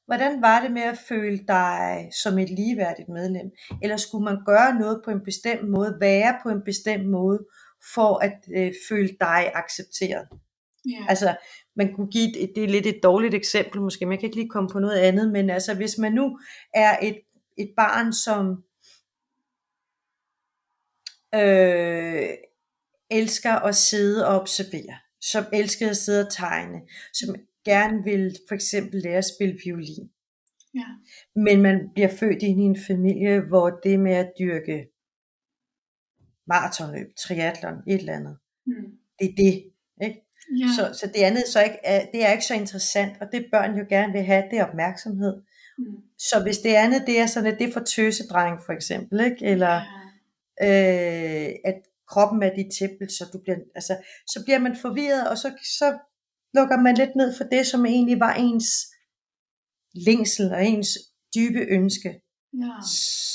Hvordan 0.06 0.42
var 0.42 0.62
det 0.62 0.72
med 0.72 0.82
at 0.82 0.98
føle 0.98 1.38
dig 1.48 2.10
som 2.24 2.38
et 2.40 2.50
ligeværdigt 2.50 3.10
medlem? 3.10 3.52
Eller 3.84 3.98
skulle 3.98 4.24
man 4.24 4.38
gøre 4.46 4.76
noget 4.76 5.02
på 5.06 5.12
en 5.12 5.24
bestemt 5.26 5.70
måde, 5.70 5.98
være 6.00 6.40
på 6.44 6.50
en 6.50 6.62
bestemt 6.66 7.10
måde, 7.10 7.40
for 7.94 8.24
at 8.24 8.38
øh, 8.58 8.74
føle 8.90 9.10
dig 9.20 9.52
accepteret? 9.56 10.28
Ja. 10.90 11.06
Altså, 11.10 11.36
man 11.78 11.94
kunne 11.94 12.08
give, 12.12 12.38
et, 12.38 12.52
det 12.56 12.64
er 12.64 12.68
lidt 12.68 12.86
et 12.86 13.00
dårligt 13.04 13.34
eksempel 13.34 13.82
måske, 13.82 14.06
man 14.06 14.18
kan 14.18 14.26
ikke 14.26 14.38
lige 14.38 14.50
komme 14.50 14.70
på 14.70 14.80
noget 14.80 15.00
andet, 15.00 15.32
men 15.32 15.50
altså, 15.50 15.76
hvis 15.76 15.98
man 15.98 16.14
nu 16.14 16.40
er 16.74 16.98
et, 17.02 17.20
et 17.58 17.74
barn, 17.78 18.14
som 18.14 18.64
øh, 21.36 22.30
elsker 23.10 23.54
at 23.54 23.76
sidde 23.76 24.28
og 24.28 24.42
observere, 24.42 24.98
som 25.22 25.46
elsker 25.54 25.90
at 25.90 25.98
sidde 25.98 26.26
og 26.26 26.32
tegne, 26.32 26.82
som 27.14 27.36
gerne 27.66 28.04
vil 28.04 28.36
for 28.48 28.56
eksempel 28.56 29.02
lære 29.02 29.18
at 29.18 29.26
spille 29.36 29.60
violin, 29.66 30.10
ja. 30.76 30.86
men 31.36 31.62
man 31.62 31.90
bliver 31.94 32.10
født 32.10 32.44
ind 32.44 32.62
i 32.62 32.64
en 32.64 32.80
familie, 32.88 33.42
hvor 33.42 33.70
det 33.70 34.00
med 34.00 34.14
at 34.14 34.32
dyrke 34.40 34.88
maratonløb, 36.48 37.08
triathlon, 37.16 37.78
et 37.88 38.00
eller 38.00 38.14
andet, 38.14 38.38
Mm. 38.70 38.98
det 39.20 39.30
er 39.30 39.36
det, 39.38 39.72
Ja. 40.60 40.68
Så, 40.76 41.00
så 41.00 41.08
det 41.08 41.22
andet 41.22 41.44
så 41.48 41.64
ikke 41.64 41.78
er, 41.84 42.06
det 42.14 42.26
er 42.26 42.32
ikke 42.32 42.46
så 42.46 42.54
interessant, 42.54 43.14
og 43.22 43.28
det 43.32 43.46
børn 43.52 43.78
jo 43.78 43.86
gerne 43.90 44.14
vil 44.14 44.24
have, 44.24 44.44
det 44.52 44.60
er 44.60 44.66
opmærksomhed. 44.66 45.42
Mm. 45.78 45.86
Så 46.18 46.40
hvis 46.44 46.58
det 46.58 46.74
andet, 46.74 47.04
det 47.08 47.20
er 47.20 47.26
sådan, 47.26 47.54
at 47.54 47.60
det 47.60 47.70
er 47.70 47.74
for 47.74 47.80
tøsedreng 47.80 48.60
for 48.66 48.74
eksempel, 48.74 49.20
ikke? 49.20 49.46
eller 49.46 49.82
Ja. 50.62 51.48
øh, 51.48 51.54
at 51.66 51.76
kroppen 52.10 52.44
er 52.44 52.56
dit 52.56 52.72
tempel, 52.80 53.10
så, 53.10 53.26
du 53.34 53.40
bliver, 53.44 53.58
altså, 53.76 53.98
så 54.28 54.44
bliver 54.46 54.60
man 54.60 54.76
forvirret, 54.76 55.30
og 55.30 55.38
så, 55.38 55.52
så 55.80 55.98
lukker 56.54 56.78
man 56.78 56.96
lidt 56.96 57.16
ned 57.16 57.38
for 57.38 57.44
det, 57.44 57.66
som 57.66 57.86
egentlig 57.86 58.20
var 58.20 58.34
ens 58.34 58.68
længsel 59.96 60.54
og 60.54 60.66
ens 60.66 60.98
dybe 61.36 61.60
ønske. 61.60 62.22
Ja. 62.62 62.72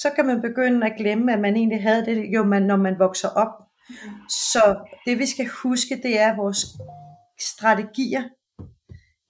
Så 0.00 0.10
kan 0.10 0.26
man 0.26 0.40
begynde 0.42 0.86
at 0.86 0.92
glemme, 0.98 1.32
at 1.32 1.40
man 1.40 1.56
egentlig 1.56 1.82
havde 1.82 2.06
det, 2.06 2.26
jo, 2.34 2.44
man, 2.44 2.62
når 2.62 2.76
man 2.76 2.98
vokser 2.98 3.28
op. 3.28 3.52
Ja. 3.90 3.94
Så 4.28 4.88
det 5.06 5.18
vi 5.18 5.26
skal 5.26 5.46
huske, 5.46 6.00
det 6.02 6.20
er, 6.20 6.30
at 6.30 6.36
vores 6.36 6.66
strategier 7.42 8.22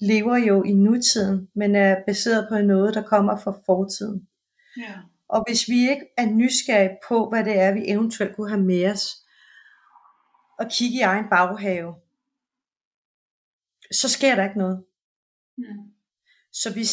lever 0.01 0.37
jo 0.37 0.62
i 0.62 0.72
nutiden, 0.72 1.48
men 1.55 1.77
er 1.77 1.96
baseret 2.07 2.46
på 2.51 2.59
noget, 2.59 2.94
der 2.94 3.03
kommer 3.03 3.37
fra 3.37 3.55
fortiden. 3.66 4.29
Ja. 4.77 4.94
Og 5.29 5.44
hvis 5.48 5.68
vi 5.68 5.90
ikke 5.90 6.07
er 6.18 6.27
nysgerrige 6.27 6.98
på, 7.09 7.29
hvad 7.29 7.44
det 7.44 7.59
er, 7.59 7.75
vi 7.75 7.90
eventuelt 7.90 8.37
kunne 8.37 8.48
have 8.48 8.62
med 8.62 8.90
os, 8.90 9.05
og 10.59 10.70
kigge 10.70 10.98
i 10.98 11.01
egen 11.01 11.25
baghave, 11.31 11.94
så 13.92 14.09
sker 14.09 14.35
der 14.35 14.44
ikke 14.44 14.59
noget. 14.59 14.85
Mm. 15.59 15.64
Så 16.53 16.75
vi, 16.75 16.85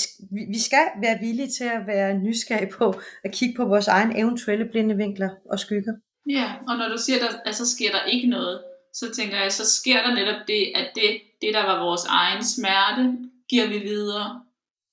vi 0.54 0.60
skal 0.60 0.88
være 1.02 1.20
villige 1.20 1.50
til 1.50 1.64
at 1.64 1.88
være 1.88 2.20
nysgerrige 2.20 2.72
på 2.72 2.94
at 3.24 3.32
kigge 3.32 3.56
på 3.56 3.66
vores 3.66 3.88
egen 3.88 4.18
eventuelle 4.18 4.66
blinde 4.66 4.96
vinkler 4.96 5.30
og 5.52 5.60
skygger. 5.60 5.94
Ja, 6.30 6.54
og 6.68 6.78
når 6.78 6.88
du 6.88 6.98
siger, 6.98 7.18
at 7.18 7.42
der, 7.46 7.52
så 7.52 7.66
sker 7.76 7.92
der 7.92 8.04
ikke 8.04 8.28
noget, 8.28 8.64
så 8.94 9.12
tænker 9.16 9.38
jeg, 9.42 9.52
så 9.52 9.66
sker 9.72 10.02
der 10.04 10.14
netop 10.16 10.42
det, 10.48 10.72
at 10.76 10.88
det, 10.96 11.22
det 11.42 11.54
der 11.54 11.66
var 11.66 11.84
vores 11.84 12.06
egen 12.06 12.44
smerte, 12.44 13.18
giver 13.50 13.68
vi 13.68 13.80
videre 13.80 14.42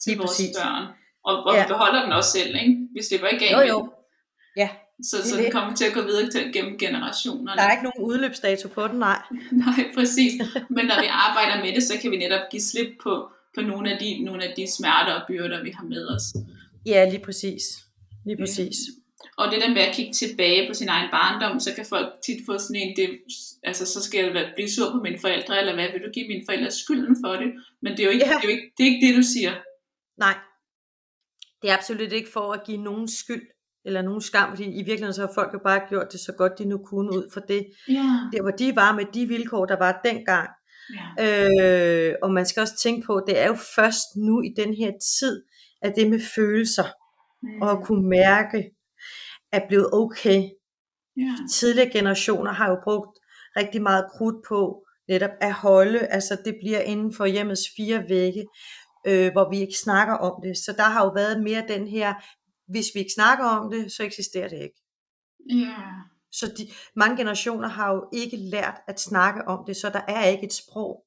til 0.03 0.11
Lige 0.11 0.19
vores 0.19 0.31
præcis. 0.31 0.57
børn. 0.57 0.87
Og, 1.25 1.45
og 1.45 1.55
Ja. 1.55 1.63
vi 1.63 1.69
beholder 1.69 2.03
den 2.03 2.13
også 2.13 2.31
selv, 2.31 2.55
ikke? 2.55 2.77
Vi 2.95 3.03
slipper 3.03 3.27
ikke 3.29 3.49
af 3.49 3.53
Jo 3.63 3.69
jo, 3.69 3.93
ja. 4.57 4.69
Så, 5.03 5.29
så 5.29 5.37
det. 5.37 5.45
den 5.45 5.53
kommer 5.53 5.75
til 5.77 5.85
at 5.85 5.93
gå 5.93 6.03
videre 6.03 6.31
til, 6.31 6.53
gennem 6.53 6.79
generationerne. 6.79 7.57
Der 7.61 7.67
er 7.67 7.73
ikke 7.73 7.85
nogen 7.85 8.03
udløbsdato 8.11 8.69
på 8.69 8.89
den, 8.89 8.99
nej. 8.99 9.23
Nej, 9.67 9.91
præcis. 9.95 10.33
Men 10.71 10.87
når 10.87 11.01
vi 11.01 11.07
arbejder 11.11 11.65
med 11.65 11.75
det, 11.75 11.83
så 11.83 11.95
kan 12.03 12.11
vi 12.11 12.17
netop 12.17 12.41
give 12.51 12.63
slip 12.63 12.89
på, 13.03 13.29
på 13.55 13.61
nogle, 13.61 13.93
af 13.93 13.99
de, 13.99 14.25
nogle 14.25 14.45
af 14.45 14.55
de 14.57 14.73
smerter 14.73 15.13
og 15.15 15.23
byrder, 15.29 15.63
vi 15.63 15.71
har 15.71 15.85
med 15.85 16.09
os. 16.09 16.23
Ja, 16.87 17.09
lige 17.11 17.25
præcis. 17.25 17.63
Lige 18.27 18.37
præcis. 18.37 18.77
Og 19.38 19.53
det 19.53 19.61
der 19.62 19.68
med 19.68 19.83
at 19.83 19.94
kigge 19.94 20.12
tilbage 20.12 20.68
på 20.68 20.75
sin 20.75 20.88
egen 20.88 21.11
barndom, 21.11 21.61
så 21.61 21.70
kan 21.77 21.87
folk 21.88 22.09
tit 22.27 22.40
få 22.46 22.59
sådan 22.59 22.77
en, 22.83 22.96
det, 22.96 23.09
altså 23.62 23.87
så 23.87 24.03
skal 24.03 24.18
jeg 24.25 24.53
blive 24.55 24.70
sur 24.70 24.90
på 24.92 24.96
mine 25.03 25.18
forældre, 25.20 25.61
eller 25.61 25.75
hvad 25.75 25.88
vil 25.92 26.01
du 26.07 26.11
give 26.14 26.29
mine 26.29 26.42
forældre 26.49 26.70
skylden 26.70 27.16
for 27.25 27.33
det? 27.33 27.49
Men 27.83 27.92
det 27.92 28.01
er 28.01 28.05
jo 28.05 28.11
ikke, 28.11 28.27
Ja. 28.27 28.33
det, 28.33 28.38
er 28.44 28.49
jo 28.49 28.55
ikke, 28.57 28.70
det, 28.79 28.83
er 28.87 28.90
ikke 28.92 29.07
det, 29.07 29.16
du 29.16 29.22
siger. 29.22 29.53
Nej. 30.18 30.35
Det 31.62 31.70
er 31.70 31.77
absolut 31.77 32.12
ikke 32.12 32.31
for 32.33 32.53
at 32.53 32.64
give 32.66 32.83
nogen 32.83 33.09
skyld 33.09 33.46
eller 33.85 34.03
nogen 34.03 34.20
skam, 34.20 34.49
fordi 34.51 34.64
i 34.64 34.77
virkeligheden 34.83 35.14
så 35.14 35.20
har 35.20 35.33
folk 35.35 35.55
jo 35.55 35.59
bare 35.64 35.81
gjort 35.88 36.12
det 36.12 36.20
så 36.20 36.33
godt 36.38 36.59
de 36.59 36.64
nu 36.64 36.79
kunne 36.79 37.11
ud 37.18 37.31
for 37.33 37.40
det. 37.40 37.66
Ja. 37.88 38.09
Der 38.33 38.42
hvor 38.42 38.51
de 38.51 38.77
var 38.77 38.92
med 38.94 39.05
de 39.14 39.27
vilkår, 39.27 39.64
der 39.66 39.79
var 39.79 40.01
dengang. 40.05 40.49
ja. 41.18 42.09
Øh, 42.11 42.14
og 42.22 42.31
man 42.33 42.46
skal 42.46 42.61
også 42.61 42.77
tænke 42.83 43.07
på, 43.07 43.20
det 43.27 43.38
er 43.38 43.46
jo 43.46 43.57
først 43.77 44.07
nu 44.16 44.42
i 44.42 44.49
den 44.57 44.75
her 44.75 44.92
tid, 45.20 45.42
at 45.83 45.92
det 45.96 46.11
med 46.11 46.20
følelser 46.35 46.85
Mm. 47.42 47.62
og 47.62 47.70
at 47.70 47.85
kunne 47.85 48.09
mærke 48.09 48.70
er 49.57 49.69
blevet 49.69 49.88
okay. 49.92 50.42
ja. 51.16 51.35
Tidligere 51.53 51.90
generationer 51.90 52.53
har 52.53 52.71
jo 52.71 52.77
brugt 52.85 53.19
rigtig 53.57 53.83
meget 53.83 54.05
krudt 54.16 54.37
på 54.49 54.87
netop 55.09 55.31
at 55.40 55.53
holde, 55.53 55.99
altså 55.99 56.38
det 56.45 56.55
bliver 56.62 56.81
inden 56.81 57.14
for 57.14 57.27
hjemmets 57.27 57.62
fire 57.77 58.05
vægge, 58.09 58.47
øh, 59.07 59.33
hvor 59.33 59.51
vi 59.51 59.61
ikke 59.61 59.79
snakker 59.79 60.14
om 60.14 60.42
det. 60.42 60.57
Så 60.57 60.75
der 60.77 60.83
har 60.83 61.05
jo 61.05 61.12
været 61.14 61.42
mere 61.42 61.64
den 61.69 61.88
her, 61.88 62.14
hvis 62.69 62.87
vi 62.95 63.01
ikke 63.01 63.12
snakker 63.14 63.45
om 63.45 63.71
det, 63.71 63.92
så 63.92 64.03
eksisterer 64.03 64.49
det 64.49 64.62
ikke. 64.62 64.83
Ja. 65.51 65.77
Så 66.33 66.47
de, 66.59 66.69
mange 66.97 67.16
generationer 67.16 67.69
har 67.69 67.92
jo 67.95 68.09
ikke 68.12 68.37
lært 68.37 68.81
at 68.88 69.01
snakke 69.01 69.49
om 69.49 69.64
det, 69.66 69.77
så 69.77 69.90
der 69.90 70.01
er 70.09 70.27
ikke 70.27 70.47
et 70.47 70.53
sprog. 70.53 71.05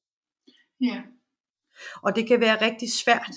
Ja. 0.80 1.02
Og 2.02 2.16
det 2.16 2.28
kan 2.28 2.40
være 2.40 2.64
rigtig 2.64 2.92
svært. 2.92 3.34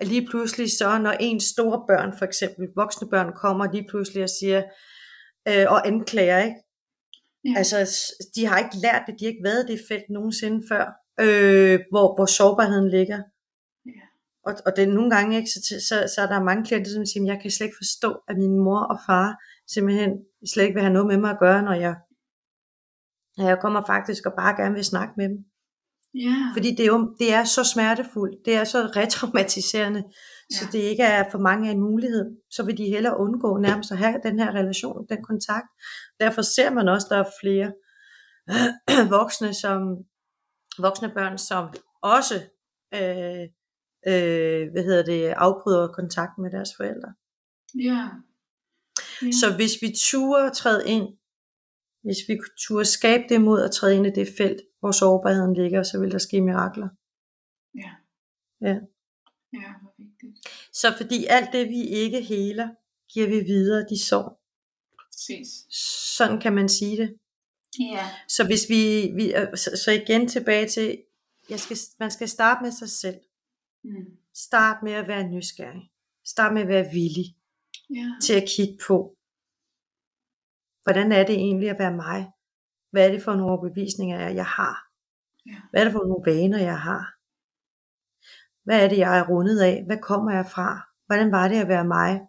At 0.00 0.06
lige 0.08 0.26
pludselig 0.30 0.68
så, 0.78 0.98
når 0.98 1.10
ens 1.10 1.44
store 1.44 1.84
børn, 1.88 2.18
for 2.18 2.24
eksempel 2.24 2.68
voksne 2.76 3.08
børn, 3.08 3.32
kommer 3.42 3.72
lige 3.72 3.86
pludselig 3.90 4.22
og 4.22 4.30
siger, 4.40 4.62
øh, 5.48 5.66
og 5.68 5.86
anklager, 5.86 6.38
ikke? 6.38 6.56
Ja. 7.44 7.54
Altså, 7.56 7.76
de 8.34 8.46
har 8.46 8.58
ikke 8.58 8.76
lært 8.76 9.02
det, 9.06 9.14
de 9.18 9.24
har 9.24 9.32
ikke 9.32 9.48
været 9.50 9.68
det 9.68 9.80
felt 9.88 10.08
nogensinde 10.10 10.60
før, 10.70 10.84
øh, 11.20 11.80
hvor, 11.90 12.14
hvor 12.16 12.26
sårbarheden 12.26 12.90
ligger. 12.90 13.20
Ja. 13.86 14.04
Og, 14.46 14.52
og 14.66 14.72
det, 14.76 14.88
nogle 14.88 15.10
gange, 15.10 15.36
ikke, 15.36 15.50
så, 15.50 15.60
så, 15.88 15.96
så 16.14 16.18
er 16.22 16.26
der 16.26 16.42
mange 16.42 16.64
klienter, 16.64 16.90
som 16.90 17.06
siger, 17.06 17.32
jeg 17.32 17.40
kan 17.42 17.50
slet 17.50 17.66
ikke 17.66 17.82
forstå, 17.84 18.10
at 18.28 18.36
min 18.36 18.58
mor 18.58 18.80
og 18.92 18.98
far 19.06 19.28
simpelthen 19.72 20.10
slet 20.52 20.64
ikke 20.64 20.74
vil 20.74 20.82
have 20.82 20.92
noget 20.92 21.06
med 21.06 21.16
mig 21.16 21.30
at 21.30 21.38
gøre, 21.38 21.62
når 21.62 21.76
jeg, 21.86 21.94
når 23.36 23.46
jeg 23.48 23.58
kommer 23.60 23.82
faktisk 23.86 24.26
og 24.26 24.32
bare 24.36 24.56
gerne 24.60 24.74
vil 24.74 24.84
snakke 24.84 25.14
med 25.16 25.28
dem. 25.28 25.38
Ja. 26.14 26.50
Fordi 26.54 26.70
det 26.70 26.80
er 26.80 26.86
jo 26.86 27.14
det 27.18 27.32
er 27.32 27.44
så 27.44 27.64
smertefuldt, 27.64 28.44
det 28.44 28.54
er 28.54 28.64
så 28.64 28.78
retraumatiserende, 28.96 30.02
ja. 30.50 30.56
så 30.56 30.68
det 30.72 30.78
ikke 30.78 31.02
er 31.02 31.24
for 31.30 31.38
mange 31.38 31.70
en 31.70 31.80
mulighed. 31.80 32.36
Så 32.50 32.62
vil 32.64 32.78
de 32.78 32.84
hellere 32.84 33.20
undgå 33.20 33.58
nærmest 33.58 33.92
at 33.92 33.98
have 33.98 34.20
den 34.22 34.38
her 34.38 34.50
relation, 34.50 35.06
den 35.08 35.24
kontakt. 35.24 35.68
Derfor 36.20 36.42
ser 36.42 36.70
man 36.70 36.88
også, 36.88 37.06
der 37.10 37.18
er 37.18 37.30
flere 37.42 37.72
voksne, 39.18 39.54
som, 39.54 39.96
voksne 40.78 41.10
børn, 41.14 41.38
som 41.38 41.72
også 42.02 42.34
øh, 42.94 43.44
øh, 44.06 44.70
hvad 44.72 44.84
hedder 44.84 45.02
det, 45.02 45.28
afbryder 45.28 45.88
kontakt 45.88 46.38
med 46.38 46.50
deres 46.50 46.70
forældre. 46.76 47.12
Ja. 47.84 48.08
Ja. 49.22 49.32
Så 49.32 49.56
hvis 49.56 49.72
vi 49.82 49.94
turer 50.10 50.52
træde 50.52 50.88
ind, 50.88 51.08
hvis 52.02 52.18
vi 52.28 52.38
turer 52.66 52.84
skabe 52.84 53.24
det 53.28 53.40
mod 53.40 53.62
at 53.62 53.70
træde 53.70 53.96
ind 53.96 54.06
i 54.06 54.10
det 54.10 54.28
felt, 54.38 54.60
hvor 54.80 54.92
sårbarheden 54.92 55.54
ligger, 55.54 55.82
så 55.82 56.00
vil 56.00 56.10
der 56.10 56.18
ske 56.18 56.40
mirakler. 56.40 56.88
Ja. 57.74 57.90
Ja. 58.68 58.74
Ja, 59.52 59.68
hvor 59.82 59.94
vigtigt. 59.98 60.48
Så 60.72 60.94
fordi 60.96 61.26
alt 61.28 61.52
det, 61.52 61.68
vi 61.68 61.82
ikke 61.88 62.20
heler, 62.22 62.68
giver 63.12 63.28
vi 63.28 63.40
videre 63.40 63.86
de 63.90 63.98
sår. 64.08 64.42
Præcis. 64.98 65.48
Sådan 66.16 66.40
kan 66.40 66.52
man 66.52 66.68
sige 66.68 66.96
det. 66.96 67.16
Ja. 67.80 68.06
Så 68.28 68.46
hvis 68.46 68.68
vi, 68.68 69.10
vi 69.14 69.34
øh, 69.34 69.56
så, 69.56 69.70
så 69.84 69.90
igen 69.90 70.28
tilbage 70.28 70.68
til, 70.68 71.02
jeg 71.50 71.60
skal, 71.60 71.76
man 72.00 72.10
skal 72.10 72.28
starte 72.28 72.62
med 72.64 72.72
sig 72.72 72.90
selv. 72.90 73.20
Mm. 73.84 74.16
Start 74.34 74.82
med 74.82 74.92
at 74.92 75.08
være 75.08 75.28
nysgerrig. 75.28 75.90
Start 76.26 76.52
med 76.54 76.62
at 76.62 76.68
være 76.68 76.90
villig 76.92 77.36
Ja. 77.94 78.06
til 78.22 78.34
at 78.34 78.48
kigge 78.56 78.78
på, 78.86 79.16
hvordan 80.82 81.12
er 81.12 81.24
det 81.26 81.34
egentlig 81.34 81.70
at 81.70 81.78
være 81.78 81.96
mig? 81.96 82.30
Hvad 82.90 83.06
er 83.06 83.10
det 83.12 83.22
for 83.22 83.34
nogle 83.34 83.52
overbevisninger, 83.52 84.28
jeg 84.28 84.46
har? 84.46 84.74
Hvad 85.70 85.80
er 85.80 85.84
det 85.84 85.92
for 85.92 86.06
nogle 86.10 86.24
vaner, 86.32 86.58
jeg 86.58 86.80
har? 86.80 87.02
Hvad 88.64 88.84
er 88.84 88.88
det, 88.88 88.98
jeg 88.98 89.18
er 89.18 89.28
rundet 89.28 89.60
af? 89.60 89.84
Hvad 89.86 89.98
kommer 89.98 90.32
jeg 90.32 90.46
fra? 90.46 90.68
Hvordan 91.06 91.32
var 91.32 91.48
det 91.48 91.60
at 91.60 91.68
være 91.68 91.84
mig 91.84 92.20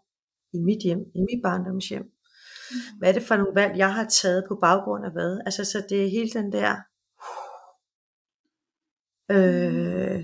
i 0.54 0.60
mit 0.60 0.82
hjem, 0.84 1.00
i 1.16 1.20
mit 1.20 1.42
barndomshjem? 1.44 2.04
Mm. 2.04 2.98
Hvad 2.98 3.10
er 3.10 3.14
det 3.14 3.24
for 3.24 3.36
nogle 3.36 3.56
valg, 3.56 3.78
jeg 3.78 3.94
har 3.94 4.08
taget 4.08 4.46
på 4.48 4.56
baggrund 4.56 5.06
af 5.06 5.12
hvad? 5.12 5.42
Altså, 5.46 5.66
så 5.66 5.86
det 5.90 6.06
er 6.06 6.10
hele 6.10 6.32
den 6.32 6.52
der... 6.52 6.72
Øh, 9.32 10.24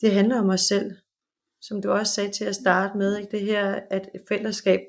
det 0.00 0.14
handler 0.14 0.40
om 0.40 0.48
os 0.48 0.60
selv. 0.60 0.90
Som 1.60 1.82
du 1.82 1.90
også 1.90 2.12
sagde 2.12 2.32
til 2.32 2.44
at 2.44 2.54
starte 2.54 2.98
med, 2.98 3.18
ikke? 3.18 3.30
det 3.30 3.40
her, 3.40 3.80
at 3.90 4.10
fællesskab 4.28 4.80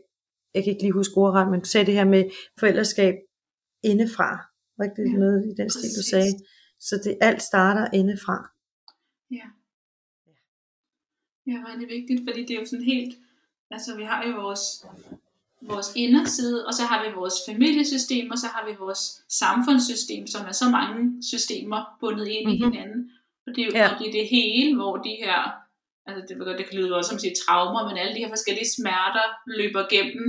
jeg 0.56 0.64
kan 0.64 0.72
ikke 0.72 0.84
lige 0.84 0.92
huske 1.02 1.18
ordret, 1.18 1.52
men 1.52 1.60
du 1.60 1.66
sagde 1.66 1.86
det 1.86 1.94
her 1.94 2.06
med 2.06 2.24
forældreskab 2.60 3.16
indefra. 3.84 4.30
Var 4.78 4.84
ikke 4.86 5.02
det 5.02 5.12
Ja, 5.12 5.18
noget 5.18 5.46
i 5.46 5.54
den 5.62 5.70
stil, 5.70 5.90
du 6.00 6.04
sagde? 6.10 6.32
Så 6.80 6.96
det 7.04 7.18
alt 7.22 7.42
starter 7.42 7.88
indefra. 7.94 8.38
Ja. 9.32 9.46
Ja, 11.48 11.60
hvor 11.60 11.70
er 11.70 11.78
det 11.80 11.88
vigtigt, 11.90 12.22
fordi 12.30 12.42
det 12.46 12.52
er 12.56 12.60
jo 12.60 12.66
sådan 12.66 12.86
helt, 12.86 13.16
altså 13.72 13.98
vi 13.98 14.04
har 14.04 14.24
jo 14.28 14.42
vores, 14.42 14.86
vores 15.62 15.88
inderside, 15.96 16.66
og 16.68 16.74
så 16.74 16.84
har 16.84 17.10
vi 17.10 17.16
vores 17.16 17.34
familiesystem, 17.50 18.32
og 18.32 18.38
så 18.38 18.48
har 18.48 18.70
vi 18.70 18.76
vores 18.80 19.24
samfundssystem, 19.30 20.28
som 20.28 20.46
er 20.48 20.52
så 20.52 20.70
mange 20.70 21.24
systemer 21.24 21.98
bundet 22.00 22.28
ind 22.28 22.46
mm-hmm. 22.48 22.64
i 22.64 22.66
Mhm. 22.66 22.72
hinanden. 22.74 23.12
Og 23.48 23.56
det 23.56 23.62
er 23.62 23.66
jo 23.66 23.72
ja. 23.74 23.90
det, 24.00 24.08
er 24.08 24.12
det 24.12 24.28
hele, 24.28 24.76
hvor 24.76 24.98
de 24.98 25.10
her, 25.10 25.65
altså 26.08 26.22
det, 26.28 26.58
det 26.60 26.66
kan 26.70 26.78
lyde 26.80 26.96
også 26.98 27.10
som 27.10 27.20
sige 27.20 27.34
traumer, 27.48 27.88
men 27.88 27.98
alle 27.98 28.14
de 28.16 28.20
her 28.24 28.30
forskellige 28.36 28.70
smerter 28.78 29.26
løber 29.60 29.84
gennem 29.96 30.28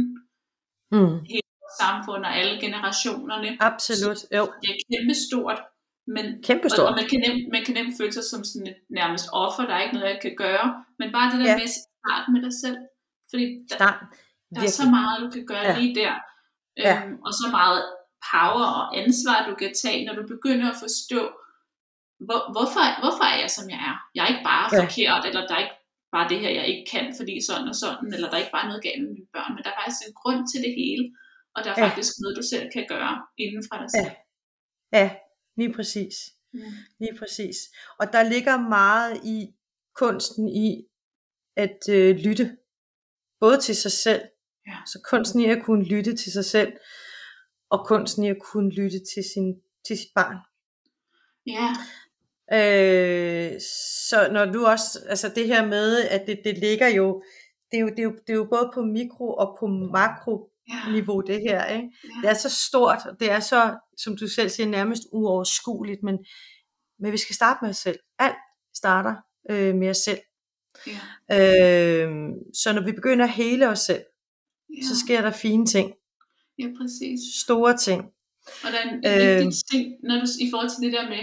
Mm. 0.92 1.14
vores 1.62 1.76
samfund 1.80 2.22
og 2.28 2.32
alle 2.40 2.60
generationerne. 2.60 3.56
Absolut. 3.60 4.18
Jo. 4.38 4.44
Det 4.62 4.68
er 4.72 4.78
kæmpestort, 4.92 5.60
men 6.06 6.24
Kæmpestort. 6.48 6.86
Og, 6.86 6.90
og 6.90 6.96
man, 7.00 7.06
kan 7.10 7.18
nemt, 7.26 7.44
man 7.54 7.62
kan 7.64 7.74
nemt 7.74 7.94
føle 8.00 8.12
sig 8.12 8.24
som 8.32 8.44
sådan 8.44 8.66
et 8.72 8.76
nærmest 9.00 9.26
offer, 9.32 9.62
der 9.66 9.74
er 9.74 9.82
ikke 9.82 9.94
noget, 9.98 10.08
jeg 10.14 10.20
kan 10.22 10.34
gøre. 10.36 10.84
Men 10.98 11.12
bare 11.12 11.26
det 11.32 11.38
der 11.40 11.44
Ja. 11.44 11.50
ja. 11.50 11.56
med 11.56 11.68
at 11.72 11.76
starte 11.86 12.26
med 12.34 12.40
dig 12.46 12.54
selv. 12.64 12.78
Fordi 13.30 13.44
der, 13.70 13.74
Start. 13.80 13.98
der 14.54 14.62
er 14.62 14.74
så 14.82 14.86
meget, 14.96 15.16
du 15.24 15.28
kan 15.36 15.46
gøre 15.46 15.64
Ja. 15.68 15.72
ja. 15.72 15.78
lige 15.78 15.94
der. 15.94 16.14
Ja. 16.84 16.94
Øhm, 17.04 17.14
og 17.26 17.32
så 17.40 17.46
meget 17.58 17.80
power 18.32 18.66
og 18.80 18.86
ansvar, 19.02 19.36
du 19.50 19.54
kan 19.62 19.70
tage, 19.82 20.04
når 20.06 20.14
du 20.20 20.24
begynder 20.34 20.66
at 20.72 20.78
forstå, 20.84 21.20
hvor, 22.26 22.40
hvorfor, 22.54 22.82
hvorfor 23.02 23.24
er 23.32 23.38
jeg, 23.42 23.50
som 23.50 23.66
jeg 23.70 23.80
er? 23.90 23.96
Jeg 24.14 24.22
er 24.24 24.30
ikke 24.34 24.46
bare 24.52 24.66
Ja. 24.72 24.76
ja. 24.76 24.82
forkert, 24.82 25.22
eller 25.28 25.42
der 25.48 25.54
er 25.58 25.62
ikke 25.66 25.78
bare 26.14 26.28
det 26.32 26.38
her, 26.42 26.50
jeg 26.58 26.66
ikke 26.72 26.86
kan, 26.94 27.04
fordi 27.18 27.34
sådan 27.48 27.68
og 27.72 27.76
sådan, 27.82 28.08
eller 28.14 28.28
der 28.28 28.36
er 28.36 28.42
ikke 28.44 28.56
bare 28.58 28.68
noget 28.70 28.82
galt 28.86 29.02
med 29.04 29.10
mine 29.16 29.30
børn, 29.36 29.52
men 29.54 29.62
der 29.64 29.70
er 29.70 29.78
faktisk 29.80 30.02
en 30.08 30.14
grund 30.20 30.40
til 30.50 30.60
det 30.66 30.72
hele, 30.82 31.04
og 31.54 31.58
der 31.64 31.70
er 31.72 31.78
Ja. 31.80 31.86
faktisk 31.88 32.12
noget, 32.22 32.34
du 32.40 32.44
selv 32.52 32.66
kan 32.74 32.84
gøre 32.94 33.14
inden 33.44 33.62
fra 33.68 33.76
dig 33.82 33.90
selv. 33.98 34.12
Ja, 34.98 35.06
lige 35.58 35.72
præcis. 35.76 36.14
Mm. 36.52 36.60
Lige 37.00 37.14
præcis. 37.20 37.56
Og 38.00 38.06
der 38.14 38.22
ligger 38.34 38.56
meget 38.78 39.12
i 39.34 39.38
kunsten 40.02 40.44
i 40.48 40.68
at 41.56 41.78
øh, 41.90 42.16
lytte. 42.16 42.56
Både 43.40 43.60
til 43.60 43.76
sig 43.76 43.92
selv. 43.92 44.22
Ja. 44.66 44.76
Så 44.86 45.00
kunsten 45.10 45.40
i 45.40 45.44
at 45.44 45.62
kunne 45.64 45.84
lytte 45.84 46.16
til 46.16 46.32
sig 46.32 46.44
selv. 46.44 46.72
Og 47.70 47.86
kunsten 47.86 48.24
i 48.24 48.28
at 48.28 48.36
kunne 48.40 48.70
lytte 48.70 48.98
til, 49.14 49.24
sin, 49.34 49.60
til 49.86 49.98
sit 49.98 50.08
barn. 50.14 50.36
Ja, 51.46 51.68
Øh, 52.52 53.60
så 54.10 54.28
når 54.32 54.44
du 54.44 54.66
også, 54.66 54.98
altså 55.08 55.28
det 55.34 55.46
her 55.46 55.66
med, 55.66 55.98
at 56.08 56.22
det, 56.26 56.40
det 56.44 56.58
ligger 56.58 56.88
jo, 56.88 57.22
det 57.70 57.76
er 57.76 57.80
jo, 57.80 57.88
det, 57.88 57.98
er 57.98 58.02
jo, 58.02 58.12
det 58.26 58.30
er 58.32 58.34
jo 58.34 58.44
både 58.50 58.70
på 58.74 58.82
mikro 58.82 59.34
og 59.34 59.56
på 59.60 59.66
makro 59.66 60.50
niveau 60.92 61.20
det 61.20 61.40
her, 61.40 61.66
ikke? 61.66 61.88
ja. 62.04 62.08
Det 62.22 62.30
er 62.30 62.34
så 62.34 62.50
stort, 62.68 62.98
og 63.06 63.20
det 63.20 63.30
er 63.30 63.40
så, 63.40 63.76
som 63.96 64.16
du 64.16 64.28
selv 64.28 64.48
siger, 64.50 64.66
nærmest 64.66 65.02
uoverskueligt, 65.12 66.02
men, 66.02 66.18
men 66.98 67.12
vi 67.12 67.16
skal 67.16 67.34
starte 67.34 67.58
med 67.62 67.70
os 67.70 67.76
selv. 67.76 67.98
Alt 68.18 68.36
starter 68.76 69.14
øh, 69.50 69.74
med 69.74 69.90
os 69.90 69.96
selv. 69.96 70.18
ja. 70.86 70.98
Øh, 72.04 72.28
så 72.54 72.72
når 72.72 72.82
vi 72.84 72.92
begynder 72.92 73.24
at 73.24 73.30
hele 73.32 73.68
os 73.68 73.78
selv, 73.80 74.02
Ja, 74.76 74.82
så 74.82 74.98
sker 75.04 75.22
der 75.22 75.30
fine 75.30 75.66
ting, 75.66 75.92
ja, 76.58 76.66
præcis. 76.80 77.20
store 77.44 77.76
ting. 77.76 78.02
Og 78.64 78.72
der 78.72 78.78
er 78.78 78.88
en, 78.90 78.94
Øh. 79.06 79.40
en 79.40 79.44
vigtig 79.46 79.64
ting, 79.72 79.94
når 80.02 80.14
du, 80.14 80.26
i 80.40 80.50
forhold 80.50 80.70
til 80.70 80.82
det 80.84 80.92
der 80.92 81.08
med, 81.08 81.18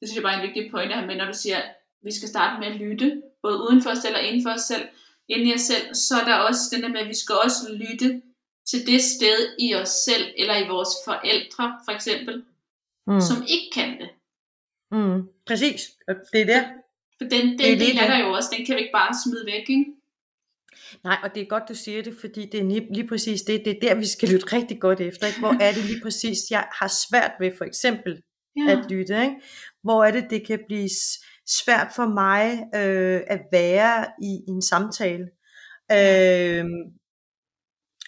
det 0.00 0.08
synes 0.08 0.16
jeg 0.16 0.22
bare 0.22 0.34
er 0.36 0.40
en 0.40 0.46
vigtig 0.48 0.70
pointe 0.70 0.94
her 0.94 1.06
med, 1.06 1.16
når 1.16 1.24
du 1.24 1.32
siger, 1.34 1.56
at 1.56 1.68
vi 2.02 2.12
skal 2.12 2.28
starte 2.28 2.60
med 2.60 2.68
at 2.68 2.76
lytte, 2.76 3.22
både 3.42 3.56
uden 3.64 3.82
for 3.82 3.90
os 3.90 3.98
selv 3.98 4.16
og 4.16 4.22
inden 4.22 4.42
for 4.42 4.50
os 4.50 4.60
selv, 4.60 4.88
inden 5.28 5.46
i 5.48 5.54
os 5.54 5.60
selv, 5.60 5.94
så 5.94 6.14
er 6.20 6.24
der 6.24 6.34
også 6.34 6.60
den 6.72 6.82
der 6.82 6.88
med, 6.88 7.00
at 7.00 7.08
vi 7.08 7.14
skal 7.14 7.34
også 7.44 7.72
lytte 7.72 8.22
til 8.70 8.86
det 8.86 9.02
sted 9.02 9.38
i 9.58 9.74
os 9.74 9.88
selv, 9.88 10.24
eller 10.36 10.56
i 10.64 10.68
vores 10.68 10.88
forældre, 11.04 11.78
for 11.84 11.92
eksempel, 11.92 12.44
Mm. 13.08 13.20
som 13.20 13.36
ikke 13.48 13.68
kan 13.74 13.90
det. 14.00 14.08
Mm. 14.90 15.28
Præcis, 15.46 15.80
det 16.32 16.40
er 16.40 16.44
det. 16.54 16.62
For 17.18 17.24
den, 17.28 17.48
den 17.48 17.58
Det 17.58 17.72
er 17.72 17.76
det, 17.76 17.86
del 17.86 17.96
er 17.96 18.00
det. 18.00 18.10
der 18.10 18.18
jo 18.18 18.32
også, 18.32 18.48
den 18.56 18.66
kan 18.66 18.74
vi 18.76 18.80
ikke 18.80 18.92
bare 18.92 19.12
smide 19.24 19.46
væk, 19.46 19.68
ikke? 19.68 19.86
Nej, 21.04 21.18
og 21.24 21.34
det 21.34 21.40
er 21.42 21.46
godt, 21.46 21.68
du 21.68 21.74
siger 21.74 22.02
det, 22.02 22.16
fordi 22.20 22.46
det 22.52 22.60
er 22.60 22.64
lige, 22.64 22.92
lige 22.94 23.08
præcis 23.08 23.42
det, 23.42 23.64
det 23.64 23.76
er 23.76 23.80
der, 23.80 23.94
vi 23.94 24.06
skal 24.06 24.28
lytte 24.28 24.52
rigtig 24.56 24.80
godt 24.80 25.00
efter. 25.00 25.26
Ikke? 25.26 25.38
Hvor 25.38 25.54
er 25.60 25.72
det 25.72 25.84
lige 25.84 26.00
præcis, 26.02 26.38
jeg 26.50 26.68
har 26.72 26.88
svært 27.08 27.32
ved 27.40 27.50
for 27.58 27.64
eksempel 27.64 28.22
Ja, 28.56 28.70
at 28.72 28.90
lytte. 28.90 29.22
Ikke? 29.22 29.36
Hvor 29.86 30.04
er 30.04 30.10
det, 30.10 30.26
det 30.30 30.46
kan 30.46 30.60
blive 30.66 30.90
svært 31.46 31.88
for 31.96 32.06
mig 32.06 32.68
øh, 32.74 33.20
at 33.26 33.40
være 33.52 34.06
i 34.22 34.40
en 34.48 34.62
samtale. 34.62 35.28
Øh, 35.92 36.64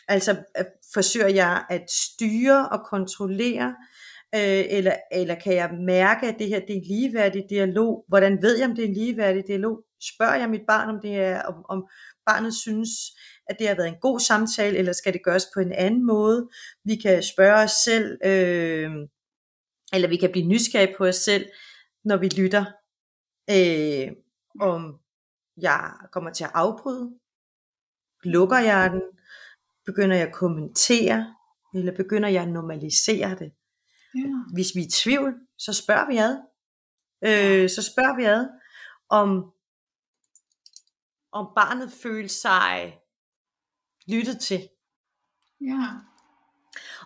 altså 0.08 0.30
øh, 0.58 0.64
forsøger 0.94 1.28
jeg 1.28 1.64
at 1.70 1.90
styre 1.90 2.68
og 2.68 2.80
kontrollere, 2.86 3.76
øh, 4.34 4.64
eller, 4.68 4.96
eller 5.12 5.34
kan 5.34 5.54
jeg 5.54 5.70
mærke, 5.86 6.26
at 6.26 6.38
det 6.38 6.48
her 6.48 6.60
det 6.60 6.70
er 6.70 6.80
en 6.80 6.86
ligeværdig 6.88 7.44
dialog? 7.50 8.04
Hvordan 8.08 8.42
ved 8.42 8.58
jeg, 8.58 8.68
om 8.68 8.74
det 8.74 8.84
er 8.84 8.88
en 8.88 8.94
ligeværdig 8.94 9.44
dialog? 9.46 9.84
Spørger 10.02 10.34
jeg 10.34 10.50
mit 10.50 10.66
barn, 10.66 10.88
om 10.88 11.00
det 11.02 11.16
er, 11.16 11.42
om, 11.42 11.54
om 11.68 11.88
barnet 12.26 12.54
synes, 12.54 12.90
at 13.48 13.56
det 13.58 13.68
har 13.68 13.74
været 13.74 13.88
en 13.88 14.00
god 14.00 14.20
samtale, 14.20 14.78
eller 14.78 14.92
skal 14.92 15.12
det 15.12 15.24
gøres 15.24 15.46
på 15.54 15.60
en 15.60 15.72
anden 15.72 16.06
måde? 16.06 16.48
Vi 16.84 16.96
kan 16.96 17.22
spørge 17.22 17.62
os 17.62 17.70
selv, 17.70 18.18
øh, 18.24 18.90
eller 19.92 20.08
vi 20.08 20.16
kan 20.16 20.32
blive 20.32 20.46
nysgerrige 20.46 20.94
på 20.98 21.06
os 21.06 21.16
selv, 21.16 21.46
når 22.05 22.16
vi 22.16 22.28
lytter, 22.28 22.64
øh, 23.51 24.16
om 24.61 25.01
jeg 25.57 25.92
kommer 26.12 26.30
til 26.30 26.44
at 26.44 26.51
afbryde, 26.55 27.18
lukker 28.24 28.59
jeg 28.59 28.90
den, 28.90 29.03
begynder 29.86 30.16
jeg 30.16 30.26
at 30.28 30.34
kommentere, 30.34 31.34
eller 31.74 31.96
begynder 31.96 32.28
jeg 32.28 32.42
at 32.42 32.49
normalisere 32.49 33.30
det. 33.30 33.53
ja, 34.14 34.28
Hvis 34.55 34.74
vi 34.74 34.80
er 34.80 34.86
i 34.86 34.90
tvivl, 34.90 35.34
så 35.59 35.72
spørger 35.72 36.07
vi 36.07 36.16
ad. 36.16 36.38
Øh, 37.24 37.70
så 37.70 37.82
spørger 37.82 38.16
vi 38.16 38.24
ad, 38.24 38.49
om, 39.09 39.53
om 41.32 41.53
barnet 41.57 41.92
føler 41.92 42.28
sig 42.28 42.99
lyttet 44.09 44.40
til. 44.40 44.68
ja, 45.61 45.88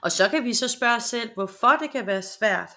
Og 0.02 0.12
så 0.12 0.28
kan 0.28 0.44
vi 0.44 0.54
så 0.54 0.68
spørge 0.68 0.96
os 0.96 1.02
selv, 1.04 1.34
hvorfor 1.34 1.76
det 1.80 1.90
kan 1.90 2.06
være 2.06 2.22
svært. 2.22 2.70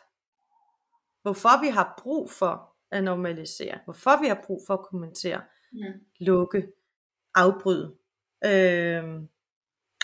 Hvorfor 1.25 1.61
vi 1.61 1.67
har 1.67 2.01
brug 2.03 2.31
for 2.31 2.75
at 2.91 3.03
normalisere. 3.03 3.79
Hvorfor 3.85 4.21
vi 4.21 4.27
har 4.27 4.43
brug 4.47 4.61
for 4.67 4.73
at 4.73 4.85
kommentere, 4.89 5.41
mm. 5.73 5.79
lukke, 6.19 6.67
afbryde. 7.35 7.95
Øh, 8.45 9.03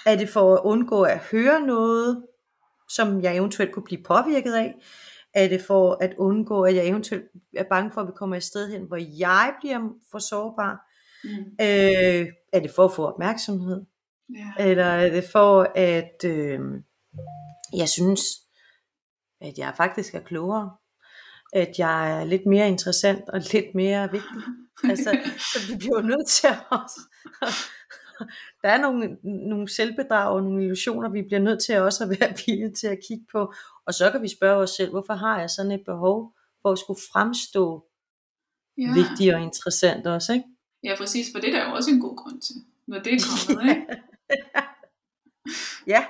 er 0.06 0.16
det 0.18 0.30
for 0.30 0.56
at 0.56 0.62
undgå 0.64 1.04
at 1.04 1.20
høre 1.20 1.62
noget, 1.62 2.26
som 2.90 3.22
jeg 3.22 3.38
eventuelt 3.38 3.74
kunne 3.74 3.84
blive 3.84 4.04
påvirket 4.04 4.54
af? 4.54 4.76
Er 5.34 5.48
det 5.48 5.62
for 5.62 5.98
at 6.02 6.14
undgå, 6.18 6.64
at 6.64 6.76
jeg 6.76 6.88
eventuelt 6.88 7.26
er 7.56 7.64
bange 7.64 7.92
for, 7.92 8.02
at 8.02 8.08
vi 8.08 8.14
kommer 8.16 8.36
et 8.36 8.44
sted 8.44 8.72
hen, 8.72 8.84
hvor 8.84 9.20
jeg 9.20 9.56
bliver 9.60 9.90
for 10.12 10.20
sårbar? 10.20 10.88
Mm. 11.24 11.30
Øh, 11.62 12.28
er 12.54 12.60
det 12.60 12.72
for 12.72 12.86
at 12.86 12.92
få 12.92 13.06
opmærksomhed? 13.06 13.86
ja, 14.36 14.64
Eller 14.64 14.86
er 14.86 15.10
det 15.10 15.24
for, 15.24 15.72
at 15.76 16.26
øh, 16.26 16.60
jeg 17.74 17.90
synes, 17.90 18.22
at 19.42 19.58
jeg 19.58 19.74
faktisk 19.78 20.16
er 20.16 20.20
klogere? 20.20 20.72
At 21.54 21.80
jeg 21.80 22.22
er 22.22 22.26
lidt 22.26 22.46
mere 22.46 22.68
interessant 22.68 23.30
og 23.30 23.40
lidt 23.54 23.76
mere 23.76 24.12
vigtig? 24.12 24.30
Altså, 24.84 25.18
så 25.38 25.72
vi 25.72 25.78
bliver 25.78 26.02
nødt 26.02 26.28
til 26.28 26.48
at 26.48 26.60
også... 26.70 27.00
Der 28.62 28.70
er 28.70 28.82
nogle, 28.82 29.18
nogle 29.24 29.70
selvbedrag 29.70 30.30
og 30.30 30.44
nogle 30.44 30.64
illusioner, 30.64 31.10
vi 31.10 31.22
bliver 31.22 31.40
nødt 31.40 31.64
til 31.64 31.78
også 31.78 32.04
at 32.04 32.10
være 32.10 32.34
villige 32.46 32.72
til 32.72 32.88
at 32.88 33.00
kigge 33.08 33.26
på. 33.32 33.54
Og 33.86 33.94
så 33.94 34.12
kan 34.12 34.22
vi 34.22 34.28
spørge 34.28 34.64
os 34.64 34.70
selv, 34.70 34.90
hvorfor 34.90 35.14
har 35.14 35.40
jeg 35.40 35.50
sådan 35.50 35.72
et 35.72 35.82
behov 35.86 36.34
for 36.62 36.72
at 36.72 36.80
skulle 36.80 37.00
fremstå 37.12 37.86
ja. 38.78 38.94
vigtig 38.94 39.36
og 39.36 39.42
interessant 39.42 40.08
også, 40.08 40.34
ikke? 40.34 40.46
Ja, 40.84 40.96
præcis, 40.98 41.28
for 41.34 41.40
det 41.40 41.50
er 41.50 41.60
der 41.60 41.70
jo 41.70 41.76
også 41.76 41.92
en 41.92 42.02
god 42.02 42.16
grund 42.18 42.42
til, 42.42 42.56
når 42.88 43.00
det 43.00 43.14
er 43.14 43.20
kommet, 43.48 43.76
ikke? 43.76 43.86
Ja. 45.88 46.06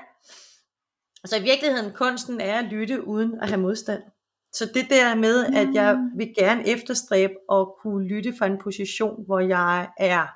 Så 1.26 1.38
i 1.38 1.42
virkeligheden, 1.42 1.94
kunsten 1.94 2.42
er 2.42 2.60
at 2.60 2.66
lytte 2.66 3.08
uden 3.08 3.40
at 3.42 3.50
have 3.50 3.62
modstand. 3.62 4.04
Så 4.54 4.66
det 4.74 4.90
der 4.90 5.16
med, 5.16 5.46
at 5.46 5.74
jeg 5.74 5.96
Mm. 5.98 6.18
vil 6.18 6.34
gerne 6.38 6.68
efterstræbe 6.68 7.34
at 7.52 7.68
kunne 7.82 8.08
lytte 8.08 8.34
fra 8.38 8.46
en 8.46 8.58
position, 8.64 9.26
hvor 9.26 9.40
jeg 9.40 9.90
er 10.00 10.28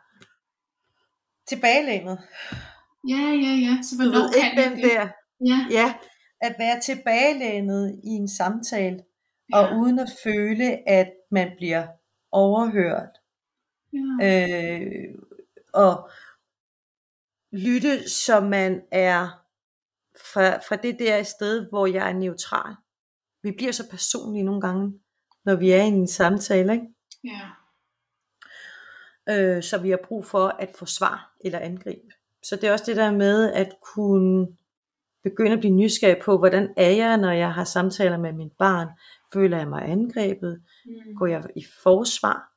tilbagelænet. 1.48 2.20
Ja, 3.10 3.16
ja, 3.18 3.54
ja, 3.66 3.78
så 3.84 3.96
Du 3.96 4.02
hvornår 4.04 4.20
ved 4.20 4.34
kan 4.34 4.52
ikke 4.52 4.64
den 4.64 4.72
det? 4.84 4.84
der, 4.92 5.08
Ja, 5.46 5.68
ja, 5.72 5.94
at 6.42 6.56
være 6.60 6.80
tilbagelænet 6.82 8.00
i 8.04 8.10
en 8.10 8.28
samtale, 8.30 9.00
og 9.54 9.64
ja, 9.64 9.76
uden 9.78 10.00
at 10.00 10.10
føle, 10.24 10.90
at 10.90 11.12
man 11.32 11.52
bliver 11.58 11.88
overhørt. 12.32 13.10
ja, 13.94 14.00
Øh, 14.24 15.16
og 15.74 16.10
lytte, 17.52 18.10
så 18.10 18.40
man 18.40 18.82
er 18.92 19.46
fra, 20.34 20.58
fra 20.58 20.76
det 20.76 21.00
der 21.00 21.24
sted, 21.24 21.70
hvor 21.70 21.86
jeg 21.88 22.10
er 22.10 22.14
neutral. 22.14 22.76
Vi 23.46 23.52
bliver 23.52 23.72
så 23.72 23.90
personlige 23.90 24.44
nogle 24.44 24.62
gange, 24.62 24.94
når 25.46 25.56
vi 25.56 25.72
er 25.72 25.84
i 25.84 25.88
en 25.88 26.08
samtale, 26.08 26.74
ikke? 26.74 26.86
ja, 27.24 27.42
Øh, 29.30 29.64
så 29.64 29.78
vi 29.78 29.90
har 29.90 30.00
brug 30.08 30.26
for 30.26 30.48
at 30.48 30.70
få 30.80 30.86
svar 30.86 31.36
eller 31.46 31.60
angribe. 31.60 32.08
så 32.44 32.56
det 32.56 32.64
er 32.64 32.72
også 32.72 32.86
det 32.88 32.96
der 32.96 33.12
med 33.12 33.52
at 33.54 33.74
kunne 33.96 34.48
begynde 35.24 35.52
at 35.52 35.60
blive 35.60 35.74
nysgerrig 35.74 36.18
på, 36.24 36.38
hvordan 36.38 36.74
er 36.78 36.90
jeg, 36.90 37.18
når 37.18 37.32
jeg 37.32 37.54
har 37.54 37.64
samtaler 37.64 38.18
med 38.18 38.34
mit 38.34 38.52
barn? 38.60 38.88
Føler 39.34 39.58
jeg 39.58 39.68
mig 39.68 39.84
angrebet? 39.90 40.62
Mm. 40.86 41.16
Går 41.18 41.26
jeg 41.28 41.44
i 41.56 41.66
forsvar? 41.84 42.52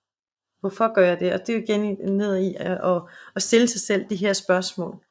Hvorfor 0.61 0.95
gør 0.95 1.07
jeg 1.07 1.21
det? 1.21 1.33
Og 1.33 1.41
det 1.41 1.49
er 1.49 1.59
jo 1.59 1.63
igen 1.63 2.17
ned 2.17 2.37
i 2.39 2.55
at, 2.55 2.79
at, 2.85 3.03
at 3.37 3.43
stille 3.43 3.69
sig 3.69 3.81
selv 3.81 4.05
de 4.11 4.17
her 4.17 4.33
spørgsmål. 4.33 5.05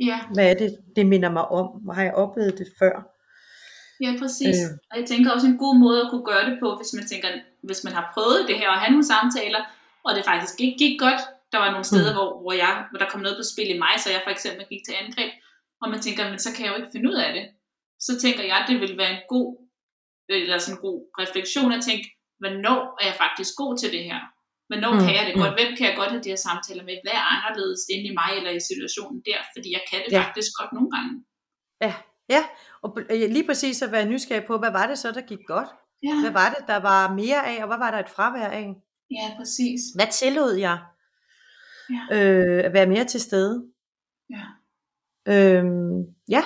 Ja, 0.00 0.20
Hvad 0.34 0.50
er 0.50 0.54
det, 0.54 0.78
det 0.96 1.06
minder 1.06 1.30
mig 1.30 1.48
om? 1.48 1.66
Hvor 1.66 1.92
har 1.92 2.02
jeg 2.02 2.14
oplevet 2.14 2.58
det 2.58 2.68
før? 2.78 3.17
Ja, 4.04 4.10
præcis. 4.22 4.56
Øh. 4.64 4.70
Og 4.90 4.94
jeg 5.00 5.06
tænker 5.12 5.28
også 5.34 5.46
en 5.52 5.58
god 5.64 5.74
måde 5.84 5.98
at 6.04 6.10
kunne 6.10 6.24
gøre 6.32 6.44
det 6.50 6.56
på, 6.62 6.68
hvis 6.78 6.92
man 6.98 7.06
tænker, 7.12 7.28
hvis 7.68 7.84
man 7.86 7.92
har 7.98 8.04
prøvet 8.14 8.40
det 8.48 8.56
her 8.60 8.68
og 8.74 8.78
have 8.82 8.90
nogle 8.94 9.06
samtaler, 9.14 9.62
og 10.06 10.10
det 10.16 10.24
faktisk 10.24 10.54
ikke 10.64 10.78
gik 10.84 10.94
godt. 11.06 11.20
Der 11.52 11.58
var 11.58 11.70
nogle 11.74 11.84
steder, 11.92 12.10
Mm. 12.12 12.16
hvor, 12.18 12.28
hvor, 12.42 12.52
jeg, 12.64 12.72
hvor 12.90 12.98
der 13.02 13.08
kom 13.12 13.20
noget 13.20 13.36
på 13.40 13.44
spil 13.52 13.68
i 13.74 13.78
mig, 13.84 13.94
så 14.02 14.08
jeg 14.14 14.20
for 14.26 14.30
eksempel 14.36 14.62
gik 14.72 14.82
til 14.86 14.94
angreb, 15.02 15.32
og 15.82 15.86
man 15.92 16.00
tænker, 16.06 16.22
men 16.30 16.38
så 16.44 16.48
kan 16.54 16.62
jeg 16.64 16.70
jo 16.72 16.78
ikke 16.80 16.92
finde 16.94 17.08
ud 17.10 17.18
af 17.26 17.30
det. 17.36 17.44
Så 18.06 18.12
tænker 18.24 18.42
jeg, 18.50 18.56
at 18.62 18.66
det 18.70 18.76
vil 18.80 18.98
være 19.02 19.12
en 19.18 19.22
god, 19.34 19.48
eller 20.28 20.58
sådan 20.58 20.76
en 20.76 20.82
god 20.86 20.98
refleksion 21.22 21.70
at 21.76 21.82
tænke, 21.88 22.04
hvornår 22.40 22.80
er 23.02 23.06
jeg 23.10 23.16
faktisk 23.24 23.50
god 23.62 23.72
til 23.80 23.90
det 23.96 24.04
her? 24.10 24.20
Hvornår 24.70 24.92
Mm, 24.94 25.02
kan 25.04 25.12
jeg 25.18 25.24
det 25.28 25.34
mm. 25.36 25.42
godt? 25.42 25.54
Hvem 25.58 25.70
kan 25.76 25.84
jeg 25.88 25.96
godt 26.00 26.10
have 26.14 26.22
de 26.26 26.32
her 26.34 26.40
samtaler 26.48 26.84
med? 26.88 26.96
Hvad 27.04 27.16
er 27.20 27.24
anderledes 27.36 27.82
inde 27.94 28.06
i 28.10 28.14
mig 28.20 28.30
eller 28.38 28.52
i 28.58 28.60
situationen 28.70 29.18
der? 29.28 29.38
Fordi 29.54 29.68
jeg 29.76 29.82
kan 29.90 30.00
det 30.04 30.12
Ja. 30.12 30.20
faktisk 30.26 30.50
godt 30.60 30.72
nogle 30.76 30.90
gange. 30.94 31.12
Ja, 31.86 31.92
ja. 32.28 32.44
Og 32.82 32.98
øh, 33.10 33.30
lige 33.30 33.46
præcis 33.46 33.82
at 33.82 33.92
være 33.92 34.06
nysgerrig 34.08 34.46
på, 34.46 34.58
hvad 34.58 34.70
var 34.70 34.86
det 34.86 34.98
så, 34.98 35.12
der 35.12 35.20
gik 35.20 35.38
godt? 35.46 35.68
Ja, 36.02 36.20
Hvad 36.20 36.30
var 36.30 36.48
det, 36.58 36.64
der 36.68 36.76
var 36.76 37.14
mere 37.14 37.46
af, 37.46 37.62
og 37.62 37.66
hvad 37.66 37.78
var 37.78 37.90
der 37.90 37.98
et 37.98 38.08
fravær 38.08 38.46
af? 38.48 38.74
ja 39.10 39.34
præcis. 39.36 39.80
Hvad 39.94 40.06
tillod 40.12 40.52
jeg? 40.54 40.78
Ja. 41.90 42.16
Øh, 42.16 42.64
at 42.64 42.72
være 42.72 42.86
mere 42.86 43.04
til 43.04 43.20
stede. 43.20 43.66
Ja. 44.30 44.44
Øhm, 45.28 46.00
ja, 46.28 46.42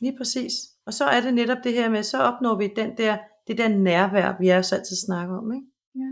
lige 0.00 0.16
præcis. 0.16 0.52
Og 0.86 0.94
så 0.94 1.04
er 1.04 1.20
det 1.20 1.34
netop 1.34 1.58
det 1.64 1.72
her 1.72 1.88
med, 1.90 2.02
så 2.02 2.18
opnår 2.22 2.56
vi 2.58 2.68
den 2.76 2.96
der, 2.96 3.18
det 3.46 3.58
der 3.58 3.68
nærvær, 3.68 4.36
vi 4.40 4.48
også 4.48 4.74
altid 4.76 4.96
snakker 5.06 5.36
om. 5.38 5.52
Ikke? 5.52 5.66
Ja, 5.94 6.10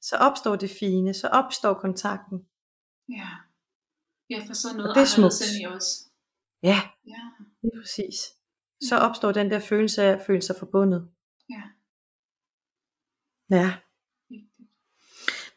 Så 0.00 0.16
opstår 0.16 0.56
det 0.56 0.70
fine, 0.80 1.14
så 1.14 1.28
opstår 1.28 1.74
kontakten. 1.74 2.38
ja. 3.08 3.28
Ja, 4.30 4.38
for 4.46 4.54
så 4.54 4.68
er 4.68 4.72
noget 4.76 4.90
Og 4.90 4.94
det 4.94 5.00
er 5.02 5.06
smukt. 5.06 5.42
i 5.62 5.66
os. 5.66 5.86
Ja, 6.62 6.78
Ja, 7.06 7.20
lige 7.66 7.82
præcis. 7.82 8.16
Så 8.88 8.96
opstår 8.96 9.32
den 9.32 9.50
der 9.50 9.58
følelse 9.58 10.02
af 10.02 10.12
at 10.12 10.24
føle 10.26 10.42
sig 10.42 10.56
forbundet. 10.58 11.08
ja. 11.50 11.62
Ja. 13.50 13.74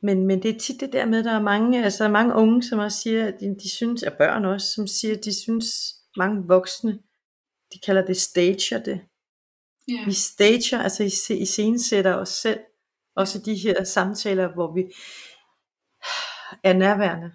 Men, 0.02 0.28
men 0.28 0.44
det 0.44 0.56
er 0.56 0.60
tit 0.60 0.80
det 0.80 0.94
der 0.94 1.06
med, 1.06 1.20
at 1.20 1.26
der 1.26 1.32
er 1.32 1.42
mange, 1.42 1.84
altså 1.84 2.08
mange 2.08 2.34
unge, 2.36 2.64
som 2.64 2.80
også 2.80 3.02
siger, 3.02 3.28
at 3.28 3.36
de, 3.40 3.56
de 3.64 3.70
synes, 3.70 4.04
at 4.04 4.18
børn 4.18 4.46
også, 4.46 4.68
som 4.76 4.88
siger, 4.88 5.18
at 5.18 5.26
de 5.26 5.42
synes, 5.42 5.68
mange 6.18 6.48
voksne, 6.48 7.00
de 7.74 7.80
kalder 7.86 8.06
det 8.06 8.18
stager 8.18 8.84
det. 8.86 9.02
Ja, 9.88 10.06
Vi 10.06 10.14
stager, 10.14 10.80
altså 10.84 11.04
i, 11.04 11.40
i 11.42 11.46
scenesætter 11.46 12.16
os 12.16 12.30
selv, 12.30 12.60
også 13.16 13.40
de 13.40 13.56
her 13.56 13.84
samtaler, 13.84 14.54
hvor 14.54 14.74
vi 14.74 14.82
er 16.64 16.74
nærværende. 16.74 17.32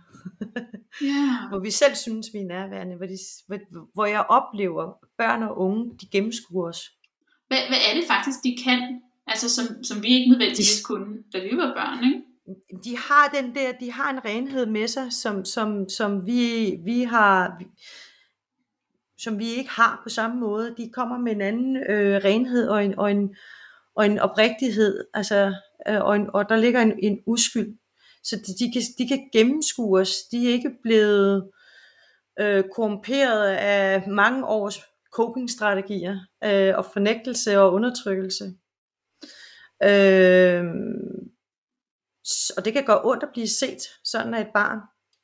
Ja. 1.03 1.27
hvor 1.51 1.59
vi 1.59 1.71
selv 1.71 1.95
synes, 1.95 2.27
vi 2.33 2.39
er 2.39 2.47
nærværende, 2.47 2.97
hvor, 2.97 3.07
de, 3.07 3.19
hvor, 3.47 3.91
hvor 3.95 4.07
jeg 4.07 4.27
oplever, 4.29 4.93
børn 5.19 5.43
og 5.43 5.59
unge, 5.59 5.99
de 6.01 6.07
gennemskuer 6.07 6.69
os. 6.69 6.91
Hvad, 7.49 7.59
hvad 7.69 7.79
er 7.91 7.95
det 7.95 8.05
faktisk, 8.07 8.39
de 8.45 8.57
kan? 8.65 9.01
Altså, 9.27 9.49
som, 9.55 9.85
som 9.85 10.03
vi 10.03 10.09
ikke 10.09 10.31
nødvendigvis 10.31 10.83
kunne, 10.85 11.23
da 11.33 11.39
vi 11.39 11.57
var 11.57 11.75
børn, 11.75 12.05
ikke? 12.05 12.21
de 12.85 12.99
har 12.99 13.29
den 13.35 13.55
der, 13.55 13.73
de 13.73 13.93
har 13.93 14.11
en 14.11 14.25
renhed 14.25 14.67
med 14.67 14.89
sig, 14.89 15.13
som, 15.13 15.45
som, 15.45 15.89
som 15.89 16.27
vi, 16.27 16.75
vi 16.85 17.03
har, 17.03 17.63
som 19.19 19.39
vi 19.39 19.45
ikke 19.45 19.71
har 19.71 20.01
på 20.03 20.09
samme 20.09 20.41
måde. 20.41 20.75
De 20.77 20.91
kommer 20.93 21.19
med 21.19 21.33
en 21.33 21.41
anden 21.41 21.77
øh, 21.77 22.21
renhed 22.25 22.69
og 22.69 22.85
en, 22.85 22.99
og 22.99 23.11
en, 23.11 23.35
og 23.97 24.07
en 24.07 24.19
oprigtighed, 24.19 25.05
altså, 25.15 25.55
øh, 25.89 26.05
og, 26.05 26.17
en, 26.17 26.31
og 26.35 26.49
der 26.49 26.57
ligger 26.57 26.81
en, 26.81 26.99
en 27.03 27.19
uskyld. 27.27 27.79
Så 28.25 28.37
de, 28.37 28.65
de, 28.65 28.73
kan, 28.73 28.83
de 28.99 29.09
kan 29.09 29.29
gennemskue 29.33 30.01
os. 30.01 30.13
De 30.33 30.49
er 30.49 30.53
ikke 30.53 30.71
blevet 30.83 31.51
øh, 32.41 32.65
korrumperet 32.75 33.47
af 33.49 34.09
mange 34.09 34.47
års 34.47 34.81
copingstrategier 35.13 36.19
øh, 36.45 36.73
og 36.79 36.85
fornægtelse 36.93 37.59
og 37.61 37.73
undertrykkelse. 37.73 38.45
Øh, 39.85 40.65
og 42.57 42.65
det 42.65 42.73
kan 42.73 42.85
gøre 42.85 43.01
ondt 43.05 43.23
at 43.23 43.29
blive 43.33 43.49
set 43.49 43.83
sådan 44.05 44.35
af 44.35 44.41
et 44.41 44.51
barn. 44.55 44.79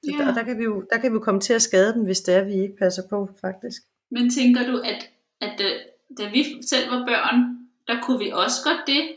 Så 0.05 0.11
Ja. 0.19 0.25
der 0.35 0.43
kan, 0.45 0.59
vi 0.59 0.65
jo, 0.65 0.85
der 0.91 0.99
kan 0.99 1.11
vi 1.13 1.15
jo 1.15 1.21
komme 1.21 1.41
til 1.41 1.53
at 1.53 1.63
skade 1.63 1.95
dem, 1.95 2.05
hvis 2.05 2.21
det 2.21 2.35
er, 2.35 2.45
vi 2.45 2.53
ikke 2.53 2.77
passer 2.79 3.03
på, 3.11 3.29
faktisk. 3.41 3.83
Men 4.11 4.31
tænker 4.31 4.67
du, 4.67 4.79
at, 4.79 5.11
at 5.41 5.61
øh, 5.61 5.71
da 6.19 6.31
vi 6.31 6.45
selv 6.69 6.91
var 6.91 7.07
børn, 7.07 7.39
der 7.89 8.03
kunne 8.03 8.19
vi 8.19 8.31
også 8.31 8.57
godt 8.65 8.81
det, 8.87 9.17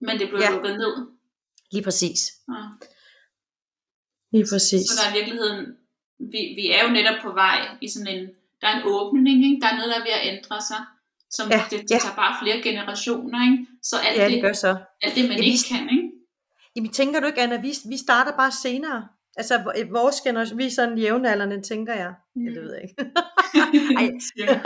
men 0.00 0.18
det 0.18 0.28
blev 0.28 0.40
Ja. 0.40 0.50
lukket 0.50 0.72
ned? 0.78 1.06
Lige 1.72 1.84
præcis. 1.84 2.18
Ja. 2.48 2.54
Lige 4.32 4.46
præcis. 4.52 4.82
Så 4.90 4.94
der 4.98 5.04
er 5.08 5.12
i 5.14 5.16
virkeligheden, 5.18 5.60
vi, 6.32 6.40
vi 6.58 6.64
er 6.76 6.80
jo 6.84 6.90
netop 6.98 7.18
på 7.22 7.30
vej 7.32 7.58
i 7.80 7.88
sådan 7.88 8.08
en, 8.16 8.24
der 8.60 8.66
er 8.68 8.76
en 8.76 8.82
åbning, 8.84 9.44
ikke? 9.44 9.60
der 9.62 9.68
er 9.72 9.76
noget, 9.76 9.90
der 9.92 9.98
er 10.00 10.04
ved 10.08 10.16
at 10.20 10.24
ændre 10.36 10.60
sig, 10.70 10.82
som 11.30 11.50
Ja, 11.50 11.60
det, 11.70 11.80
det 11.80 11.90
ja. 11.90 11.98
tager 11.98 12.14
bare 12.16 12.34
flere 12.42 12.62
generationer, 12.62 13.38
ikke? 13.50 13.66
så 13.82 13.96
alt, 14.06 14.18
Ja, 14.18 14.24
det, 14.24 14.32
det 14.32 14.42
gør 14.42 14.52
så. 14.52 14.76
alt 15.02 15.14
det, 15.14 15.22
man 15.28 15.32
Ja, 15.32 15.38
vi- 15.38 15.46
ikke 15.52 15.64
kan, 15.72 15.82
ikke? 15.96 16.08
Jamen 16.76 16.90
tænker 16.92 17.20
du 17.20 17.26
ikke, 17.26 17.40
Anna, 17.42 17.60
vi, 17.60 17.72
vi 17.88 17.96
starter 17.96 18.32
bare 18.36 18.52
senere. 18.62 19.08
Altså 19.36 19.54
vores 19.90 20.20
generation, 20.20 20.58
vi 20.58 20.66
er 20.66 20.70
sådan 20.70 20.98
jævnaldrende, 20.98 21.62
tænker 21.62 21.94
jeg. 21.94 22.12
Mm. 22.36 22.44
Ja, 22.46 22.50
det 22.50 22.62
ved 22.62 22.72
jeg 22.74 22.82
ikke. 22.82 23.12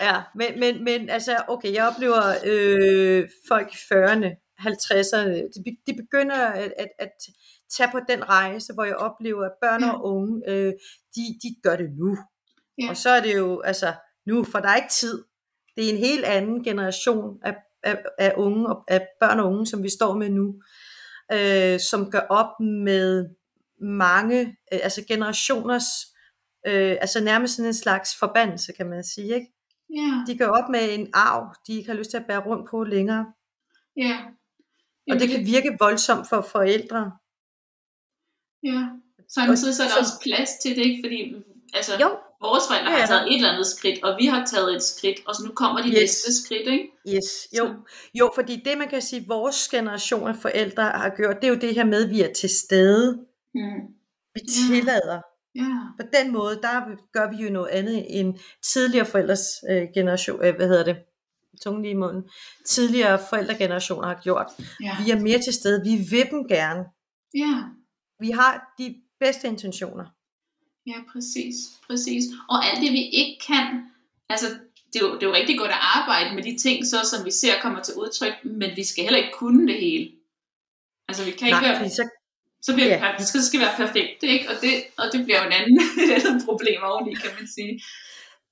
Ja, 0.00 0.16
men, 0.34 0.60
men, 0.60 0.84
men 0.84 1.08
altså, 1.10 1.36
okay, 1.48 1.72
jeg 1.74 1.86
oplever 1.88 2.22
øh, 2.46 3.28
folk 3.48 3.68
i 3.72 3.76
40'erne, 3.76 4.28
50'erne, 4.60 5.28
de, 5.64 5.76
de 5.86 5.94
begynder 6.02 6.36
at, 6.36 6.72
at, 6.78 6.88
at 6.98 7.10
tage 7.76 7.88
på 7.92 8.00
den 8.08 8.28
rejse, 8.28 8.72
hvor 8.74 8.84
jeg 8.84 8.96
oplever, 8.96 9.44
at 9.44 9.52
børn 9.62 9.82
og 9.84 10.04
unge, 10.04 10.42
øh, 10.50 10.72
de, 11.16 11.22
de 11.42 11.56
gør 11.62 11.76
det 11.76 11.90
nu. 11.98 12.16
Ja. 12.78 12.90
Og 12.90 12.96
så 12.96 13.10
er 13.10 13.20
det 13.20 13.36
jo, 13.36 13.60
altså, 13.60 13.92
nu, 14.26 14.44
for 14.44 14.58
der 14.58 14.68
er 14.68 14.76
ikke 14.76 14.88
tid. 15.00 15.24
Det 15.76 15.86
er 15.86 15.92
en 15.92 15.98
helt 15.98 16.24
anden 16.24 16.64
generation 16.64 17.38
af, 17.42 17.56
af, 17.82 17.98
af 18.18 18.34
unge, 18.36 18.68
og- 18.68 18.84
af 18.88 19.06
børn 19.20 19.40
og 19.40 19.46
unge, 19.52 19.66
som 19.66 19.82
vi 19.82 19.88
står 19.88 20.14
med 20.16 20.30
nu, 20.30 20.54
øh, 21.32 21.80
som 21.80 22.10
gør 22.10 22.20
op 22.30 22.60
med 22.60 23.28
mange, 23.80 24.40
øh, 24.72 24.78
altså 24.82 25.04
generationers, 25.08 25.84
øh, 26.66 26.96
altså 27.00 27.20
nærmest 27.24 27.56
sådan 27.56 27.68
en 27.68 27.74
slags 27.74 28.10
forbandelse, 28.18 28.72
kan 28.72 28.86
man 28.90 29.04
sige, 29.04 29.34
ikke? 29.34 29.52
Ja, 29.90 30.24
De 30.32 30.38
gør 30.38 30.48
op 30.48 30.68
med 30.70 30.94
en 30.98 31.10
arv, 31.12 31.54
de 31.66 31.72
ikke 31.74 31.90
har 31.90 31.96
lyst 31.98 32.10
til 32.10 32.16
at 32.16 32.26
bære 32.28 32.46
rundt 32.46 32.70
på 32.70 32.84
længere. 32.84 33.26
ja. 33.96 34.18
Og 35.10 35.20
det 35.20 35.28
kan 35.28 35.46
virke 35.46 35.76
voldsomt 35.80 36.28
for 36.28 36.40
forældre. 36.40 37.12
Ja. 38.64 38.80
Samtidig 39.34 39.74
så 39.74 39.82
er 39.82 39.86
der 39.86 39.94
så- 39.94 40.00
også 40.00 40.12
plads 40.22 40.50
til 40.62 40.76
det, 40.76 40.82
ikke? 40.86 41.02
Fordi 41.04 41.34
altså, 41.74 41.92
Jo, 42.00 42.08
vores 42.42 42.64
forældre 42.68 42.90
Ja, 42.90 42.96
har 42.96 43.00
ja. 43.00 43.06
taget 43.06 43.26
et 43.30 43.34
eller 43.36 43.52
andet 43.52 43.66
skridt, 43.66 44.04
og 44.04 44.16
vi 44.20 44.26
har 44.26 44.44
taget 44.46 44.74
et 44.76 44.82
skridt, 44.82 45.18
og 45.26 45.34
så 45.34 45.42
nu 45.46 45.52
kommer 45.54 45.82
de 45.82 45.88
Yes. 45.88 45.94
næste 46.00 46.42
skridt, 46.44 46.68
ikke? 46.68 46.88
yes, 47.08 47.48
jo. 47.58 47.74
Jo, 48.14 48.30
fordi 48.34 48.62
det 48.64 48.78
man 48.78 48.88
kan 48.88 49.02
sige, 49.02 49.24
vores 49.28 49.68
generation 49.68 50.28
af 50.28 50.36
forældre 50.36 50.82
har 50.82 51.12
gjort, 51.16 51.36
det 51.40 51.44
er 51.44 51.48
jo 51.48 51.60
det 51.60 51.74
her 51.74 51.84
med, 51.84 52.04
at 52.04 52.10
vi 52.10 52.22
er 52.22 52.32
til 52.32 52.48
stede. 52.48 53.18
Mm. 53.54 53.80
Vi 54.34 54.40
tillader. 54.40 55.20
Ja, 55.56 55.76
På 56.00 56.06
den 56.18 56.32
måde, 56.32 56.58
der 56.62 56.80
gør 57.12 57.30
vi 57.36 57.36
jo 57.44 57.50
noget 57.50 57.68
andet 57.68 58.06
end 58.20 58.34
tidligere 58.72 59.06
forældres 59.06 59.40
øh, 59.70 59.82
generation, 59.94 60.44
øh, 60.44 60.56
hvad 60.56 60.68
hedder 60.68 60.84
det, 60.84 60.96
tungen 61.62 61.84
i 61.84 61.94
munden, 61.94 62.22
tidligere 62.66 63.18
forældregenerationer 63.30 64.06
har 64.08 64.20
gjort. 64.22 64.46
ja, 64.82 64.96
Vi 65.04 65.10
er 65.10 65.20
mere 65.20 65.38
til 65.38 65.52
stede, 65.52 65.82
vi 65.84 65.96
vil 66.10 66.26
dem 66.30 66.48
gerne. 66.48 66.84
ja. 67.34 67.62
Vi 68.20 68.30
har 68.30 68.74
de 68.78 69.02
bedste 69.20 69.48
intentioner. 69.48 70.06
Ja, 70.86 70.98
præcis, 71.12 71.54
præcis. 71.86 72.24
Og 72.48 72.64
alt 72.64 72.80
det, 72.82 72.92
vi 72.92 73.02
ikke 73.20 73.36
kan, 73.46 73.64
altså, 74.28 74.46
det 74.92 75.02
er, 75.02 75.06
jo, 75.06 75.14
det 75.14 75.22
er 75.22 75.26
jo 75.26 75.34
rigtig 75.34 75.58
godt 75.58 75.70
at 75.70 75.82
arbejde 75.96 76.34
med 76.34 76.42
de 76.42 76.58
ting, 76.58 76.86
så, 76.86 76.96
som 77.10 77.24
vi 77.24 77.30
ser 77.30 77.60
kommer 77.62 77.82
til 77.82 77.94
udtryk, 77.94 78.44
men 78.44 78.70
vi 78.76 78.84
skal 78.84 79.04
heller 79.04 79.18
ikke 79.18 79.32
kunne 79.32 79.66
det 79.72 79.80
hele. 79.80 80.12
Altså, 81.08 81.24
vi 81.24 81.30
kan 81.30 81.48
ikke 81.48 81.60
Nej, 81.60 81.78
være, 81.78 81.90
så, 81.90 82.08
så, 82.62 82.74
bliver 82.74 82.88
ja. 82.88 83.14
skal, 83.14 83.26
så 83.26 83.46
skal 83.48 83.60
være 83.60 83.76
perfekt, 83.76 84.22
ikke? 84.22 84.48
Og 84.48 84.54
det, 84.62 84.84
og 84.98 85.04
det 85.12 85.24
bliver 85.24 85.40
jo 85.40 85.46
en 85.46 85.52
anden, 85.52 85.80
et 86.04 86.10
andet 86.12 86.44
problem 86.44 86.82
oveni, 86.82 87.14
kan 87.14 87.30
man 87.38 87.48
sige. 87.48 87.82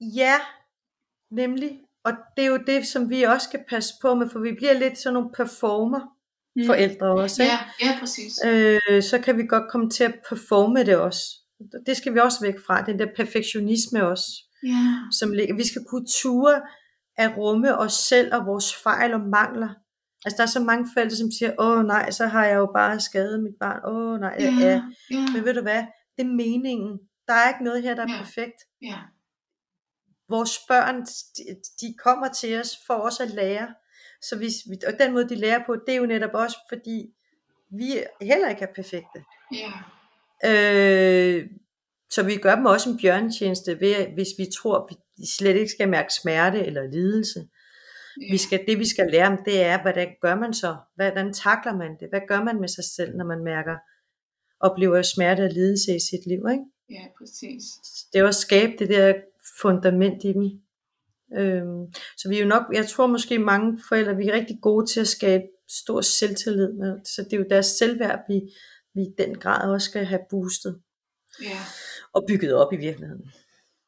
Ja, 0.00 0.40
nemlig. 1.30 1.80
Og 2.04 2.12
det 2.36 2.44
er 2.44 2.48
jo 2.48 2.60
det, 2.66 2.86
som 2.86 3.10
vi 3.10 3.22
også 3.22 3.44
skal 3.44 3.64
passe 3.68 3.94
på 4.02 4.14
med, 4.14 4.30
for 4.30 4.38
vi 4.38 4.52
bliver 4.52 4.72
lidt 4.72 4.98
sådan 4.98 5.14
nogle 5.14 5.30
performer 5.36 6.00
Mm. 6.56 6.66
forældre 6.66 7.06
også. 7.06 7.42
Ikke? 7.42 7.54
Ja, 7.82 7.86
ja, 7.86 7.96
præcis. 8.00 8.32
Øh, 8.46 9.02
så 9.02 9.18
kan 9.24 9.36
vi 9.38 9.46
godt 9.46 9.70
komme 9.70 9.90
til 9.90 10.04
at 10.04 10.14
performe 10.28 10.84
det 10.84 10.96
også. 10.96 11.22
Det 11.86 11.96
skal 11.96 12.14
vi 12.14 12.18
også 12.18 12.38
væk 12.40 12.54
fra, 12.66 12.82
den 12.82 12.98
der 12.98 13.06
perfektionisme 13.16 14.06
også. 14.08 14.26
Ja, 14.66 14.94
Som 15.12 15.32
ligger. 15.32 15.56
Vi 15.56 15.66
skal 15.66 15.84
kunne 15.90 16.06
ture 16.22 16.60
at 17.16 17.36
rumme 17.36 17.78
os 17.78 17.92
selv 17.92 18.34
og 18.34 18.46
vores 18.46 18.74
fejl 18.76 19.14
og 19.14 19.20
mangler. 19.20 19.68
Altså 20.24 20.36
der 20.36 20.42
er 20.42 20.46
så 20.46 20.60
mange 20.60 20.88
forældre, 20.94 21.16
som 21.16 21.30
siger, 21.38 21.52
åh 21.58 21.84
nej, 21.84 22.10
så 22.10 22.26
har 22.26 22.46
jeg 22.46 22.56
jo 22.56 22.70
bare 22.74 23.00
skadet 23.00 23.42
mit 23.42 23.54
barn. 23.60 23.80
Åh 23.84 24.20
nej, 24.20 24.36
ja. 24.40 24.50
ja. 24.60 24.82
ja, 25.10 25.26
Men 25.34 25.44
ved 25.44 25.54
du 25.54 25.62
hvad, 25.62 25.82
det 26.16 26.24
er 26.24 26.34
meningen. 26.34 26.98
Der 27.28 27.34
er 27.34 27.48
ikke 27.48 27.64
noget 27.64 27.82
her, 27.82 27.94
der 27.94 28.02
er 28.02 28.12
Ja. 28.12 28.18
perfekt. 28.18 28.60
Ja. 28.82 28.98
Vores 30.28 30.58
børn, 30.68 31.00
de, 31.02 31.42
de 31.80 31.94
kommer 32.04 32.28
til 32.28 32.60
os 32.60 32.78
for 32.86 32.94
også 32.94 33.22
at 33.22 33.30
lære. 33.30 33.68
Så 34.22 34.36
hvis, 34.36 34.54
vi- 34.70 34.86
og 34.86 34.92
den 35.00 35.12
måde, 35.12 35.28
de 35.28 35.34
lærer 35.34 35.64
på, 35.66 35.76
det 35.86 35.92
er 35.94 35.98
jo 35.98 36.06
netop 36.06 36.34
også, 36.34 36.56
fordi 36.68 37.06
vi 37.70 37.86
heller 38.20 38.48
ikke 38.48 38.62
er 38.62 38.74
perfekte. 38.74 39.24
Ja. 39.52 39.72
Øh, 40.44 41.48
så 42.10 42.22
vi 42.22 42.36
gør 42.36 42.54
dem 42.54 42.66
også 42.66 42.90
en 42.90 42.98
bjørnetjeneste, 42.98 43.80
ved, 43.80 44.06
hvis 44.14 44.28
vi 44.38 44.46
tror, 44.58 44.78
at 44.78 44.96
vi 45.16 45.24
slet 45.38 45.56
ikke 45.56 45.72
skal 45.72 45.88
mærke 45.88 46.14
smerte 46.22 46.66
eller 46.66 46.82
lidelse. 46.90 47.48
Vi 48.30 48.36
skal, 48.36 48.64
det 48.68 48.78
vi 48.78 48.88
skal 48.88 49.10
lære 49.10 49.30
dem, 49.30 49.38
det 49.44 49.62
er, 49.62 49.82
hvordan 49.82 50.08
gør 50.22 50.34
man 50.34 50.54
så? 50.54 50.76
Hvordan 50.94 51.32
takler 51.32 51.76
man 51.76 51.90
det? 52.00 52.08
Hvad 52.08 52.20
gør 52.28 52.42
man 52.44 52.60
med 52.60 52.68
sig 52.68 52.84
selv, 52.96 53.16
når 53.16 53.24
man 53.24 53.44
mærker, 53.44 53.76
oplever 54.60 55.02
smerte 55.02 55.40
og 55.40 55.50
lidelse 55.50 55.96
i 55.96 56.00
sit 56.10 56.26
liv? 56.26 56.42
Ikke? 56.52 56.64
Ja, 56.90 57.04
præcis. 57.18 57.62
Det 58.12 58.18
er 58.20 58.24
også 58.24 58.38
at 58.38 58.42
skabe 58.48 58.72
det 58.78 58.88
der 58.88 59.14
fundament 59.60 60.24
i 60.24 60.32
dem. 60.32 60.42
Øhm, 61.38 61.94
så 62.16 62.28
vi 62.28 62.36
er 62.36 62.42
jo 62.42 62.48
nok, 62.48 62.62
jeg 62.72 62.86
tror 62.88 63.06
måske 63.06 63.38
mange 63.38 63.80
forældre, 63.88 64.16
vi 64.16 64.28
er 64.28 64.32
rigtig 64.34 64.56
gode 64.62 64.86
til 64.86 65.00
at 65.00 65.08
skabe 65.08 65.44
stor 65.68 66.00
selvtillid. 66.00 66.72
med- 66.72 67.04
Så 67.04 67.22
det 67.22 67.32
er 67.32 67.36
jo 67.36 67.46
deres 67.50 67.66
selvværd, 67.66 68.20
vi, 68.28 68.40
vi 68.94 69.00
i 69.02 69.14
den 69.18 69.38
grad 69.38 69.70
også 69.70 69.84
skal 69.90 70.04
have 70.04 70.20
boostet 70.30 70.80
Ja. 71.42 71.58
og 72.12 72.24
bygget 72.28 72.54
op 72.54 72.72
i 72.72 72.76
virkeligheden. 72.76 73.32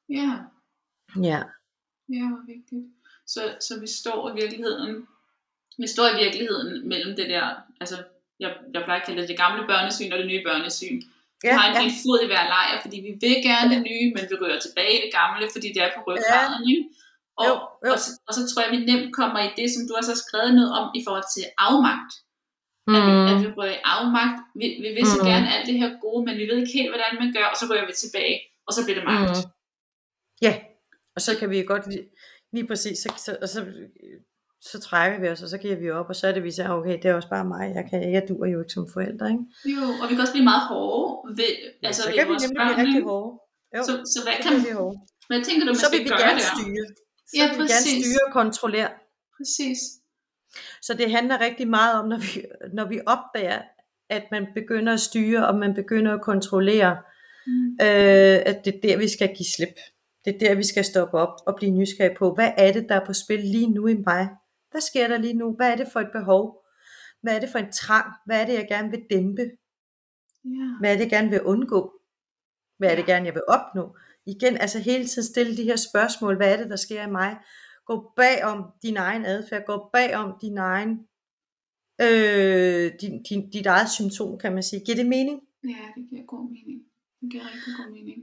Ja. 0.09 0.31
Ja, 1.23 1.43
Ja, 2.17 2.25
hvor 2.31 2.43
vigtigt. 2.55 2.85
Så, 3.27 3.41
så 3.67 3.81
vi 3.81 3.87
står 3.87 4.21
i 4.31 4.35
virkeligheden, 4.43 5.07
vi 5.79 5.87
står 5.87 6.07
i 6.15 6.17
virkeligheden 6.25 6.89
mellem 6.89 7.17
det 7.17 7.27
der, 7.35 7.47
altså 7.81 7.97
jeg, 8.41 8.51
jeg 8.75 8.83
plejer 8.85 9.01
at 9.01 9.07
kalde 9.07 9.21
det 9.21 9.29
det 9.29 9.39
gamle 9.45 9.63
børnesyn 9.67 10.13
og 10.13 10.19
det 10.19 10.27
nye 10.33 10.43
børnesyn. 10.49 10.99
Vi 11.43 11.49
ja, 11.49 11.55
har 11.59 11.65
en 11.69 11.77
ja. 11.77 11.83
ja. 11.83 11.89
fod 12.05 12.19
i 12.25 12.27
hver 12.33 12.45
lejr, 12.55 12.75
fordi 12.85 12.97
vi 13.07 13.13
vil 13.23 13.37
gerne 13.51 13.69
det 13.75 13.83
nye, 13.91 14.07
men 14.15 14.25
vi 14.31 14.35
rører 14.43 14.61
tilbage 14.67 14.95
i 14.99 15.03
det 15.05 15.13
gamle, 15.21 15.45
fordi 15.55 15.69
det 15.75 15.83
er 15.87 15.91
på 15.97 16.01
ryggraden. 16.09 16.61
Ikke? 16.71 16.85
Og, 17.39 17.45
Jo, 17.49 17.53
jo. 17.87 17.91
og, 17.95 17.99
så, 18.05 18.11
og 18.29 18.33
så 18.37 18.41
tror 18.49 18.61
jeg, 18.63 18.69
at 18.71 18.75
vi 18.77 18.81
nemt 18.91 19.09
kommer 19.21 19.41
i 19.47 19.51
det, 19.59 19.67
som 19.75 19.83
du 19.89 19.93
også 19.99 20.11
har 20.15 20.21
skrevet 20.27 20.53
noget 20.59 20.71
om 20.81 20.85
i 20.99 21.01
forhold 21.07 21.29
til 21.37 21.45
afmagt. 21.69 22.13
At, 22.97 23.03
vi, 23.07 23.13
at 23.31 23.35
Mm, 23.37 23.41
vi 23.43 23.47
rører 23.59 23.77
i 23.81 23.83
afmagt. 23.97 24.37
Vi, 24.61 24.67
vi 24.85 24.89
vil 24.97 25.07
så 25.15 25.19
Mm. 25.21 25.29
gerne 25.31 25.47
alt 25.55 25.67
det 25.71 25.77
her 25.83 25.91
gode, 26.05 26.21
men 26.27 26.35
vi 26.41 26.45
ved 26.51 26.57
ikke 26.63 26.77
helt, 26.79 26.91
hvordan 26.93 27.13
man 27.23 27.31
gør, 27.37 27.47
og 27.53 27.57
så 27.61 27.65
rører 27.71 27.87
vi 27.91 27.95
tilbage, 28.03 28.37
og 28.67 28.73
så 28.75 28.81
bliver 28.85 28.99
det 29.01 29.07
magt. 29.13 29.37
Mm. 29.39 29.51
ja, 30.47 30.53
og 31.17 31.21
så 31.27 31.31
kan 31.39 31.49
vi 31.53 31.57
godt 31.73 31.85
lige, 31.93 32.05
lige 32.55 32.67
præcis, 32.71 32.97
så, 33.05 33.09
så, 33.25 33.31
og 33.43 33.49
så, 33.55 33.61
så 34.71 34.77
trækker 34.87 35.17
vi 35.21 35.27
os, 35.33 35.43
og 35.45 35.49
så 35.53 35.59
giver 35.65 35.77
vi 35.83 35.91
op, 35.99 36.09
og 36.13 36.17
så 36.19 36.25
er 36.29 36.33
det 36.37 36.43
vi 36.49 36.51
siger, 36.51 36.71
okay, 36.79 36.97
det 37.03 37.07
er 37.11 37.15
også 37.21 37.29
bare 37.37 37.45
mig, 37.55 37.65
jeg, 37.79 37.85
kan, 37.91 38.13
jeg 38.17 38.23
duer 38.29 38.49
jo 38.55 38.59
ikke 38.63 38.73
som 38.77 38.87
forælder, 38.95 39.27
ikke? 39.35 39.45
Jo, 39.77 39.85
og 40.01 40.05
vi 40.09 40.13
kan 40.15 40.23
også 40.27 40.37
blive 40.37 40.49
meget 40.53 40.65
hårde 40.71 41.09
ved, 41.39 41.53
altså 41.89 42.03
så 42.03 42.09
ved 42.09 42.17
kan 42.19 42.27
vi 42.31 42.33
nemlig 42.43 42.57
børn, 42.59 42.69
blive 42.75 42.81
rigtig 42.87 43.03
hårde. 43.11 43.31
Jo, 43.77 43.81
Så, 43.89 43.93
så 44.13 44.19
hvad 44.25 44.37
så 44.37 44.43
kan, 44.45 44.53
vi 44.67 44.73
hårde. 44.81 44.97
hvad 45.29 45.41
tænker 45.49 45.63
du, 45.67 45.71
man 45.75 45.81
Så 45.83 45.87
skal 45.91 45.99
vi 46.05 46.09
gøre 46.13 46.23
gerne 46.27 46.41
der? 46.45 46.51
styre. 46.55 46.87
Så 47.27 47.37
Ja, 47.37 47.43
vil 47.43 47.51
vi 47.51 47.57
gerne 47.59 47.69
præcis. 47.69 48.05
styre 48.05 48.21
og 48.27 48.33
kontrollere. 48.33 48.91
Præcis. 49.37 49.79
Så 50.83 50.95
det 50.95 51.11
handler 51.11 51.41
rigtig 51.41 51.69
meget 51.69 51.95
om, 52.01 52.09
når 52.09 52.19
vi, 52.19 52.45
når 52.73 52.89
vi 52.89 53.01
opdager, 53.07 53.63
at 54.09 54.25
man 54.31 54.47
begynder 54.55 54.93
at 54.93 55.01
styre, 55.01 55.47
og 55.49 55.55
man 55.55 55.75
begynder 55.75 56.15
at 56.15 56.23
kontrollere, 56.23 56.97
Mm. 57.47 57.73
øh, 57.81 58.39
at 58.47 58.61
det 58.65 58.75
er 58.75 58.81
der, 58.83 58.97
vi 58.97 59.09
skal 59.09 59.29
give 59.37 59.47
slip. 59.47 59.75
Det 60.25 60.35
er 60.35 60.39
der, 60.39 60.55
vi 60.55 60.63
skal 60.63 60.85
stoppe 60.85 61.17
op 61.19 61.35
og 61.47 61.57
blive 61.57 61.71
nysgerrige 61.73 62.17
på, 62.19 62.35
hvad 62.35 62.53
er 62.57 62.73
det, 62.73 62.87
der 62.89 62.95
er 63.01 63.07
på 63.07 63.13
spil 63.13 63.41
lige 63.41 63.71
nu 63.71 63.87
i 63.87 63.95
mig? 64.07 64.29
Hvad 64.71 64.81
sker 64.81 65.09
der 65.09 65.19
lige 65.19 65.35
nu? 65.35 65.53
Hvad 65.57 65.73
er 65.73 65.77
det 65.77 65.89
for 65.93 66.01
et 66.01 66.09
behov? 66.13 66.65
Hvad 67.23 67.37
er 67.37 67.41
det 67.41 67.49
for 67.49 67.59
en 67.59 67.73
trang? 67.73 68.13
Hvad 68.27 68.41
er 68.43 68.47
det, 68.47 68.53
jeg 68.55 68.67
gerne 68.69 68.91
vil 68.91 69.03
dæmpe? 69.11 69.43
Ja. 70.45 70.67
Hvad 70.81 70.91
er 70.91 70.95
det, 70.95 71.01
jeg 71.01 71.11
gerne 71.11 71.31
vil 71.31 71.43
undgå? 71.43 71.93
Hvad 72.79 72.91
er 72.91 72.97
det 72.97 73.07
gerne, 73.07 73.27
jeg 73.27 73.35
vil 73.35 73.43
opnå? 73.49 73.97
Igen, 74.27 74.57
altså 74.57 74.79
hele 74.79 75.07
tiden 75.07 75.25
stille 75.29 75.57
de 75.57 75.65
her 75.65 75.77
spørgsmål. 75.77 76.37
Hvad 76.37 76.53
er 76.53 76.57
det, 76.57 76.71
der 76.71 76.77
sker 76.77 77.07
i 77.07 77.11
mig? 77.11 77.37
Gå 77.87 78.13
bag 78.17 78.45
om 78.45 78.65
din 78.83 78.97
egen 78.97 79.25
adfærd. 79.27 79.65
Gå 79.67 79.91
bag 79.93 80.17
om 80.17 80.33
din 80.43 80.59
egen, 80.59 80.91
øh, 82.01 82.93
din, 83.01 83.23
din, 83.23 83.51
dit 83.51 83.67
eget 83.67 83.91
symptom, 83.91 84.39
kan 84.39 84.53
man 84.53 84.63
sige. 84.63 84.81
Giver 84.87 84.97
det 84.97 85.07
mening? 85.07 85.41
ja, 85.65 85.85
det 85.97 86.03
giver 86.11 86.23
god 86.27 86.45
mening. 86.51 86.81
Det 87.21 87.31
giver 87.33 87.45
rigtig 87.53 87.73
god 87.79 87.91
mening. 87.93 88.19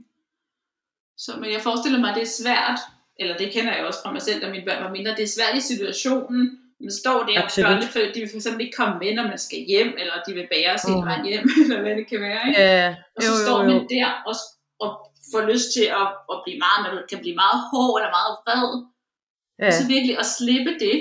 Så, 1.16 1.30
men 1.40 1.52
jeg 1.52 1.60
forestiller 1.60 2.00
mig, 2.00 2.10
at 2.10 2.16
det 2.16 2.22
er 2.22 2.34
svært, 2.42 2.78
eller 3.20 3.36
det 3.36 3.52
kender 3.52 3.72
jeg 3.76 3.84
også 3.86 3.98
fra 4.04 4.12
mig 4.12 4.22
selv, 4.22 4.42
da 4.42 4.50
mine 4.50 4.64
børn 4.68 4.84
var 4.84 4.92
mindre, 4.96 5.10
det 5.18 5.22
er 5.22 5.34
svært 5.38 5.54
i 5.56 5.60
situationen, 5.72 6.42
man 6.80 6.90
står 7.02 7.18
der, 7.28 7.36
og 7.38 7.44
Absolut. 7.44 7.68
børnefødte, 7.68 8.14
de 8.14 8.20
vil 8.20 8.28
for 8.30 8.36
eksempel 8.40 8.60
ikke 8.64 8.76
komme 8.80 8.94
med, 9.02 9.14
når 9.14 9.22
man 9.32 9.38
skal 9.38 9.58
hjem, 9.72 9.90
eller 10.00 10.14
de 10.26 10.32
vil 10.38 10.46
bære 10.54 10.70
os 10.74 10.82
hele 10.82 11.00
Mm. 11.00 11.06
vejen 11.08 11.24
hjem, 11.30 11.44
eller 11.64 11.80
hvad 11.84 11.94
det 12.00 12.06
kan 12.12 12.20
være. 12.20 12.42
Ikke? 12.48 12.60
Ja, 12.60 12.96
Og 13.16 13.22
så 13.22 13.32
står 13.44 13.58
man 13.68 13.78
der 13.94 14.08
og, 14.28 14.34
og 14.84 14.90
får 15.32 15.42
lyst 15.52 15.68
til 15.76 15.86
at, 16.00 16.06
at 16.32 16.36
blive 16.44 16.58
meget, 16.64 16.78
man 16.84 16.92
kan 17.10 17.20
blive 17.24 17.38
meget 17.44 17.60
hård 17.70 17.94
eller 17.98 18.12
meget 18.18 18.32
vred. 18.42 18.66
Ja. 19.60 19.66
Og 19.66 19.72
så 19.78 19.84
virkelig 19.94 20.14
at 20.22 20.28
slippe 20.38 20.72
det. 20.84 20.96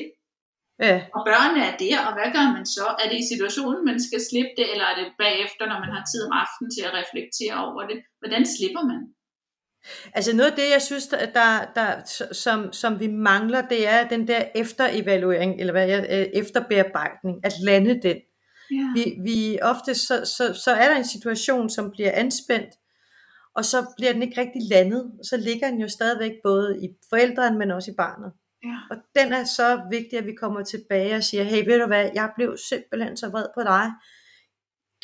ja. 0.88 0.96
Og 1.16 1.22
børnene 1.30 1.62
er 1.70 1.76
der, 1.84 1.98
og 2.08 2.12
hvad 2.18 2.30
gør 2.36 2.48
man 2.58 2.66
så? 2.78 2.86
Er 3.02 3.08
det 3.10 3.18
i 3.24 3.30
situationen, 3.34 3.82
man 3.92 4.00
skal 4.08 4.20
slippe 4.30 4.54
det, 4.58 4.66
eller 4.72 4.86
er 4.92 4.96
det 5.00 5.08
bagefter, 5.24 5.64
når 5.72 5.80
man 5.84 5.92
har 5.96 6.04
tid 6.12 6.22
om 6.28 6.34
aftenen 6.44 6.70
til 6.76 6.84
at 6.88 6.96
reflektere 7.00 7.56
over 7.68 7.82
det? 7.90 7.98
Hvordan 8.22 8.44
slipper 8.56 8.84
man? 8.92 9.02
Altså 10.14 10.36
noget 10.36 10.52
af 10.52 10.56
det, 10.56 10.70
jeg 10.76 10.82
synes, 10.82 11.08
der, 11.08 11.26
der, 11.26 11.66
der, 11.76 11.90
som, 12.32 12.74
som 12.74 13.00
vi 13.00 13.08
mangler, 13.08 13.62
det 13.62 13.88
er 13.88 14.08
den 14.08 14.28
der 14.28 14.44
efterevaluering, 14.56 15.60
eller 15.60 15.74
hvad 15.74 15.88
jeg, 15.88 16.08
øh, 16.10 16.42
efterbearbejdning, 16.42 17.46
at 17.46 17.54
lande 17.64 18.02
den. 18.02 18.18
Ja. 18.72 18.88
Vi, 18.96 19.04
vi 19.24 19.60
ofte, 19.62 19.96
så, 19.96 20.26
så, 20.26 20.62
så 20.64 20.72
er 20.72 20.90
der 20.90 20.96
en 20.96 21.08
situation, 21.08 21.70
som 21.70 21.92
bliver 21.92 22.12
anspændt, 22.14 22.70
og 23.56 23.66
så 23.66 23.94
bliver 23.98 24.14
den 24.14 24.22
ikke 24.22 24.42
rigtig 24.42 24.62
landet, 24.70 25.12
så 25.24 25.38
ligger 25.38 25.70
den 25.70 25.80
jo 25.80 25.88
stadigvæk 25.88 26.32
både 26.44 26.84
i 26.84 26.90
forældrene, 27.10 27.58
men 27.58 27.72
også 27.72 27.92
i 27.92 27.94
barnet. 27.98 28.32
ja. 28.64 28.78
Og 28.92 28.98
den 29.16 29.34
er 29.34 29.44
så 29.44 29.82
vigtig, 29.90 30.20
at 30.20 30.26
vi 30.26 30.34
kommer 30.34 30.64
tilbage 30.64 31.16
og 31.16 31.24
siger, 31.24 31.44
hey, 31.44 31.66
ved 31.66 31.80
du 31.80 31.88
hvad, 31.88 32.10
jeg 32.14 32.32
blev 32.36 32.58
simpelthen 32.70 33.18
så 33.18 33.30
vred 33.30 33.46
på 33.56 33.64
dig. 33.64 33.92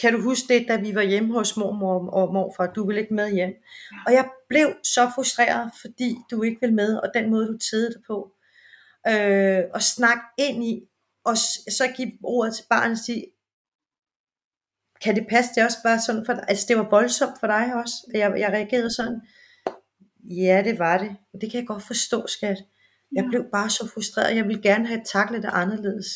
Kan 0.01 0.13
du 0.13 0.21
huske 0.21 0.53
det, 0.53 0.67
da 0.67 0.75
vi 0.75 0.95
var 0.95 1.01
hjemme 1.01 1.33
hos 1.33 1.57
mormor 1.57 2.09
og 2.09 2.33
morfar, 2.33 2.73
du 2.73 2.87
ville 2.87 3.01
ikke 3.01 3.13
med 3.13 3.33
hjem. 3.33 3.49
Ja. 3.49 3.97
Og 4.07 4.13
jeg 4.13 4.29
blev 4.49 4.67
så 4.83 5.11
frustreret, 5.15 5.71
fordi 5.81 6.15
du 6.31 6.43
ikke 6.43 6.57
ville 6.61 6.75
med, 6.75 6.97
og 6.97 7.11
den 7.13 7.29
måde, 7.29 7.47
du 7.47 7.57
tædede 7.57 7.93
det 7.93 8.01
på. 8.07 8.31
Øh, 9.07 9.63
og 9.73 9.81
snak 9.81 10.17
ind 10.37 10.63
i, 10.63 10.81
og 11.25 11.37
så 11.77 11.93
give 11.95 12.11
ordet 12.23 12.55
til 12.55 12.65
barnet 12.69 12.91
og 12.91 12.97
sige, 13.05 13.25
kan 15.01 15.15
det 15.15 15.25
passe, 15.29 15.51
det 15.55 15.63
også 15.63 15.77
bare 15.83 15.99
sådan 15.99 16.25
for 16.25 16.33
dig? 16.33 16.45
Altså, 16.47 16.65
det 16.67 16.77
var 16.77 16.87
voldsomt 16.89 17.39
for 17.39 17.47
dig 17.47 17.73
også, 17.75 17.93
at 18.13 18.19
jeg, 18.19 18.33
jeg 18.39 18.49
reagerede 18.49 18.95
sådan. 18.95 19.21
Ja, 20.23 20.61
det 20.65 20.79
var 20.79 20.97
det. 20.97 21.15
Og 21.33 21.41
det 21.41 21.51
kan 21.51 21.59
jeg 21.59 21.67
godt 21.67 21.83
forstå, 21.83 22.27
skat. 22.27 22.57
Jeg 23.15 23.23
Ja. 23.23 23.29
blev 23.29 23.45
bare 23.53 23.69
så 23.69 23.89
frustreret. 23.93 24.35
Jeg 24.35 24.47
ville 24.47 24.61
gerne 24.61 24.87
have 24.87 25.01
taklet 25.13 25.43
det 25.43 25.49
anderledes. 25.53 26.07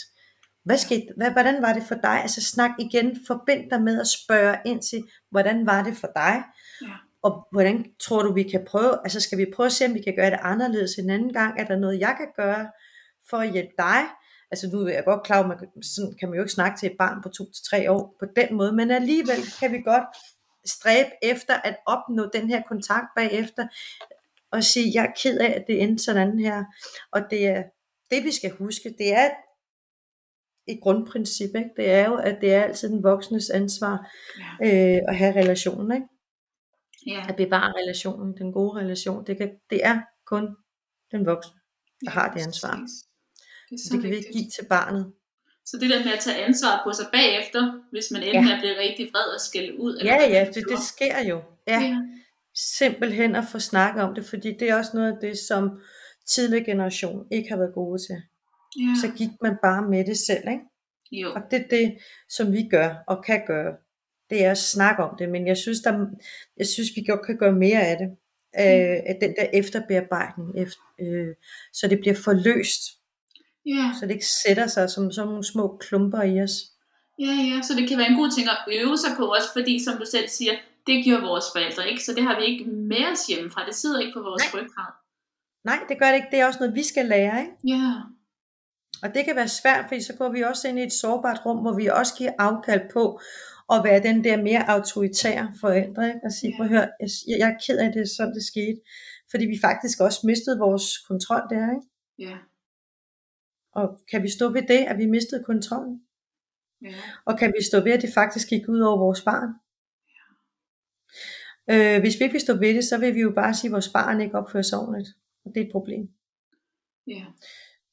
Hvad 0.65 0.77
skete, 0.77 1.07
hvad, 1.17 1.31
hvordan 1.31 1.61
var 1.61 1.73
det 1.73 1.83
for 1.83 1.95
dig? 1.95 2.21
Altså 2.21 2.41
snak 2.41 2.71
igen, 2.79 3.17
forbind 3.27 3.69
dig 3.71 3.81
med 3.81 4.01
at 4.01 4.07
spørge 4.07 4.57
ind 4.65 4.81
til, 4.81 5.03
hvordan 5.31 5.65
var 5.65 5.83
det 5.83 5.97
for 5.97 6.11
dig? 6.15 6.43
Ja. 6.81 6.87
Og 7.23 7.47
hvordan 7.51 7.85
tror 7.99 8.21
du, 8.23 8.33
vi 8.33 8.43
kan 8.43 8.65
prøve, 8.67 8.97
altså 9.03 9.19
skal 9.19 9.37
vi 9.37 9.45
prøve 9.55 9.65
at 9.65 9.71
se, 9.71 9.85
om 9.85 9.93
vi 9.93 10.01
kan 10.01 10.15
gøre 10.15 10.29
det 10.29 10.39
anderledes 10.41 10.95
en 10.95 11.09
anden 11.09 11.33
gang? 11.33 11.59
Er 11.59 11.65
der 11.65 11.75
noget, 11.79 11.99
jeg 11.99 12.15
kan 12.17 12.27
gøre 12.35 12.69
for 13.29 13.37
at 13.37 13.51
hjælpe 13.51 13.73
dig? 13.77 14.01
Altså 14.51 14.69
nu 14.71 14.81
er 14.81 14.93
jeg 14.93 15.03
godt 15.05 15.23
klar, 15.23 15.43
at 15.43 15.47
man, 15.47 15.83
sådan 15.83 16.13
kan 16.19 16.29
man 16.29 16.35
jo 16.35 16.43
ikke 16.43 16.53
snakke 16.53 16.79
til 16.79 16.91
et 16.91 16.97
barn 16.99 17.21
på 17.23 17.29
to 17.29 17.43
til 17.51 17.63
tre 17.69 17.91
år 17.91 18.15
på 18.19 18.25
den 18.35 18.55
måde, 18.57 18.73
men 18.73 18.91
alligevel 18.91 19.41
kan 19.59 19.71
vi 19.71 19.81
godt 19.81 20.03
stræbe 20.65 21.09
efter 21.21 21.53
at 21.53 21.77
opnå 21.87 22.29
den 22.33 22.49
her 22.49 22.61
kontakt 22.67 23.07
bagefter, 23.15 23.67
og 24.51 24.63
sige, 24.63 24.91
jeg 24.93 25.05
er 25.05 25.13
ked 25.23 25.39
af, 25.39 25.51
at 25.59 25.63
det 25.67 25.81
endte 25.83 26.03
sådan 26.03 26.39
her. 26.39 26.63
Og 27.11 27.21
det 27.29 27.47
er 27.47 27.63
det, 28.11 28.23
vi 28.23 28.31
skal 28.31 28.51
huske. 28.51 28.95
Det 28.97 29.13
er 29.13 29.29
et 30.67 30.79
grundprincip. 30.81 31.55
Ikke? 31.55 31.69
Det 31.77 31.91
er 31.91 32.05
jo, 32.05 32.15
at 32.15 32.37
det 32.41 32.53
er 32.53 32.63
altid 32.63 32.89
den 32.89 33.03
voksnes 33.03 33.49
ansvar 33.49 34.11
Ja. 34.61 34.95
øh, 34.95 35.01
at 35.07 35.15
have 35.15 35.35
relationen. 35.35 35.91
Ikke? 35.91 36.07
Ja. 37.07 37.25
At 37.29 37.35
bevare 37.35 37.73
relationen, 37.81 38.37
den 38.37 38.53
gode 38.53 38.79
relation. 38.79 39.25
Det, 39.25 39.37
kan, 39.37 39.51
det 39.69 39.85
er 39.85 40.01
kun 40.25 40.55
den 41.11 41.25
voksne, 41.25 41.53
der 42.05 42.11
har 42.11 42.33
det 42.33 42.41
ansvar. 42.41 42.71
præcis. 42.71 43.10
Det, 43.71 43.77
er 43.77 43.83
så 43.87 43.93
Det 43.93 44.01
kan 44.01 44.09
vi 44.11 44.15
ikke 44.15 44.27
vigtigt. 44.27 44.33
give 44.37 44.49
til 44.49 44.65
barnet. 44.69 45.11
Så 45.65 45.77
det 45.77 45.89
der 45.89 46.03
med 46.05 46.13
at 46.13 46.19
tage 46.19 46.43
ansvar 46.45 46.81
på 46.85 46.91
sig 46.93 47.05
bagefter, 47.13 47.61
hvis 47.91 48.11
man 48.11 48.23
enten 48.23 48.47
Ja. 48.47 48.55
er 48.55 48.59
blevet 48.59 48.77
rigtig 48.77 49.05
vred 49.13 49.27
og 49.35 49.41
skælde 49.41 49.79
ud. 49.79 49.97
eller 49.97 50.13
Ja, 50.13 50.29
ja, 50.29 50.45
det, 50.45 50.63
det 50.69 50.79
sker 50.93 51.17
jo. 51.29 51.41
Ja. 51.67 51.79
ja. 51.79 51.97
Simpelthen 52.55 53.35
at 53.35 53.43
få 53.51 53.59
snakket 53.59 54.03
om 54.03 54.15
det, 54.15 54.25
fordi 54.25 54.51
det 54.59 54.69
er 54.69 54.75
også 54.75 54.91
noget 54.93 55.11
af 55.13 55.17
det, 55.21 55.37
som 55.37 55.79
tidligere 56.27 56.65
generation 56.65 57.27
ikke 57.31 57.49
har 57.49 57.57
været 57.57 57.73
gode 57.73 57.99
til. 58.07 58.15
ja. 58.79 58.93
Så 59.01 59.07
gik 59.17 59.29
man 59.41 59.55
bare 59.63 59.89
med 59.89 60.05
det 60.05 60.17
selv, 60.17 60.43
ikke? 60.47 60.63
Jo. 61.11 61.33
Og 61.33 61.41
det 61.51 61.59
er 61.61 61.67
det, 61.67 61.97
som 62.29 62.53
vi 62.53 62.67
gør 62.71 62.95
og 63.07 63.23
kan 63.25 63.41
gøre. 63.47 63.73
Det 64.29 64.45
er 64.45 64.51
at 64.51 64.57
snakke 64.57 65.03
om 65.03 65.15
det, 65.19 65.29
men 65.29 65.47
jeg 65.47 65.57
synes, 65.57 65.79
der, 65.79 66.05
jeg 66.57 66.67
synes 66.67 66.89
vi 66.95 67.03
godt 67.07 67.25
kan 67.25 67.37
gøre 67.37 67.53
mere 67.53 67.81
af 67.81 67.97
det. 67.97 68.07
Øh, 68.59 68.97
af 69.11 69.17
den 69.21 69.35
der 69.35 69.45
efterbearbejdning, 69.53 70.57
efter, 70.63 70.81
øh, 71.01 71.35
så 71.73 71.87
det 71.87 71.99
bliver 71.99 72.15
forløst, 72.15 72.81
Ja. 73.65 73.91
så 73.99 74.05
det 74.05 74.13
ikke 74.13 74.33
sætter 74.45 74.67
sig 74.67 74.89
som 74.89 75.11
sådan 75.11 75.27
nogle 75.27 75.43
små 75.43 75.77
klumper 75.77 76.21
i 76.21 76.41
os. 76.41 76.55
ja, 77.19 77.33
ja. 77.49 77.61
Så 77.61 77.73
det 77.77 77.89
kan 77.89 77.97
være 77.97 78.09
en 78.11 78.17
god 78.17 78.31
ting 78.31 78.47
at 78.49 78.57
øve 78.79 78.97
sig 78.97 79.11
på 79.17 79.25
også, 79.25 79.49
fordi 79.53 79.83
som 79.83 79.97
du 79.97 80.05
selv 80.11 80.27
siger, 80.29 80.51
det 80.87 81.03
gjorde 81.05 81.23
vores 81.23 81.45
forældre 81.55 81.89
ikke, 81.89 82.03
så 82.03 82.13
det 82.13 82.23
har 82.23 82.39
vi 82.39 82.45
ikke 82.45 82.65
med 82.65 83.03
os 83.11 83.27
hjemmefra. 83.27 83.65
Det 83.65 83.75
sidder 83.75 83.99
ikke 83.99 84.13
på 84.13 84.21
vores 84.29 84.53
ryggrad. 84.53 84.91
Nej, 85.63 85.79
det 85.89 85.99
gør 85.99 86.07
det 86.07 86.15
ikke. 86.15 86.27
Det 86.31 86.39
er 86.39 86.45
også 86.45 86.59
noget, 86.59 86.75
vi 86.75 86.83
skal 86.83 87.05
lære, 87.05 87.39
ikke? 87.41 87.53
Ja. 87.75 87.93
Og 89.03 89.13
det 89.15 89.25
kan 89.25 89.35
være 89.35 89.47
svært, 89.47 89.85
fordi 89.87 90.01
så 90.03 90.13
går 90.17 90.29
vi 90.29 90.41
også 90.43 90.67
ind 90.67 90.79
i 90.79 90.83
et 90.83 90.93
sårbart 90.93 91.39
rum, 91.45 91.57
hvor 91.57 91.73
vi 91.75 91.87
også 91.87 92.13
giver 92.17 92.31
afkald 92.39 92.81
på 92.93 93.19
at 93.73 93.83
være 93.83 94.03
den 94.03 94.23
der 94.23 94.37
mere 94.41 94.69
autoritære 94.69 95.53
forældre. 95.61 96.07
Ikke? 96.07 96.19
Og 96.23 96.31
sige, 96.31 96.53
Ja. 96.59 96.63
høre, 96.67 96.87
jeg, 96.99 97.09
jeg 97.39 97.49
er 97.49 97.57
ked 97.67 97.77
af 97.77 97.91
det, 97.91 98.09
sådan 98.17 98.33
det 98.33 98.43
skete. 98.43 98.79
Fordi 99.31 99.45
vi 99.45 99.57
faktisk 99.61 99.99
også 100.01 100.19
mistede 100.23 100.59
vores 100.59 100.97
kontrol 101.07 101.41
der. 101.49 101.65
Ikke? 101.75 101.87
Ja. 102.31 102.37
Og 103.71 103.99
kan 104.11 104.23
vi 104.23 104.29
stå 104.29 104.49
ved 104.49 104.61
det, 104.61 104.77
at 104.77 104.97
vi 104.97 105.05
mistede 105.05 105.43
kontrollen? 105.43 106.01
Ja. 106.81 106.95
Og 107.25 107.39
kan 107.39 107.53
vi 107.57 107.63
stå 107.63 107.79
ved, 107.79 107.91
at 107.91 108.01
det 108.01 108.13
faktisk 108.13 108.49
gik 108.49 108.67
ud 108.69 108.79
over 108.79 108.97
vores 108.97 109.21
barn? 109.21 109.49
Øh, 111.69 111.99
hvis 111.99 112.19
vi 112.19 112.23
ikke 112.23 112.33
vil 112.33 112.41
stå 112.41 112.53
ved 112.53 112.73
det, 112.73 112.83
så 112.83 112.97
vil 112.97 113.15
vi 113.15 113.21
jo 113.21 113.31
bare 113.31 113.53
sige, 113.53 113.69
at 113.69 113.71
vores 113.71 113.89
barn 113.89 114.21
ikke 114.21 114.37
opfører 114.37 114.63
sig 114.63 114.79
ordentligt. 114.79 115.09
Og 115.45 115.51
det 115.55 115.61
er 115.61 115.65
et 115.65 115.71
problem. 115.71 116.09
ja. 117.07 117.25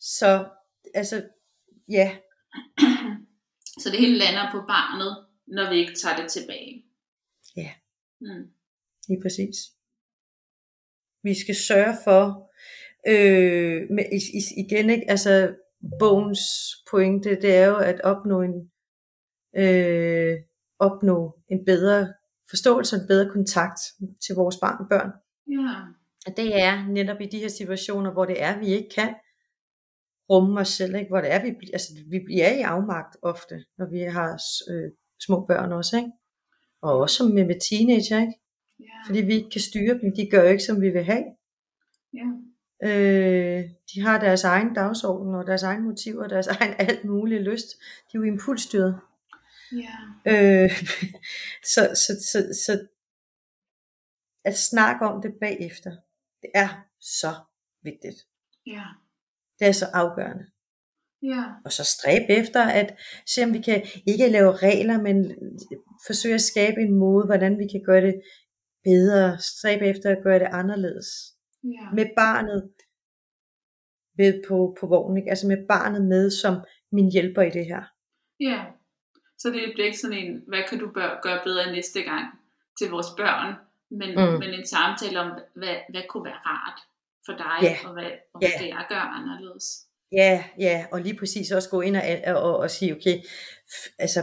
Så 0.01 0.49
altså, 0.95 1.29
ja, 1.89 2.17
Så 3.83 3.91
det 3.91 3.99
hele 3.99 4.19
lander 4.19 4.51
på 4.53 4.61
barnet, 4.61 5.27
når 5.47 5.71
vi 5.71 5.77
ikke 5.77 5.95
tager 5.95 6.17
det 6.17 6.31
tilbage. 6.31 6.85
Ja. 7.57 7.71
Mm. 8.21 8.51
Lige 9.09 9.23
præcis. 9.23 9.57
Vi 11.23 11.41
skal 11.41 11.55
sørge 11.55 11.97
for, 12.05 12.51
øh, 13.09 13.91
med, 13.91 14.05
igen 14.57 14.91
ikke, 14.91 15.11
altså 15.11 15.55
bogens 15.99 16.41
pointe, 16.91 17.31
det 17.31 17.57
er 17.57 17.67
jo 17.67 17.77
at 17.77 18.01
opnå 18.01 18.43
en, 18.43 18.71
øh, 19.57 20.37
opnå 20.79 21.39
en 21.49 21.65
bedre 21.65 22.15
forståelse 22.51 22.97
og 22.97 23.03
en 23.03 23.09
bedre 23.09 23.31
kontakt 23.31 23.81
til 24.27 24.35
vores 24.35 24.57
barn 24.57 24.89
børn. 24.89 25.11
Ja. 25.51 25.75
Og 26.27 26.37
det 26.37 26.63
er 26.63 26.87
netop 26.87 27.21
i 27.21 27.27
de 27.27 27.39
her 27.39 27.49
situationer, 27.49 28.13
hvor 28.13 28.25
det 28.25 28.43
er, 28.43 28.59
vi 28.59 28.67
ikke 28.67 28.89
kan 28.95 29.15
rumme 30.31 30.61
os 30.61 30.69
selv, 30.69 30.95
ikke? 30.95 31.09
hvor 31.09 31.21
det 31.21 31.33
er, 31.33 31.43
vi, 31.43 31.49
altså, 31.73 31.89
vi 32.11 32.19
bliver 32.25 32.51
i 32.51 32.61
afmagt 32.61 33.17
ofte, 33.23 33.65
når 33.79 33.91
vi 33.91 34.01
har 34.01 34.33
øh, 34.71 34.91
små 35.27 35.47
børn 35.47 35.73
også, 35.73 35.97
ikke? 35.97 36.11
og 36.83 36.99
også 36.99 37.25
med, 37.25 37.45
med 37.47 37.61
teenager, 37.71 38.21
ikke? 38.21 38.41
Ja. 38.81 38.99
fordi 39.07 39.21
vi 39.21 39.35
ikke 39.35 39.51
kan 39.51 39.61
styre 39.61 39.99
dem, 40.03 40.17
de 40.17 40.31
gør 40.31 40.43
jo 40.43 40.49
ikke, 40.49 40.65
som 40.65 40.81
vi 40.81 40.91
vil 40.91 41.05
have. 41.05 41.25
Ja. 42.15 42.29
Øh, 42.83 43.65
de 43.95 44.01
har 44.01 44.21
deres 44.21 44.45
egen 44.45 44.75
dagsorden, 44.75 45.35
og 45.35 45.47
deres 45.47 45.63
egen 45.63 45.83
motiver, 45.83 46.25
og 46.25 46.31
deres 46.31 46.47
egen 46.57 46.75
alt 46.79 47.05
muligt 47.05 47.43
lyst. 47.43 47.67
De 48.13 48.15
er 48.15 48.19
jo 48.19 48.23
impulsstyret. 48.23 49.01
Ja. 49.73 49.97
Øh, 50.27 50.71
så, 51.75 51.91
så, 51.95 52.13
så, 52.33 52.39
så 52.67 52.87
at 54.45 54.59
snakke 54.59 55.07
om 55.07 55.23
det 55.23 55.33
bagefter, 55.41 55.91
det 56.43 56.51
er 56.55 56.69
så 57.01 57.35
vigtigt. 57.83 58.27
Ja. 58.67 58.85
Det 59.59 59.69
er 59.69 59.73
så 59.73 59.87
afgørende. 59.95 60.47
Ja. 61.23 61.45
Og 61.65 61.73
så 61.73 61.85
stræbe 61.85 62.29
efter 62.29 62.63
at 62.63 62.97
se 63.27 63.45
om 63.45 63.53
vi 63.53 63.61
kan 63.61 63.87
ikke 64.07 64.29
lave 64.29 64.57
regler, 64.57 65.03
men 65.03 65.37
forsøge 66.07 66.35
at 66.35 66.41
skabe 66.41 66.81
en 66.81 66.95
måde, 66.95 67.27
hvordan 67.27 67.59
vi 67.59 67.67
kan 67.67 67.83
gøre 67.87 68.01
det 68.01 68.23
bedre. 68.85 69.39
Stræbe 69.39 69.87
efter 69.87 70.11
at 70.11 70.23
gøre 70.23 70.39
det 70.39 70.49
anderledes. 70.53 71.07
Ja. 71.65 71.91
Med 71.95 72.07
barnet 72.17 72.71
med 74.19 74.43
på, 74.49 74.77
på 74.81 74.87
vognen, 74.87 75.17
ikke? 75.19 75.31
altså 75.31 75.47
med 75.47 75.67
barnet 75.69 76.05
med 76.05 76.31
som 76.31 76.55
min 76.93 77.13
hjælper 77.13 77.43
i 77.43 77.51
det 77.51 77.67
her. 77.67 77.83
Ja. 78.41 78.65
Så 79.39 79.49
det 79.51 79.61
bliver 79.75 79.87
ikke 79.87 79.99
sådan 79.99 80.19
en, 80.19 80.43
hvad 80.49 80.63
kan 80.69 80.79
du 80.79 80.91
gøre 81.23 81.41
bedre 81.45 81.73
næste 81.73 82.03
gang 82.03 82.25
til 82.79 82.91
vores 82.91 83.07
børn, 83.17 83.55
men, 83.91 84.09
Mm. 84.19 84.39
men 84.41 84.51
en 84.59 84.67
samtale 84.67 85.21
om, 85.21 85.31
hvad, 85.55 85.77
hvad 85.91 86.03
kunne 86.09 86.25
være 86.25 86.41
rart 86.51 86.79
for 87.27 87.33
dig, 87.33 87.59
Ja. 87.63 87.77
og 87.89 87.93
hvad, 87.93 88.11
og 88.35 88.39
hvad 88.41 88.49
Ja. 88.59 88.65
det 88.65 88.69
jeg 88.69 88.87
gør 88.89 89.01
anderledes. 89.19 89.65
Ja, 90.13 90.45
ja, 90.59 90.87
og 90.93 91.01
lige 91.01 91.17
præcis 91.19 91.51
også 91.53 91.71
gå 91.71 91.81
ind 91.81 91.97
og, 91.97 92.03
og, 92.43 92.57
og 92.57 92.71
sige, 92.71 92.93
okay, 92.97 93.17
f- 93.75 93.95
altså, 93.99 94.21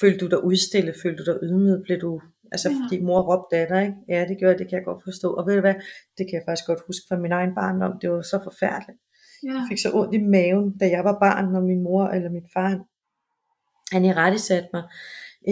følte 0.00 0.18
du 0.24 0.28
dig 0.30 0.44
udstillet, 0.44 0.94
følte 1.02 1.24
du 1.24 1.32
dig 1.32 1.38
ydmyget, 1.42 1.82
blev 1.84 2.00
du, 2.00 2.22
altså 2.52 2.68
Ja. 2.70 2.74
fordi 2.82 3.00
mor 3.00 3.20
råbte 3.30 3.56
af 3.56 3.66
dig, 3.68 3.82
ikke? 3.82 3.96
Ja, 4.08 4.20
det 4.28 4.38
gjorde 4.38 4.52
jeg, 4.52 4.58
det 4.58 4.68
kan 4.68 4.76
jeg 4.78 4.84
godt 4.84 5.02
forstå. 5.04 5.28
Og 5.34 5.46
ved 5.46 5.54
du 5.54 5.60
hvad, 5.60 5.74
det 6.18 6.24
kan 6.26 6.34
jeg 6.38 6.42
faktisk 6.48 6.66
godt 6.66 6.80
huske 6.86 7.04
fra 7.08 7.16
min 7.24 7.32
egen 7.32 7.54
barndom, 7.54 7.92
det 8.00 8.10
var 8.10 8.22
så 8.22 8.38
forfærdeligt. 8.48 8.98
Ja. 9.46 9.52
Jeg 9.52 9.64
fik 9.70 9.78
så 9.78 9.90
ondt 9.94 10.14
i 10.14 10.18
maven, 10.18 10.78
da 10.80 10.86
jeg 10.96 11.04
var 11.04 11.16
barn, 11.26 11.52
når 11.52 11.60
min 11.60 11.82
mor 11.82 12.04
eller 12.06 12.30
min 12.30 12.46
far, 12.54 12.70
han 13.94 14.04
i 14.04 14.12
rette 14.12 14.38
satte 14.38 14.68
mig, 14.74 14.82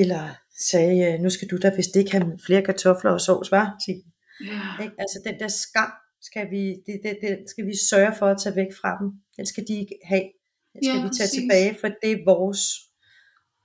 eller 0.01 0.23
sagde, 0.71 1.19
nu 1.19 1.31
skal 1.31 1.49
du 1.49 1.57
da 1.57 1.73
vist 1.77 1.97
ikke 1.97 2.13
have 2.13 2.39
flere 2.47 2.63
kartofler 2.63 3.11
og 3.11 3.21
sovs, 3.21 3.51
var? 3.53 3.67
Sige, 3.85 4.03
Ja. 4.41 4.83
ikke? 4.85 4.95
Altså 4.99 5.19
den 5.27 5.39
der 5.41 5.49
skam, 5.49 5.91
skal 6.21 6.51
vi, 6.51 6.63
det, 6.87 7.01
det, 7.05 7.19
det, 7.23 7.39
skal 7.53 7.67
vi 7.67 7.75
sørge 7.91 8.15
for 8.19 8.27
at 8.27 8.39
tage 8.43 8.57
væk 8.57 8.73
fra 8.81 8.91
dem. 9.01 9.09
Den 9.37 9.47
skal 9.47 9.65
de 9.69 9.75
ikke 9.81 9.99
have. 10.05 10.29
Den 10.73 10.81
skal 10.85 10.97
Ja, 10.97 11.03
vi 11.07 11.09
tage 11.19 11.27
præcis. 11.29 11.39
tilbage, 11.41 11.77
for 11.81 11.89
det 12.03 12.11
er 12.13 12.25
vores. 12.33 12.61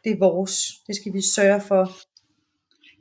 Det 0.03 0.11
er 0.11 0.19
vores. 0.19 0.55
Det 0.87 0.95
skal 0.95 1.13
vi 1.13 1.21
sørge 1.35 1.61
for. 1.61 1.83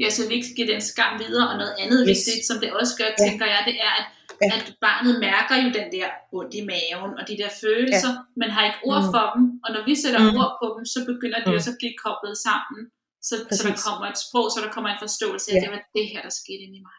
Ja, 0.00 0.08
så 0.10 0.28
vi 0.28 0.34
ikke 0.34 0.54
giver 0.56 0.68
den 0.72 0.80
skam 0.80 1.12
videre, 1.24 1.46
og 1.52 1.56
noget 1.62 1.74
andet 1.82 2.00
Yes. 2.00 2.08
vigtigt, 2.12 2.46
som 2.48 2.56
det 2.62 2.70
også 2.80 2.92
gør, 3.00 3.08
Ja. 3.12 3.18
tænker 3.26 3.46
jeg, 3.54 3.60
det 3.68 3.76
er, 3.88 3.92
at, 4.00 4.06
Ja. 4.42 4.48
at 4.56 4.64
barnet 4.86 5.14
mærker 5.28 5.54
jo 5.64 5.68
den 5.78 5.88
der 5.96 6.08
ondt 6.38 6.54
i 6.60 6.62
maven, 6.70 7.10
og 7.18 7.22
de 7.28 7.34
der 7.42 7.50
følelser, 7.64 8.12
ja. 8.18 8.22
men 8.40 8.48
har 8.54 8.62
ikke 8.68 8.80
ord 8.90 9.02
Mm. 9.04 9.10
for 9.14 9.24
dem, 9.34 9.44
og 9.64 9.68
når 9.74 9.82
vi 9.88 9.94
sætter 10.02 10.20
Mm. 10.22 10.36
ord 10.40 10.52
på 10.62 10.66
dem, 10.76 10.84
så 10.94 10.98
begynder 11.10 11.38
de 11.44 11.48
Mm. 11.50 11.56
også 11.58 11.70
at 11.72 11.76
blive 11.80 11.94
koblet 12.04 12.36
sammen, 12.48 12.80
så, 13.28 13.34
så 13.58 13.62
der 13.68 13.76
kommer 13.86 14.06
et 14.12 14.18
sprog, 14.24 14.46
så 14.54 14.58
der 14.64 14.70
kommer 14.74 14.90
en 14.94 15.00
forståelse 15.06 15.46
af, 15.50 15.54
Ja. 15.54 15.58
at 15.58 15.62
det 15.64 15.70
var 15.76 15.82
det 15.96 16.04
her, 16.12 16.20
der 16.26 16.32
skete 16.42 16.62
inde 16.66 16.76
i 16.80 16.82
mig. 16.88 16.98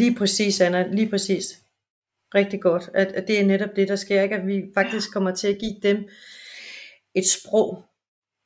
Lige 0.00 0.14
præcis, 0.20 0.54
Anna. 0.66 0.80
Lige 0.98 1.10
præcis. 1.14 1.44
Rigtig 2.34 2.60
godt. 2.68 2.84
At, 2.94 3.06
at 3.18 3.24
det 3.28 3.40
er 3.40 3.44
netop 3.52 3.72
det, 3.76 3.88
der 3.88 3.96
sker. 3.96 4.22
Ikke? 4.22 4.34
At 4.40 4.46
vi 4.46 4.56
faktisk 4.78 5.12
kommer 5.12 5.32
til 5.40 5.48
at 5.48 5.58
give 5.64 5.76
dem 5.82 5.98
et 7.14 7.26
sprog, 7.36 7.84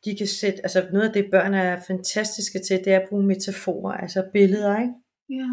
de 0.07 0.17
kan 0.19 0.27
sætte. 0.27 0.61
Altså 0.63 0.87
noget 0.93 1.07
af 1.09 1.13
det, 1.13 1.31
børn 1.31 1.55
er 1.55 1.81
fantastiske 1.87 2.59
til, 2.59 2.85
det 2.85 2.93
er 2.93 3.01
at 3.01 3.09
bruge 3.09 3.23
metaforer, 3.23 3.93
altså 3.93 4.25
billeder. 4.33 4.81
Ikke? 4.81 4.93
Ja. 5.31 5.49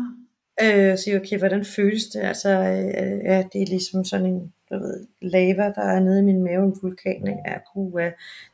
Øh, 0.92 0.98
sige, 0.98 1.20
okay, 1.20 1.38
hvordan 1.38 1.66
føles 1.66 2.04
det? 2.06 2.20
Altså, 2.20 2.50
øh, 2.50 3.20
ja, 3.26 3.44
det 3.54 3.62
er 3.62 3.66
ligesom 3.68 4.06
sådan 4.06 4.26
en, 4.26 4.54
du 4.70 4.76
ved, 4.78 5.08
lava, 5.22 5.64
der 5.76 5.82
er 5.82 6.00
nede 6.00 6.20
i 6.20 6.24
min 6.24 6.44
mave, 6.44 6.64
en 6.66 6.76
vulkan, 6.82 7.28
ikke? 7.28 7.42
Ja, 7.48 7.58
puha, 7.74 8.06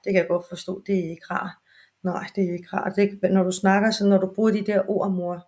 det 0.04 0.06
kan 0.06 0.16
jeg 0.16 0.28
godt 0.28 0.46
forstå, 0.50 0.82
det 0.88 1.00
er 1.00 1.10
ikke 1.10 1.26
rart. 1.32 1.52
Nej, 2.04 2.26
det 2.36 2.44
er 2.50 2.54
ikke 2.54 2.68
rart. 2.74 2.96
Det 2.96 3.04
er, 3.04 3.08
ikke- 3.12 3.28
når 3.28 3.44
du 3.44 3.52
snakker 3.52 3.92
sådan, 3.92 4.10
når 4.10 4.18
du 4.18 4.32
bruger 4.36 4.52
de 4.52 4.66
der 4.66 4.82
ord, 4.90 5.12
mor, 5.12 5.48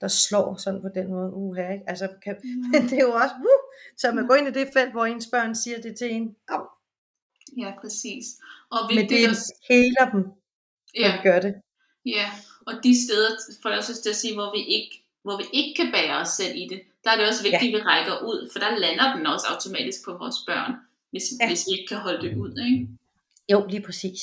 der 0.00 0.08
slår 0.08 0.54
sådan 0.54 0.80
på 0.80 0.88
den 0.94 1.08
måde, 1.10 1.32
uha, 1.34 1.72
ikke? 1.72 1.84
Altså, 1.86 2.08
kan, 2.24 2.36
Ja. 2.74 2.78
det 2.90 2.92
er 2.98 3.02
jo 3.02 3.12
også, 3.12 3.34
uh, 3.38 3.62
så 3.96 4.12
man 4.12 4.26
går 4.26 4.34
ind 4.34 4.48
i 4.48 4.60
det 4.60 4.68
felt, 4.72 4.92
hvor 4.92 5.04
ens 5.04 5.26
børn 5.32 5.54
siger 5.54 5.80
det 5.82 5.96
til 5.98 6.14
en, 6.14 6.34
au, 6.48 6.64
ja, 7.58 7.72
præcis. 7.80 8.24
Og 8.70 8.78
men 8.94 9.08
det 9.08 9.28
også, 9.28 9.54
heler 9.68 10.10
dem, 10.12 10.20
når 10.20 10.36
ja, 11.00 11.12
vi 11.16 11.22
gør 11.22 11.40
det. 11.40 11.54
ja, 12.06 12.30
og 12.66 12.72
de 12.84 13.04
steder, 13.06 13.30
for 13.62 13.68
jeg 13.68 13.84
til 13.84 14.10
at 14.10 14.16
sige, 14.16 14.34
hvor 14.34 14.52
vi 14.56 14.62
ikke 14.76 14.98
hvor 15.24 15.36
vi 15.36 15.44
ikke 15.52 15.82
kan 15.82 15.92
bære 15.92 16.16
os 16.20 16.28
selv 16.28 16.56
i 16.56 16.66
det, 16.70 16.82
der 17.04 17.10
er 17.10 17.16
det 17.16 17.28
også 17.28 17.42
vigtigt, 17.42 17.62
ja. 17.62 17.66
at 17.78 17.82
vi 17.82 17.88
rækker 17.90 18.16
ud, 18.30 18.50
for 18.52 18.58
der 18.58 18.78
lander 18.78 19.16
den 19.16 19.26
også 19.26 19.46
automatisk 19.50 20.04
på 20.04 20.12
vores 20.12 20.36
børn, 20.46 20.72
hvis, 21.10 21.24
Ja. 21.40 21.48
hvis 21.48 21.64
vi 21.68 21.72
ikke 21.78 21.88
kan 21.88 21.98
holde 21.98 22.22
det 22.28 22.36
ud. 22.36 22.52
Ikke? 22.70 22.88
Jo, 23.52 23.66
lige 23.70 23.82
præcis. 23.82 24.20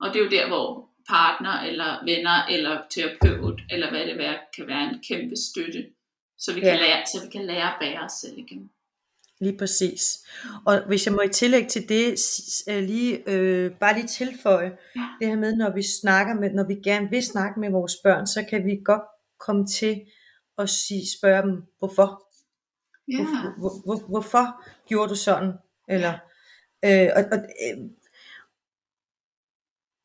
Og 0.00 0.08
det 0.08 0.20
er 0.20 0.24
jo 0.24 0.30
der, 0.30 0.46
hvor 0.48 0.88
partner, 1.08 1.60
eller 1.60 2.04
venner, 2.04 2.46
eller 2.54 2.80
terapeut, 2.90 3.60
eller 3.70 3.90
hvad 3.90 4.00
det 4.06 4.24
er, 4.26 4.38
kan 4.56 4.66
være 4.66 4.82
en 4.90 5.02
kæmpe 5.08 5.36
støtte, 5.36 5.86
så 6.38 6.54
vi, 6.54 6.60
kan, 6.60 6.68
Ja. 6.68 6.76
lære, 6.80 7.06
så 7.06 7.24
vi 7.24 7.30
kan 7.32 7.46
lære 7.46 7.72
at 7.72 7.76
bære 7.80 8.00
os 8.04 8.12
selv 8.12 8.38
igen. 8.38 8.70
Lige 9.40 9.58
præcis. 9.58 10.02
Og 10.66 10.86
hvis 10.86 11.06
jeg 11.06 11.14
må 11.14 11.20
i 11.20 11.28
tillæg 11.28 11.68
til 11.68 11.88
det 11.88 12.14
øh, 12.68 12.82
lige 12.84 13.30
øh, 13.30 13.70
bare 13.80 13.94
lige 13.94 14.06
tilføje 14.06 14.72
Ja. 14.96 15.00
det 15.20 15.28
her 15.28 15.36
med 15.36 15.56
når 15.56 15.74
vi 15.74 15.82
snakker 16.02 16.34
med 16.34 16.50
når 16.50 16.66
vi 16.66 16.74
gerne 16.74 17.10
vil 17.10 17.22
snakke 17.22 17.60
med 17.60 17.70
vores 17.70 17.96
børn, 18.04 18.26
så 18.26 18.44
kan 18.50 18.66
vi 18.66 18.80
godt 18.84 19.02
komme 19.40 19.66
til 19.66 20.00
at 20.58 20.68
sige, 20.70 21.02
spørge 21.18 21.42
dem 21.42 21.62
hvorfor. 21.78 22.26
Ja, 23.12 23.16
Hvor, 23.24 23.58
hvor, 23.58 23.72
hvor, 23.84 24.08
hvorfor 24.08 24.64
gjorde 24.88 25.08
du 25.10 25.14
sådan? 25.14 25.52
Eller 25.88 26.12
øh, 26.84 27.08
og, 27.16 27.24
og, 27.32 27.38
øh, 27.38 27.78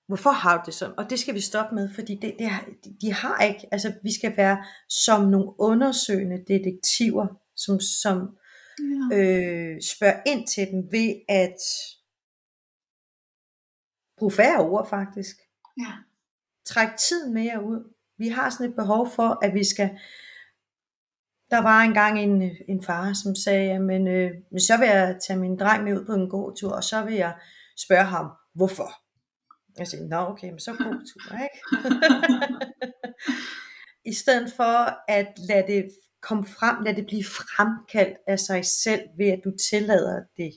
hvorfor 0.07 0.29
har 0.29 0.57
du 0.57 0.63
det 0.65 0.73
sådan? 0.73 0.99
Og 0.99 1.09
det 1.09 1.19
skal 1.19 1.33
vi 1.35 1.39
stoppe 1.39 1.75
med, 1.75 1.89
fordi 1.95 2.15
det, 2.21 2.35
det 2.39 3.01
de 3.01 3.13
har 3.13 3.43
ikke, 3.43 3.67
altså 3.71 3.93
vi 4.03 4.13
skal 4.13 4.37
være 4.37 4.63
som 4.89 5.27
nogle 5.27 5.51
undersøgende 5.59 6.43
detektiver, 6.47 7.27
som, 7.55 7.79
som 7.79 8.37
ja. 8.79 9.17
øh, 9.17 9.81
spørger 9.81 10.21
ind 10.25 10.47
til 10.47 10.67
dem 10.71 10.91
ved 10.91 11.15
at 11.29 11.57
bruge 14.17 14.31
færre 14.31 14.59
ord 14.59 14.89
faktisk. 14.89 15.35
ja. 15.77 15.91
Træk 16.65 16.87
tiden 16.97 17.33
mere 17.33 17.63
ud. 17.63 17.93
Vi 18.17 18.27
har 18.27 18.49
sådan 18.49 18.69
et 18.69 18.75
behov 18.75 19.09
for, 19.09 19.45
at 19.45 19.53
vi 19.53 19.63
skal... 19.63 19.89
Der 21.51 21.61
var 21.61 21.81
engang 21.81 22.19
en, 22.19 22.41
en 22.69 22.83
far, 22.83 23.13
som 23.13 23.35
sagde, 23.35 23.79
men 23.79 24.07
øh, 24.07 24.31
men 24.51 24.59
så 24.59 24.77
vil 24.77 24.87
jeg 24.87 25.19
tage 25.27 25.39
min 25.39 25.57
dreng 25.59 25.83
med 25.83 25.99
ud 25.99 26.05
på 26.05 26.13
en 26.13 26.29
god 26.29 26.55
tur, 26.55 26.71
og 26.71 26.83
så 26.83 27.03
vil 27.03 27.13
jeg 27.13 27.35
spørge 27.77 28.03
ham, 28.03 28.31
hvorfor. 28.53 28.89
Jeg 29.77 29.87
siger, 29.87 30.07
nå 30.07 30.17
okay, 30.17 30.49
men 30.49 30.59
så 30.59 30.71
god 30.71 31.05
tur, 31.13 31.37
ikke? 31.43 31.59
i 34.11 34.13
stedet 34.13 34.53
for 34.53 35.11
at 35.11 35.33
lade 35.49 35.67
det 35.67 35.89
komme 36.27 36.45
frem, 36.45 36.75
lade 36.85 36.95
det 36.95 37.05
blive 37.05 37.23
fremkaldt 37.23 38.17
af 38.27 38.39
sig 38.39 38.65
selv, 38.65 39.01
ved 39.17 39.27
at 39.27 39.39
du 39.45 39.51
tillader 39.69 40.21
det, 40.37 40.51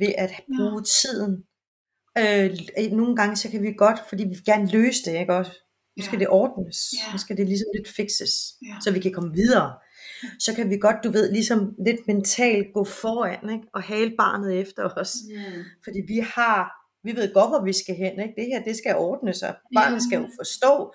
ved 0.00 0.12
at 0.18 0.30
bruge 0.58 0.82
tiden. 0.82 1.32
Øh, 2.18 2.90
nogle 2.92 3.16
gange 3.16 3.36
så 3.36 3.50
kan 3.50 3.62
vi 3.62 3.72
godt, 3.72 3.98
fordi 4.08 4.24
vi 4.24 4.34
gerne 4.34 4.70
løse 4.70 5.04
det, 5.04 5.20
ikke 5.20 5.34
også? 5.34 5.52
Nu 5.96 6.04
skal 6.04 6.16
Ja. 6.16 6.20
det 6.20 6.28
ordnes, 6.28 6.76
Ja. 6.92 7.12
nu 7.12 7.18
skal 7.18 7.36
det 7.36 7.46
ligesom 7.46 7.66
lidt 7.76 7.88
fixes, 7.88 8.32
Ja. 8.66 8.74
så 8.84 8.90
vi 8.92 9.00
kan 9.00 9.12
komme 9.12 9.32
videre. 9.34 9.74
Så 10.38 10.54
kan 10.54 10.70
vi 10.70 10.78
godt, 10.78 10.96
du 11.04 11.10
ved, 11.10 11.32
ligesom 11.32 11.74
lidt 11.86 12.06
mentalt 12.06 12.66
gå 12.74 12.84
foran, 12.84 13.50
ikke? 13.50 13.66
og 13.74 13.82
hale 13.82 14.14
barnet 14.18 14.60
efter 14.60 14.88
os. 14.96 15.14
Mm. 15.30 15.62
Fordi 15.84 16.00
vi 16.08 16.18
har, 16.18 16.70
vi 17.04 17.16
ved 17.16 17.34
godt, 17.34 17.48
hvor 17.50 17.64
vi 17.64 17.72
skal 17.72 17.94
hen. 17.94 18.20
Ikke? 18.20 18.34
Det 18.36 18.46
her, 18.46 18.64
det 18.64 18.76
skal 18.76 18.96
ordne 18.96 19.34
sig. 19.34 19.56
Barnet 19.74 20.02
skal 20.02 20.20
jo 20.20 20.28
forstå, 20.38 20.94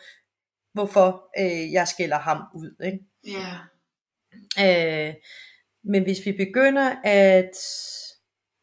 hvorfor 0.74 1.30
øh, 1.40 1.72
jeg 1.72 1.88
skiller 1.88 2.20
ham 2.20 2.42
ud. 2.56 2.76
Ikke? 2.86 3.00
Ja. 3.28 3.58
Øh, 4.60 5.14
men 5.84 6.04
hvis 6.04 6.26
vi 6.26 6.32
begynder 6.32 6.96
at 7.04 7.52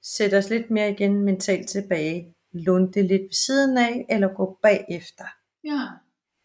sætte 0.02 0.38
os 0.38 0.50
lidt 0.50 0.70
mere 0.70 0.90
igen 0.90 1.20
mentalt 1.24 1.68
tilbage, 1.68 2.34
lunde 2.52 2.92
det 2.92 3.04
lidt 3.04 3.22
ved 3.22 3.44
siden 3.46 3.78
af, 3.78 4.06
eller 4.08 4.28
gå 4.34 4.58
bagefter, 4.62 5.24
Ja. 5.64 5.80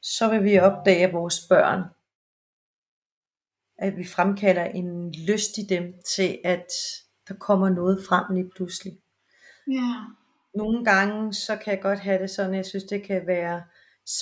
så 0.01 0.29
vil 0.29 0.43
vi 0.43 0.59
opdage, 0.59 1.11
vores 1.11 1.39
børn, 1.49 1.81
at 3.77 3.97
vi 3.97 4.03
fremkalder 4.03 4.65
en 4.65 5.11
lyst 5.11 5.57
i 5.57 5.61
dem 5.69 5.93
til, 6.15 6.39
at 6.43 6.67
der 7.27 7.33
kommer 7.33 7.69
noget 7.69 8.05
frem 8.07 8.35
lige 8.35 8.49
pludselig. 8.55 8.93
Ja. 9.71 9.93
Nogle 10.55 10.85
gange, 10.85 11.33
så 11.33 11.55
kan 11.57 11.73
jeg 11.73 11.81
godt 11.81 11.99
have 11.99 12.21
det 12.21 12.29
sådan, 12.29 12.53
jeg 12.55 12.65
synes, 12.65 12.83
det 12.83 13.03
kan 13.03 13.27
være 13.27 13.63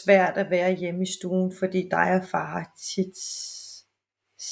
svært 0.04 0.38
at 0.38 0.50
være 0.50 0.76
hjemme 0.76 1.04
i 1.04 1.12
stuen, 1.20 1.54
fordi 1.60 1.88
dig 1.92 2.20
og 2.22 2.28
far 2.32 2.74
tit 2.96 3.18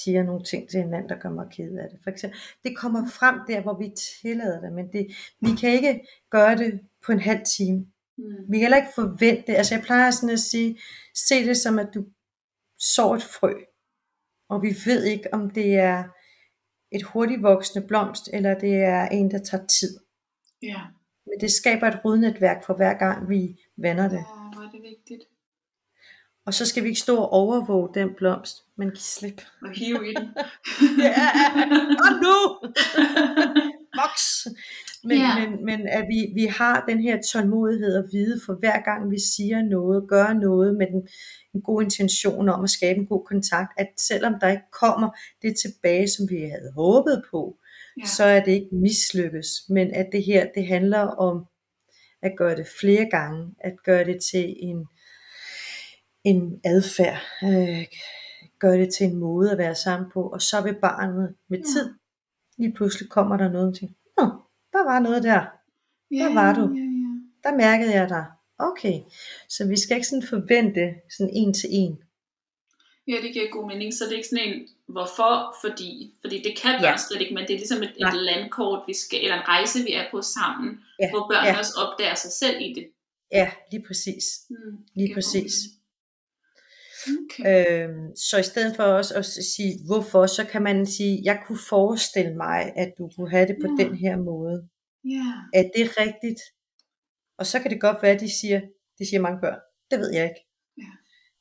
siger 0.03 0.23
nogle 0.23 0.43
ting 0.43 0.69
til 0.69 0.81
hinanden, 0.81 1.09
der 1.09 1.19
gør 1.19 1.29
mig 1.29 1.47
ked 1.51 1.77
af 1.77 1.89
det. 1.89 1.99
For 2.03 2.09
eksempel, 2.09 2.39
det 2.63 2.77
kommer 2.77 3.09
frem 3.09 3.35
der, 3.47 3.61
hvor 3.61 3.77
vi 3.77 3.91
tillader 4.21 4.61
det, 4.61 4.73
men 4.73 4.91
det, 4.93 5.07
vi 5.41 5.49
kan 5.61 5.69
ikke 5.73 6.07
gøre 6.29 6.57
det 6.57 6.79
på 7.05 7.11
en 7.11 7.19
halv 7.19 7.41
time. 7.57 7.77
Mm. 8.17 8.23
Vi 8.49 8.57
kan 8.57 8.61
heller 8.61 8.77
ikke 8.77 8.95
forvente, 8.95 9.55
altså 9.55 9.75
jeg 9.75 9.83
plejer 9.83 10.11
sådan 10.11 10.29
at 10.29 10.39
sige, 10.39 10.79
se 11.15 11.47
det 11.47 11.57
som 11.57 11.79
at 11.79 11.89
du 11.93 12.05
sår 12.79 13.15
et 13.15 13.23
frø, 13.23 13.53
og 14.49 14.61
vi 14.61 14.75
ved 14.85 15.03
ikke, 15.03 15.33
om 15.33 15.49
det 15.49 15.75
er 15.75 16.03
et 16.91 17.03
hurtigt 17.03 17.43
voksende 17.43 17.87
blomst, 17.87 18.29
eller 18.33 18.59
det 18.59 18.73
er 18.73 19.05
en, 19.07 19.31
der 19.31 19.37
tager 19.37 19.65
tid. 19.65 19.99
Ja. 20.61 20.81
Men 21.25 21.39
det 21.41 21.51
skaber 21.51 21.87
et 21.87 22.05
rodnetværk 22.05 22.65
for 22.65 22.73
hver 22.73 22.93
gang 22.93 23.29
vi 23.29 23.59
vander 23.77 24.09
det. 24.09 24.17
Ja, 24.17 24.23
hvor 24.53 24.63
er 24.63 24.71
det 24.71 24.81
vigtigt. 24.81 25.30
Og 26.45 26.53
så 26.53 26.65
skal 26.65 26.83
vi 26.83 26.87
ikke 26.87 26.99
stå 27.01 27.17
og 27.17 27.29
overvåge 27.33 27.89
den 27.93 28.09
blomst, 28.17 28.55
men 28.77 28.87
give 28.89 28.97
slip. 28.97 29.41
Og 29.61 29.69
hive 29.71 30.09
i 30.11 30.13
den. 30.13 30.27
Ja, 31.05 31.27
og 32.05 32.11
nu! 32.23 32.69
Voks! 34.01 34.47
Men, 35.03 35.17
Ja. 35.17 35.39
men, 35.49 35.65
men 35.65 35.87
at 35.87 36.05
vi, 36.09 36.33
vi 36.41 36.45
har 36.45 36.85
den 36.89 37.01
her 37.01 37.17
tålmodighed 37.31 37.97
og 37.97 38.09
vide 38.11 38.41
for 38.45 38.53
hver 38.53 38.81
gang 38.81 39.11
vi 39.11 39.17
siger 39.35 39.61
noget, 39.61 40.09
gør 40.09 40.33
noget 40.33 40.75
med 40.77 40.87
den, 40.87 41.07
en 41.55 41.61
god 41.61 41.81
intention 41.83 42.49
om 42.49 42.63
at 42.63 42.69
skabe 42.69 42.99
en 42.99 43.05
god 43.07 43.25
kontakt, 43.25 43.69
at 43.77 43.87
selvom 43.99 44.33
der 44.41 44.49
ikke 44.49 44.71
kommer 44.81 45.09
det 45.41 45.55
tilbage, 45.61 46.07
som 46.07 46.29
vi 46.29 46.35
havde 46.41 46.71
håbet 46.75 47.23
på, 47.31 47.57
Ja. 48.01 48.05
så 48.05 48.23
er 48.23 48.43
det 48.43 48.51
ikke 48.51 48.75
mislykkes, 48.75 49.47
men 49.69 49.93
at 49.93 50.07
det 50.11 50.23
her, 50.23 50.47
det 50.55 50.67
handler 50.67 50.99
om 50.99 51.45
at 52.21 52.31
gøre 52.37 52.55
det 52.55 52.67
flere 52.81 53.05
gange, 53.09 53.47
at 53.59 53.73
gøre 53.85 54.05
det 54.05 54.17
til 54.31 54.55
en, 54.59 54.85
en 56.23 56.61
adfærd, 56.65 57.19
øh, 57.43 57.85
gøre 58.59 58.77
det 58.77 58.93
til 58.93 59.05
en 59.05 59.15
måde 59.17 59.51
at 59.51 59.57
være 59.57 59.75
sammen 59.75 60.11
på, 60.11 60.21
og 60.29 60.41
så 60.41 60.61
vil 60.61 60.75
barnet 60.81 61.35
med 61.49 61.57
Ja. 61.59 61.63
tid, 61.63 61.93
lige 62.57 62.73
pludselig 62.73 63.09
kommer 63.09 63.37
der 63.37 63.51
noget 63.51 63.75
til, 63.75 63.87
Nå, 64.17 64.23
der 64.73 64.83
var 64.83 64.99
noget 64.99 65.23
der, 65.23 65.41
ja, 66.11 66.15
der 66.23 66.33
var 66.33 66.53
du. 66.53 66.61
Ja, 66.61 66.81
ja. 66.81 67.11
der 67.49 67.57
mærkede 67.57 67.93
jeg 67.93 68.09
dig, 68.09 68.25
okay, 68.59 68.99
så 69.49 69.67
vi 69.67 69.79
skal 69.79 69.95
ikke 69.97 70.07
sådan 70.07 70.27
forvente 70.27 70.93
sådan 71.17 71.33
en 71.35 71.53
til 71.53 71.69
en, 71.71 71.97
Ja, 73.07 73.15
det 73.23 73.33
giver 73.33 73.49
god 73.51 73.67
mening. 73.67 73.93
Så 73.93 74.03
det 74.05 74.11
er 74.13 74.17
ikke 74.17 74.27
sådan 74.29 74.47
en, 74.47 74.67
hvorfor, 74.87 75.55
fordi, 75.63 76.13
fordi 76.21 76.37
det 76.45 76.53
kan 76.61 76.73
børn 76.81 76.93
Ja. 76.95 76.97
slet 76.97 77.21
ikke, 77.21 77.33
men 77.33 77.43
det 77.47 77.53
er 77.53 77.57
ligesom 77.63 77.83
et, 77.83 77.93
Nej. 77.99 78.09
et 78.09 78.21
landkort, 78.29 78.83
vi 78.87 78.93
skal, 78.93 79.19
eller 79.23 79.35
en 79.41 79.47
rejse, 79.47 79.79
vi 79.83 79.93
er 79.93 80.05
på 80.11 80.21
sammen, 80.21 80.69
Ja, 81.01 81.09
hvor 81.11 81.23
børn 81.31 81.45
ja. 81.45 81.57
også 81.59 81.73
opdager 81.83 82.15
sig 82.15 82.31
selv 82.31 82.57
i 82.61 82.73
det. 82.77 82.85
ja, 83.31 83.51
lige 83.71 83.83
præcis, 83.87 84.25
Mm, 84.49 84.77
lige 84.95 85.13
præcis. 85.13 85.53
mening. 85.63 85.80
Okay. 87.07 87.43
Øhm, 87.89 88.15
så 88.15 88.37
i 88.39 88.43
stedet 88.43 88.75
for 88.75 88.83
også 88.83 89.13
at 89.15 89.25
sige, 89.25 89.73
hvorfor, 89.87 90.25
så 90.25 90.45
kan 90.51 90.61
man 90.61 90.85
sige, 90.85 91.21
jeg 91.23 91.43
kunne 91.47 91.59
forestille 91.69 92.35
mig, 92.35 92.73
at 92.75 92.93
du 92.97 93.09
kunne 93.15 93.29
have 93.31 93.47
det 93.47 93.57
på 93.61 93.67
Ja. 93.79 93.83
den 93.83 93.95
her 93.95 94.17
måde. 94.17 94.69
Ja. 95.15 95.27
Er 95.59 95.63
det 95.75 95.97
rigtigt? 96.03 96.41
Og 97.39 97.45
så 97.45 97.59
kan 97.59 97.71
det 97.71 97.81
godt 97.81 97.97
være, 98.03 98.11
at 98.11 98.19
de 98.19 98.39
siger, 98.39 98.61
de 98.99 99.09
siger 99.09 99.21
mange 99.21 99.39
børn, 99.41 99.59
det 99.91 99.99
ved 99.99 100.13
jeg 100.13 100.23
ikke. 100.23 100.41
Ja. 100.77 100.91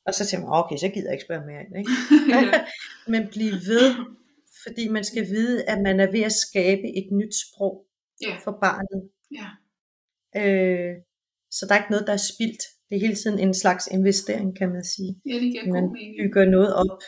Og 0.05 0.13
så 0.13 0.25
tænker 0.25 0.47
man, 0.47 0.57
okay, 0.59 0.77
så 0.77 0.87
gider 0.93 1.07
jeg 1.09 1.13
ikke 1.13 1.25
spørge 1.25 1.45
mere. 1.51 1.63
Ikke? 1.79 1.91
Men 3.13 3.21
bliv 3.33 3.51
ved, 3.71 3.87
fordi 4.63 4.87
man 4.87 5.03
skal 5.03 5.23
vide, 5.25 5.63
at 5.69 5.81
man 5.81 5.99
er 5.99 6.11
ved 6.11 6.21
at 6.21 6.31
skabe 6.45 6.87
et 6.99 7.07
nyt 7.19 7.33
sprog 7.43 7.85
Ja. 8.21 8.37
for 8.43 8.57
barnet. 8.61 9.01
Ja. 9.39 9.47
Øh, 10.41 10.95
så 11.51 11.65
der 11.65 11.73
er 11.75 11.79
ikke 11.79 11.91
noget, 11.91 12.07
der 12.07 12.13
er 12.13 12.27
spildt. 12.33 12.63
Det 12.91 12.97
er 12.97 13.01
hele 13.07 13.15
tiden 13.15 13.39
en 13.39 13.53
slags 13.53 13.87
investering, 13.91 14.57
kan 14.57 14.69
man 14.69 14.83
sige. 14.83 15.11
ja, 15.25 15.33
det 15.33 15.49
giver 15.51 15.65
Man 15.73 15.81
god 15.83 15.91
mening. 15.93 16.15
bygger 16.21 16.45
noget 16.45 16.73
op. 16.75 16.99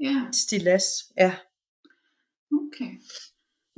Ja, 0.00 0.16
Stilas. 0.32 0.84
Ja. 1.18 1.32
okay. 2.60 2.90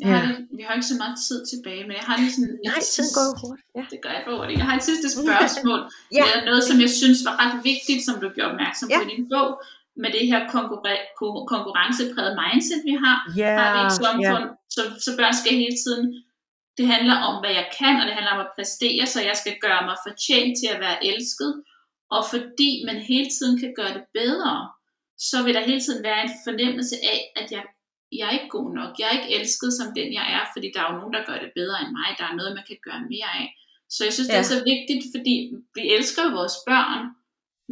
Jeg 0.03 0.09
har 0.15 0.23
Ja. 0.29 0.35
vi 0.59 0.63
har 0.67 0.73
ikke 0.79 0.91
så 0.95 0.99
meget 1.03 1.17
tid 1.29 1.39
tilbage, 1.53 1.83
men 1.89 1.95
jeg 2.01 2.05
har 2.11 2.17
lige 2.23 2.33
sådan... 2.37 2.55
Nej, 2.71 2.81
tiden 2.95 3.11
går 3.17 3.25
jo 3.31 3.35
hurtigt. 3.43 3.69
Ja. 3.79 3.85
Det 3.93 3.99
gør 4.05 4.13
jeg 4.17 4.23
for 4.27 4.33
hurtigt. 4.39 4.59
Jeg 4.61 4.67
har 4.71 4.77
et 4.81 4.85
sidste 4.91 5.09
spørgsmål. 5.17 5.81
Ja. 6.19 6.23
Det 6.27 6.33
er 6.39 6.45
noget, 6.51 6.63
som 6.69 6.77
jeg 6.85 6.91
synes 7.01 7.19
var 7.29 7.35
ret 7.43 7.55
vigtigt, 7.71 8.01
som 8.07 8.15
du 8.23 8.27
gjorde 8.37 8.51
opmærksom 8.53 8.87
på 8.89 8.93
Ja. 8.95 9.01
i 9.07 9.09
din 9.15 9.25
bog, 9.35 9.51
med 10.03 10.11
det 10.17 10.25
her 10.31 10.41
konkurre- 10.55 11.07
ko- 11.21 11.45
konkurrencepræget 11.55 12.35
mindset, 12.43 12.81
vi 12.89 12.95
har. 13.05 13.17
Ja, 13.43 13.53
har 13.61 13.71
vi 13.77 13.81
et 13.89 13.93
ja. 13.93 13.99
samfund, 14.05 14.45
så, 14.75 14.83
så 15.05 15.11
børn 15.19 15.35
skal 15.41 15.53
hele 15.65 15.77
tiden, 15.85 16.05
det 16.79 16.87
handler 16.95 17.17
om, 17.29 17.35
hvad 17.43 17.53
jeg 17.61 17.67
kan, 17.79 17.95
og 18.01 18.05
det 18.07 18.15
handler 18.19 18.33
om 18.37 18.41
at 18.47 18.53
præstere, 18.57 19.07
så 19.07 19.19
jeg 19.29 19.37
skal 19.43 19.55
gøre 19.67 19.83
mig 19.89 19.97
fortjent 20.09 20.53
til 20.61 20.69
at 20.75 20.81
være 20.87 20.99
elsket. 21.11 21.53
Og 22.17 22.23
fordi 22.33 22.71
man 22.89 22.97
hele 23.11 23.29
tiden 23.37 23.55
kan 23.63 23.73
gøre 23.79 23.93
det 23.99 24.05
bedre, 24.19 24.55
så 25.29 25.37
vil 25.45 25.55
der 25.55 25.69
hele 25.71 25.81
tiden 25.87 26.03
være 26.09 26.23
en 26.27 26.35
fornemmelse 26.47 26.97
af, 27.13 27.21
at 27.41 27.47
jeg, 27.55 27.65
jeg 28.19 28.25
er 28.29 28.35
ikke 28.39 28.55
god 28.59 28.69
nok. 28.79 28.91
Jeg 28.99 29.07
er 29.09 29.17
ikke 29.19 29.35
elsket 29.39 29.71
som 29.79 29.89
den, 29.99 30.09
jeg 30.19 30.27
er, 30.37 30.45
fordi 30.55 30.67
der 30.75 30.81
er 30.83 30.89
jo 30.93 30.99
nogen, 31.01 31.15
der 31.17 31.25
gør 31.29 31.39
det 31.45 31.51
bedre 31.61 31.79
end 31.83 31.93
mig. 32.01 32.09
Der 32.19 32.25
er 32.31 32.35
noget, 32.41 32.53
man 32.59 32.65
kan 32.69 32.79
gøre 32.87 33.01
mere 33.15 33.31
af. 33.41 33.47
Så 33.95 34.01
jeg 34.07 34.13
synes, 34.13 34.29
det 34.29 34.39
er 34.43 34.47
Ja. 34.49 34.53
så 34.55 34.59
vigtigt, 34.73 35.03
fordi 35.15 35.35
vi 35.77 35.83
elsker 35.97 36.25
vores 36.39 36.57
børn, 36.71 37.03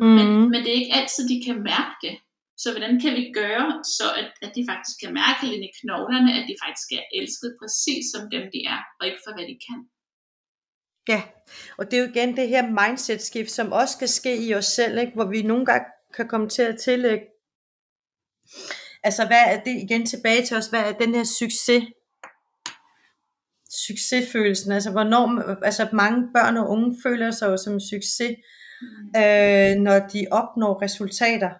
Mm. 0.01 0.07
men, 0.17 0.27
men 0.51 0.59
det 0.63 0.69
er 0.71 0.81
ikke 0.83 0.95
altid, 1.01 1.23
de 1.33 1.45
kan 1.47 1.59
mærke 1.73 1.95
det. 2.03 2.15
Så 2.63 2.67
hvordan 2.73 3.01
kan 3.01 3.13
vi 3.19 3.25
gøre, 3.41 3.67
så 3.97 4.07
at, 4.21 4.31
at 4.45 4.53
de 4.57 4.63
faktisk 4.71 4.97
kan 5.03 5.13
mærke 5.23 5.43
lidt 5.51 5.65
i 5.69 5.77
knoglerne, 5.81 6.31
at 6.39 6.45
de 6.51 6.57
faktisk 6.65 6.89
er 6.99 7.05
elsket 7.19 7.51
præcis 7.61 8.05
som 8.13 8.23
dem, 8.35 8.45
de 8.55 8.61
er, 8.75 8.81
og 8.99 9.03
ikke 9.09 9.23
for 9.25 9.33
hvad 9.37 9.47
de 9.53 9.59
kan. 9.69 9.81
Ja, 11.13 11.23
og 11.79 11.83
det 11.85 11.95
er 11.97 12.03
jo 12.03 12.11
igen 12.11 12.37
det 12.37 12.49
her 12.49 12.65
mindset 12.81 13.23
skift, 13.23 13.51
som 13.51 13.73
også 13.73 13.93
skal 13.95 14.09
ske 14.09 14.47
i 14.47 14.55
os 14.55 14.65
selv, 14.65 14.99
ikke? 14.99 15.15
hvor 15.15 15.25
vi 15.25 15.43
nogle 15.43 15.67
gange 15.67 15.87
kan 16.15 16.29
komme 16.29 16.49
til 16.49 16.63
at 16.63 16.79
tillægge, 16.79 17.27
altså 19.05 19.27
hvad 19.27 19.43
er 19.47 19.61
det 19.61 19.75
igen 19.85 20.07
tilbage 20.07 20.47
til 20.47 20.57
os, 20.57 20.67
hvad 20.67 20.81
er 20.81 20.93
den 20.93 21.15
her 21.15 21.25
succes, 21.25 21.85
succesfølelsen, 23.87 24.73
altså 24.73 24.91
hvornår, 24.91 25.55
altså 25.65 25.89
mange 25.93 26.29
børn 26.35 26.57
og 26.57 26.69
unge 26.69 26.97
føler 27.03 27.31
sig 27.31 27.47
jo 27.47 27.57
som 27.57 27.81
succes, 27.81 28.37
øh, 29.17 29.75
når 29.87 29.99
de 30.13 30.27
opnår 30.31 30.83
resultater. 30.83 31.51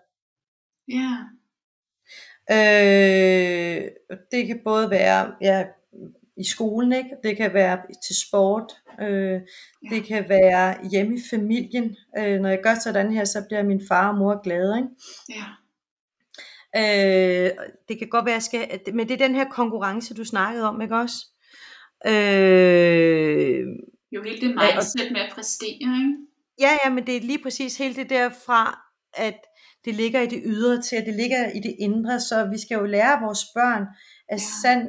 Ja, 0.89 1.17
Øh, 2.51 3.83
det 4.31 4.47
kan 4.47 4.61
både 4.65 4.91
være 4.91 5.35
ja, 5.41 5.65
i 6.37 6.45
skolen, 6.45 6.93
ikke? 6.93 7.11
det 7.23 7.37
kan 7.37 7.55
være 7.55 7.79
til 8.07 8.17
sport, 8.29 8.73
øh, 9.01 9.41
det 9.91 10.05
kan 10.05 10.29
være 10.29 10.89
hjemme 10.91 11.17
i 11.17 11.21
familien. 11.31 11.97
Øh, 12.19 12.41
når 12.41 12.49
jeg 12.49 12.61
gør 12.63 12.75
sådan 12.75 13.13
her, 13.13 13.25
så 13.25 13.45
bliver 13.49 13.63
min 13.63 13.83
far 13.89 14.09
og 14.09 14.19
mor 14.19 14.43
glade. 14.43 14.77
Ikke? 14.77 14.89
ja, 15.29 15.45
Øh, 16.77 17.51
det 17.89 17.99
kan 17.99 18.09
godt 18.09 18.25
være, 18.25 18.35
jeg 18.35 18.43
skal, 18.43 18.81
men 18.95 19.09
det 19.09 19.15
er 19.15 19.27
den 19.27 19.35
her 19.35 19.49
konkurrence, 19.51 20.15
du 20.15 20.25
snakkede 20.25 20.65
om, 20.65 20.81
ikke 20.81 20.97
også? 20.97 21.17
Øh, 22.07 23.67
jo 24.13 24.23
hele 24.23 24.41
det 24.41 24.55
mindset 24.55 25.13
med 25.13 25.21
at 25.21 25.33
præstere, 25.35 25.69
ikke? 25.69 26.17
Ja, 26.61 26.71
ja, 26.85 26.91
men 26.91 27.07
det 27.07 27.17
er 27.17 27.21
lige 27.21 27.43
præcis 27.43 27.79
hele 27.79 27.95
det 27.95 28.11
derfra, 28.11 28.93
at 29.15 29.41
det 29.87 29.95
ligger 29.95 30.21
i 30.21 30.27
det 30.27 30.43
ydre 30.47 30.83
til, 30.83 30.97
at 30.97 31.07
det 31.07 31.15
ligger 31.15 31.51
i 31.51 31.61
det 31.61 31.77
indre, 31.79 32.21
så 32.21 32.45
vi 32.45 32.59
skal 32.59 32.75
jo 32.77 32.85
lære 32.85 33.21
vores 33.23 33.45
børn, 33.55 33.83
at 34.29 34.41
Ja. 34.41 34.45
sand 34.63 34.89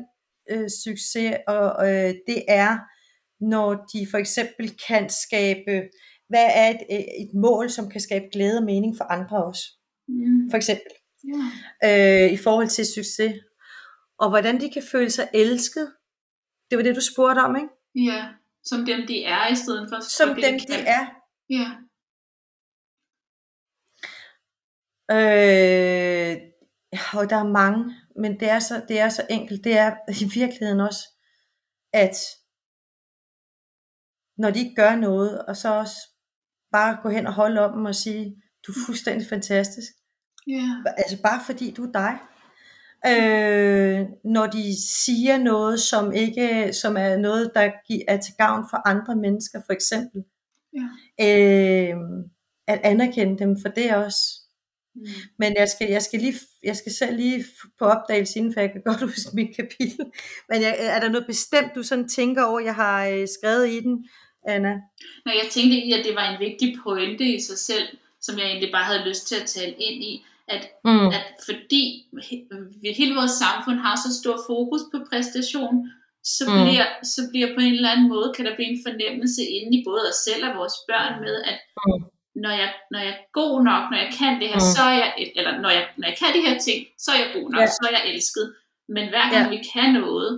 øh, 0.52 0.70
succes, 0.84 1.36
og 1.48 1.90
øh, 1.92 2.14
det 2.28 2.44
er, 2.48 2.78
når 3.44 3.86
de 3.94 4.08
for 4.12 4.18
eksempel 4.18 4.78
kan 4.88 5.10
skabe, 5.10 5.90
hvad 6.30 6.48
er 6.56 6.70
et, 6.70 6.82
øh, 6.92 6.98
et 7.00 7.32
mål, 7.34 7.70
som 7.70 7.90
kan 7.90 8.02
skabe 8.02 8.26
glæde 8.34 8.58
og 8.58 8.64
mening 8.64 8.98
for 8.98 9.04
andre 9.04 9.44
også. 9.46 9.64
Mm. 10.08 10.50
for 10.50 10.58
eksempel, 10.58 10.92
Ja. 11.84 12.26
øh, 12.26 12.32
i 12.34 12.38
forhold 12.38 12.68
til 12.68 12.86
succes. 12.86 13.34
Og 14.20 14.30
hvordan 14.30 14.62
de 14.62 14.70
kan 14.70 14.84
føle 14.92 15.10
sig 15.10 15.28
elsket. 15.34 15.92
Det 16.70 16.78
var 16.78 16.84
det, 16.84 16.96
du 16.96 17.02
spurgte 17.02 17.40
om, 17.40 17.56
ikke? 17.56 17.70
ja, 18.12 18.26
som 18.64 18.86
dem 18.86 19.08
de 19.08 19.24
er, 19.24 19.52
i 19.52 19.56
stedet 19.56 19.90
for 19.92 20.00
Som 20.10 20.28
dem, 20.36 20.60
de 20.60 20.74
er. 20.74 21.06
Ja, 21.50 21.68
Øh, 25.12 26.38
og 27.14 27.30
der 27.30 27.36
er 27.36 27.52
mange, 27.52 27.96
men 28.16 28.40
det 28.40 28.50
er, 28.50 28.60
så, 28.60 28.82
det 28.88 29.00
er 29.00 29.10
så 29.10 29.26
enkelt. 29.30 29.64
Det 29.64 29.78
er 29.78 29.96
i 30.22 30.30
virkeligheden 30.34 30.80
også, 30.80 31.08
at 31.94 32.16
når 34.38 34.50
de 34.52 34.60
ikke 34.60 34.76
gør 34.76 34.96
noget, 34.96 35.46
og 35.46 35.58
så 35.58 35.74
også 35.74 35.98
bare 36.72 36.98
gå 37.04 37.10
hen 37.10 37.28
og 37.28 37.34
holde 37.34 37.62
om 37.62 37.74
dem 37.74 37.86
og 37.86 37.96
sige, 37.96 38.42
du 38.68 38.72
er 38.72 38.86
fuldstændig 38.86 39.28
fantastisk. 39.28 39.92
ja, 40.48 40.84
Altså 40.98 41.22
bare 41.22 41.42
fordi 41.46 41.72
du 41.72 41.84
er 41.84 41.92
dig. 41.92 42.18
Øh, 43.08 44.08
når 44.24 44.48
de 44.48 44.88
siger 44.88 45.38
noget, 45.38 45.80
som 45.80 46.14
ikke, 46.14 46.74
som 46.74 46.98
er 46.98 47.18
noget, 47.18 47.52
der 47.56 47.72
er 48.08 48.18
til 48.18 48.34
gavn 48.38 48.66
for 48.70 48.88
andre 48.88 49.16
mennesker, 49.16 49.62
for 49.66 49.74
eksempel. 49.74 50.24
ja. 50.74 50.88
Øh, 51.22 51.98
at 52.68 52.80
anerkende 52.84 53.40
dem 53.40 53.58
for 53.62 53.70
det 53.70 53.96
også. 53.96 54.47
Mm. 54.98 55.08
Men 55.40 55.56
jeg 55.58 55.70
skal, 55.70 55.90
jeg 55.90 56.02
skal, 56.02 56.20
lige, 56.20 56.34
jeg 56.64 56.76
skal 56.76 56.92
selv 56.92 57.16
lige 57.16 57.46
på 57.80 57.86
opdagelse 57.86 58.40
inden, 58.40 58.54
for 58.54 58.62
jeg 58.62 58.72
kan 58.72 58.82
godt 58.90 59.02
huske 59.02 59.30
mit 59.34 59.56
kapitel. 59.56 60.06
Men 60.50 60.62
jeg, 60.62 60.76
er 60.80 61.00
der 61.00 61.10
noget 61.10 61.28
bestemt, 61.28 61.76
du 61.76 61.84
sådan 61.84 62.10
tænker 62.10 62.44
over, 62.44 62.60
jeg 62.60 62.76
har 62.76 63.08
øh, 63.08 63.28
skrevet 63.40 63.68
i 63.70 63.80
den, 63.80 64.10
Anna? 64.48 64.74
Når 65.26 65.34
jeg 65.42 65.48
tænkte 65.52 65.78
i, 65.78 65.92
at 65.92 66.06
det 66.06 66.16
var 66.16 66.26
en 66.34 66.40
vigtig 66.40 66.70
pointe 66.84 67.24
i 67.24 67.40
sig 67.42 67.58
selv, 67.58 67.88
som 68.22 68.38
jeg 68.40 68.46
egentlig 68.48 68.72
bare 68.72 68.84
havde 68.92 69.08
lyst 69.10 69.28
til 69.28 69.36
at 69.36 69.46
tale 69.56 69.76
ind 69.88 70.04
i, 70.12 70.26
at, 70.48 70.64
Mm. 70.86 71.08
at 71.18 71.26
fordi 71.46 71.84
vi, 72.82 72.92
hele 73.00 73.16
vores 73.16 73.32
samfund 73.46 73.78
har 73.86 73.96
så 73.96 74.10
stor 74.22 74.38
fokus 74.52 74.82
på 74.92 74.98
præstation, 75.10 75.76
så, 76.36 76.44
mm. 76.48 76.64
bliver, 76.66 76.86
så 77.14 77.22
bliver 77.32 77.50
på 77.56 77.62
en 77.68 77.74
eller 77.74 77.92
anden 77.94 78.10
måde, 78.10 78.34
kan 78.36 78.46
der 78.46 78.56
blive 78.56 78.72
en 78.76 78.84
fornemmelse 78.88 79.42
inde 79.58 79.72
i 79.78 79.84
både 79.88 80.02
os 80.12 80.20
selv 80.28 80.44
og 80.50 80.54
vores 80.62 80.78
børn 80.90 81.14
med, 81.26 81.36
at 81.52 81.58
Mm. 81.88 82.04
Når, 82.44 82.50
jeg, 82.62 82.70
når 82.92 83.00
jeg 83.00 83.10
er 83.10 83.22
god 83.40 83.54
nok, 83.70 83.84
når 83.92 83.98
jeg 84.04 84.12
kan 84.20 84.34
det 84.42 84.48
her, 84.54 84.62
Mm. 84.64 84.70
så 84.76 84.82
er 84.92 84.96
jeg, 85.04 85.32
eller 85.36 85.54
når 85.64 85.70
jeg, 85.78 85.84
når 86.00 86.08
jeg 86.08 86.18
kan 86.22 86.30
de 86.36 86.42
her 86.48 86.58
ting, 86.68 86.80
så 87.04 87.10
er 87.12 87.18
jeg 87.24 87.30
god 87.38 87.48
nok, 87.52 87.62
Ja. 87.62 87.68
så 87.68 87.82
er 87.88 87.94
jeg 87.98 88.04
elsket. 88.14 88.46
Men 88.96 89.10
hver 89.10 89.26
gang 89.34 89.44
Ja. 89.46 89.54
vi 89.56 89.60
kan 89.74 89.90
noget, 89.94 90.30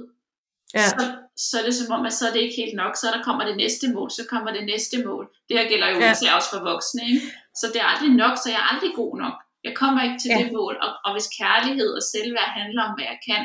Ja. 0.73 0.85
så, 0.89 1.01
så 1.47 1.53
er 1.59 1.63
det 1.67 1.75
som 1.75 1.89
om, 1.97 2.05
at 2.05 2.13
så 2.13 2.23
er 2.27 2.33
det 2.33 2.41
ikke 2.45 2.55
helt 2.63 2.75
nok, 2.83 2.93
så 2.95 3.05
der 3.15 3.21
kommer 3.23 3.43
det 3.49 3.57
næste 3.63 3.85
mål, 3.95 4.11
så 4.11 4.23
kommer 4.29 4.49
det 4.57 4.63
næste 4.65 4.97
mål. 5.07 5.23
Det 5.49 5.53
her 5.59 5.67
gælder 5.71 5.87
jo 5.93 5.97
Ja. 5.99 6.11
især 6.11 6.31
også 6.39 6.49
for 6.53 6.61
voksne, 6.71 7.01
ikke? 7.09 7.21
Så 7.59 7.65
det 7.73 7.79
er 7.81 7.87
aldrig 7.93 8.09
nok, 8.23 8.33
så 8.43 8.47
jeg 8.53 8.59
er 8.63 8.67
aldrig 8.73 8.91
god 9.01 9.13
nok. 9.23 9.35
Jeg 9.63 9.73
kommer 9.81 10.01
ikke 10.03 10.19
til 10.23 10.31
ja. 10.31 10.37
det 10.43 10.51
mål, 10.59 10.73
og, 10.85 10.89
og 11.05 11.11
hvis 11.15 11.27
kærlighed 11.39 11.89
og 11.99 12.03
selvværd 12.13 12.49
handler 12.59 12.81
om, 12.87 12.93
hvad 12.97 13.05
jeg 13.13 13.19
kan, 13.29 13.41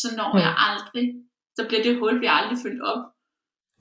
så 0.00 0.06
når 0.18 0.30
Mm. 0.32 0.38
jeg 0.44 0.52
aldrig, 0.68 1.06
så 1.56 1.62
bliver 1.68 1.82
det 1.82 1.98
hul, 2.00 2.20
vi 2.20 2.26
aldrig 2.38 2.58
fyldt 2.64 2.82
op. 2.92 3.02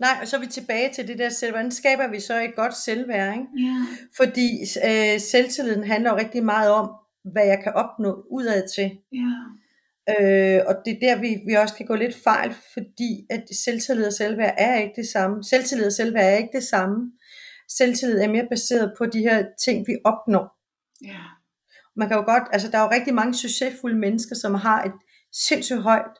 Nej, 0.01 0.17
og 0.21 0.27
så 0.27 0.35
er 0.35 0.39
vi 0.39 0.47
tilbage 0.47 0.93
til 0.93 1.07
det 1.07 1.17
der 1.17 1.29
selv. 1.29 1.51
Hvordan 1.51 1.71
skaber 1.71 2.07
vi 2.07 2.19
så 2.19 2.41
et 2.41 2.55
godt 2.55 2.77
selvværd? 2.77 3.33
Ikke? 3.33 3.47
Ja. 3.67 3.85
Fordi 4.17 4.47
øh, 4.85 5.19
selvtilliden 5.19 5.83
handler 5.83 6.11
jo 6.11 6.17
rigtig 6.17 6.43
meget 6.45 6.71
om, 6.71 6.91
hvad 7.31 7.45
jeg 7.45 7.59
kan 7.63 7.73
opnå 7.73 8.25
udad 8.31 8.63
til. 8.75 8.91
Ja. 9.11 9.33
Øh, 10.09 10.61
og 10.67 10.75
det 10.85 10.93
er 10.93 10.99
der, 10.99 11.21
vi, 11.21 11.41
vi 11.47 11.53
også 11.53 11.75
kan 11.75 11.85
gå 11.85 11.95
lidt 11.95 12.15
fejl, 12.23 12.53
fordi 12.73 13.25
at 13.29 13.43
selvtillid 13.63 14.05
og 14.05 14.13
selvværd 14.13 14.55
er 14.57 14.75
ikke 14.75 14.93
det 14.95 15.07
samme. 15.09 15.43
Selvtillid 15.43 15.85
og 15.85 15.93
selvværd 15.93 16.33
er 16.33 16.37
ikke 16.37 16.57
det 16.57 16.63
samme. 16.63 17.11
Selvtillid 17.69 18.19
er 18.19 18.29
mere 18.29 18.47
baseret 18.49 18.93
på 18.97 19.05
de 19.05 19.19
her 19.19 19.45
ting, 19.65 19.87
vi 19.87 19.95
opnår. 20.05 20.57
Ja. 21.05 21.21
Man 21.95 22.07
kan 22.07 22.17
jo 22.17 22.23
godt, 22.23 22.43
altså 22.51 22.71
der 22.71 22.77
er 22.77 22.83
jo 22.83 22.91
rigtig 22.91 23.13
mange 23.13 23.33
succesfulde 23.33 23.97
mennesker, 23.97 24.35
som 24.35 24.53
har 24.53 24.83
et 24.83 24.93
sindssygt 25.47 25.81
højt 25.81 26.17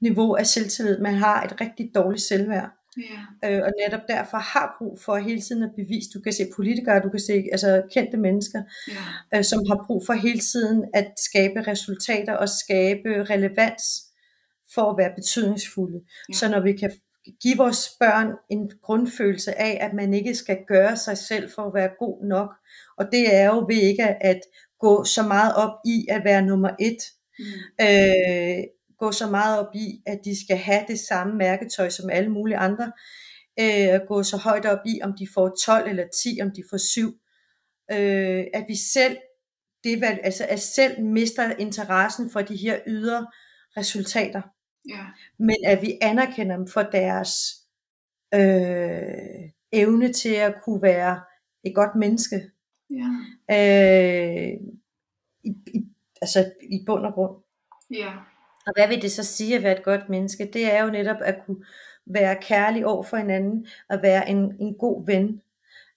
niveau 0.00 0.34
af 0.34 0.46
selvtillid, 0.46 0.98
men 0.98 1.14
har 1.14 1.42
et 1.42 1.60
rigtig 1.60 1.90
dårligt 1.94 2.22
selvværd. 2.22 2.70
Ja. 2.96 3.50
Øh, 3.50 3.62
og 3.62 3.70
netop 3.84 4.00
derfor 4.08 4.36
har 4.38 4.76
brug 4.78 5.00
for 5.00 5.16
hele 5.16 5.40
tiden 5.40 5.62
at 5.62 5.70
bevise. 5.76 6.10
Du 6.14 6.20
kan 6.20 6.32
se 6.32 6.42
politikere, 6.56 7.00
du 7.00 7.08
kan 7.10 7.20
se 7.20 7.44
altså 7.52 7.82
kendte 7.94 8.16
mennesker, 8.16 8.62
Ja. 8.88 9.38
øh, 9.38 9.44
som 9.44 9.58
har 9.68 9.84
brug 9.86 10.06
for 10.06 10.12
hele 10.12 10.40
tiden 10.40 10.84
at 10.94 11.12
skabe 11.18 11.66
resultater 11.66 12.34
og 12.34 12.48
skabe 12.48 13.08
relevans 13.30 13.84
for 14.74 14.90
at 14.90 14.98
være 14.98 15.12
betydningsfulde. 15.16 16.00
Ja. 16.28 16.34
Så 16.34 16.48
når 16.50 16.60
vi 16.60 16.72
kan 16.72 16.92
give 17.42 17.56
vores 17.56 17.88
børn 18.00 18.28
en 18.50 18.70
grundfølelse 18.82 19.58
af, 19.60 19.78
at 19.80 19.92
man 19.94 20.14
ikke 20.14 20.34
skal 20.34 20.58
gøre 20.68 20.96
sig 20.96 21.18
selv 21.18 21.50
for 21.54 21.62
at 21.62 21.74
være 21.74 21.90
god 21.98 22.24
nok, 22.28 22.50
og 22.98 23.04
det 23.12 23.34
er 23.34 23.46
jo 23.46 23.58
ved 23.68 23.82
ikke 23.82 24.04
at 24.24 24.40
gå 24.80 25.04
så 25.04 25.22
meget 25.22 25.54
op 25.54 25.72
i 25.86 26.06
at 26.08 26.24
være 26.24 26.42
nummer 26.42 26.70
et, 26.80 26.96
Mm. 27.38 27.44
øh, 27.80 28.58
gå 29.00 29.12
så 29.12 29.30
meget 29.30 29.58
op 29.60 29.74
i, 29.74 30.02
at 30.06 30.20
de 30.24 30.44
skal 30.44 30.56
have 30.56 30.84
det 30.88 30.98
samme 30.98 31.34
mærketøj 31.34 31.88
som 31.88 32.10
alle 32.10 32.30
mulige 32.30 32.56
andre, 32.56 32.92
øh, 33.60 34.00
gå 34.08 34.22
så 34.22 34.36
højt 34.36 34.66
op 34.66 34.78
i, 34.86 35.00
om 35.02 35.12
de 35.18 35.26
får 35.34 35.56
12 35.64 35.88
eller 35.88 36.04
10, 36.24 36.38
om 36.42 36.50
de 36.50 36.62
får 36.70 36.76
7, 36.76 37.08
øh, 37.92 38.44
at 38.54 38.64
vi 38.68 38.76
selv, 38.92 39.16
det, 39.84 40.04
altså 40.22 40.46
at 40.48 40.60
selv 40.60 41.02
mister 41.02 41.56
interessen 41.56 42.30
for 42.30 42.42
de 42.42 42.56
her 42.56 42.78
ydre 42.86 43.26
resultater, 43.76 44.42
Ja. 44.88 45.04
men 45.38 45.56
at 45.66 45.82
vi 45.82 45.98
anerkender 46.02 46.56
dem 46.56 46.66
for 46.68 46.82
deres 46.82 47.32
øh, 48.34 49.50
evne 49.72 50.12
til 50.12 50.34
at 50.34 50.54
kunne 50.64 50.82
være 50.82 51.20
et 51.64 51.74
godt 51.74 51.94
menneske, 51.96 52.40
Ja. 52.90 53.08
øh, 53.50 54.52
i, 55.44 55.50
i, 55.74 55.80
altså 56.22 56.52
i 56.62 56.84
bund 56.86 57.06
og 57.06 57.12
grund. 57.12 57.42
Ja. 57.90 58.12
Og 58.70 58.74
hvad 58.76 58.88
vil 58.88 59.02
det 59.02 59.12
så 59.12 59.24
sige 59.24 59.56
at 59.56 59.62
være 59.62 59.76
et 59.78 59.82
godt 59.84 60.08
menneske? 60.08 60.50
Det 60.52 60.74
er 60.74 60.84
jo 60.84 60.90
netop 60.90 61.16
at 61.24 61.34
kunne 61.46 61.64
være 62.06 62.36
kærlig 62.42 62.86
over 62.86 63.02
for 63.02 63.16
hinanden, 63.16 63.66
at 63.90 64.02
være 64.02 64.28
en, 64.30 64.38
en 64.60 64.74
god 64.74 65.06
ven. 65.06 65.40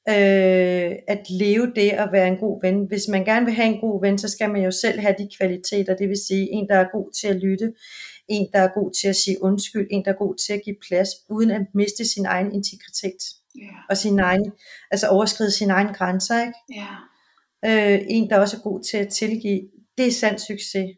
Øh, 0.10 0.92
at 1.08 1.30
leve 1.30 1.72
det 1.76 1.90
at 1.92 2.10
være 2.12 2.28
en 2.28 2.38
god 2.38 2.62
ven. 2.62 2.86
Hvis 2.86 3.08
man 3.08 3.26
gerne 3.26 3.46
vil 3.46 3.54
have 3.56 3.68
en 3.74 3.82
god 3.82 4.02
ven, 4.02 4.18
så 4.18 4.30
skal 4.30 4.50
man 4.50 4.64
jo 4.64 4.72
selv 4.72 5.00
have 5.00 5.16
de 5.18 5.30
kvaliteter. 5.38 5.96
Det 5.96 6.10
vil 6.10 6.18
sige 6.28 6.50
en, 6.52 6.68
der 6.70 6.76
er 6.76 6.88
god 6.92 7.12
til 7.22 7.28
at 7.28 7.36
lytte, 7.36 7.74
en, 8.28 8.48
der 8.54 8.60
er 8.60 8.68
god 8.74 8.92
til 9.02 9.08
at 9.08 9.16
sige 9.16 9.44
undskyld, 9.44 9.88
en, 9.92 10.06
der 10.06 10.12
er 10.12 10.16
god 10.16 10.36
til 10.46 10.54
at 10.54 10.62
give 10.66 10.76
plads, 10.88 11.10
uden 11.30 11.52
at 11.52 11.62
miste 11.74 12.06
sin 12.08 12.26
egen 12.26 12.52
integritet 12.52 13.22
Ja. 13.56 13.68
og 13.90 13.98
sin 13.98 14.20
egen, 14.20 14.52
altså 14.92 15.08
overskride 15.08 15.52
sine 15.52 15.74
egne 15.74 15.94
grænser. 15.94 16.40
Ikke? 16.42 16.54
Ja. 16.76 17.94
øh, 17.96 18.02
en, 18.10 18.30
der 18.30 18.38
også 18.40 18.58
er 18.58 18.62
god 18.62 18.84
til 18.84 18.98
at 18.98 19.08
tilgive, 19.10 19.62
det 19.98 20.08
er 20.08 20.12
sand 20.12 20.40
succes. 20.40 20.90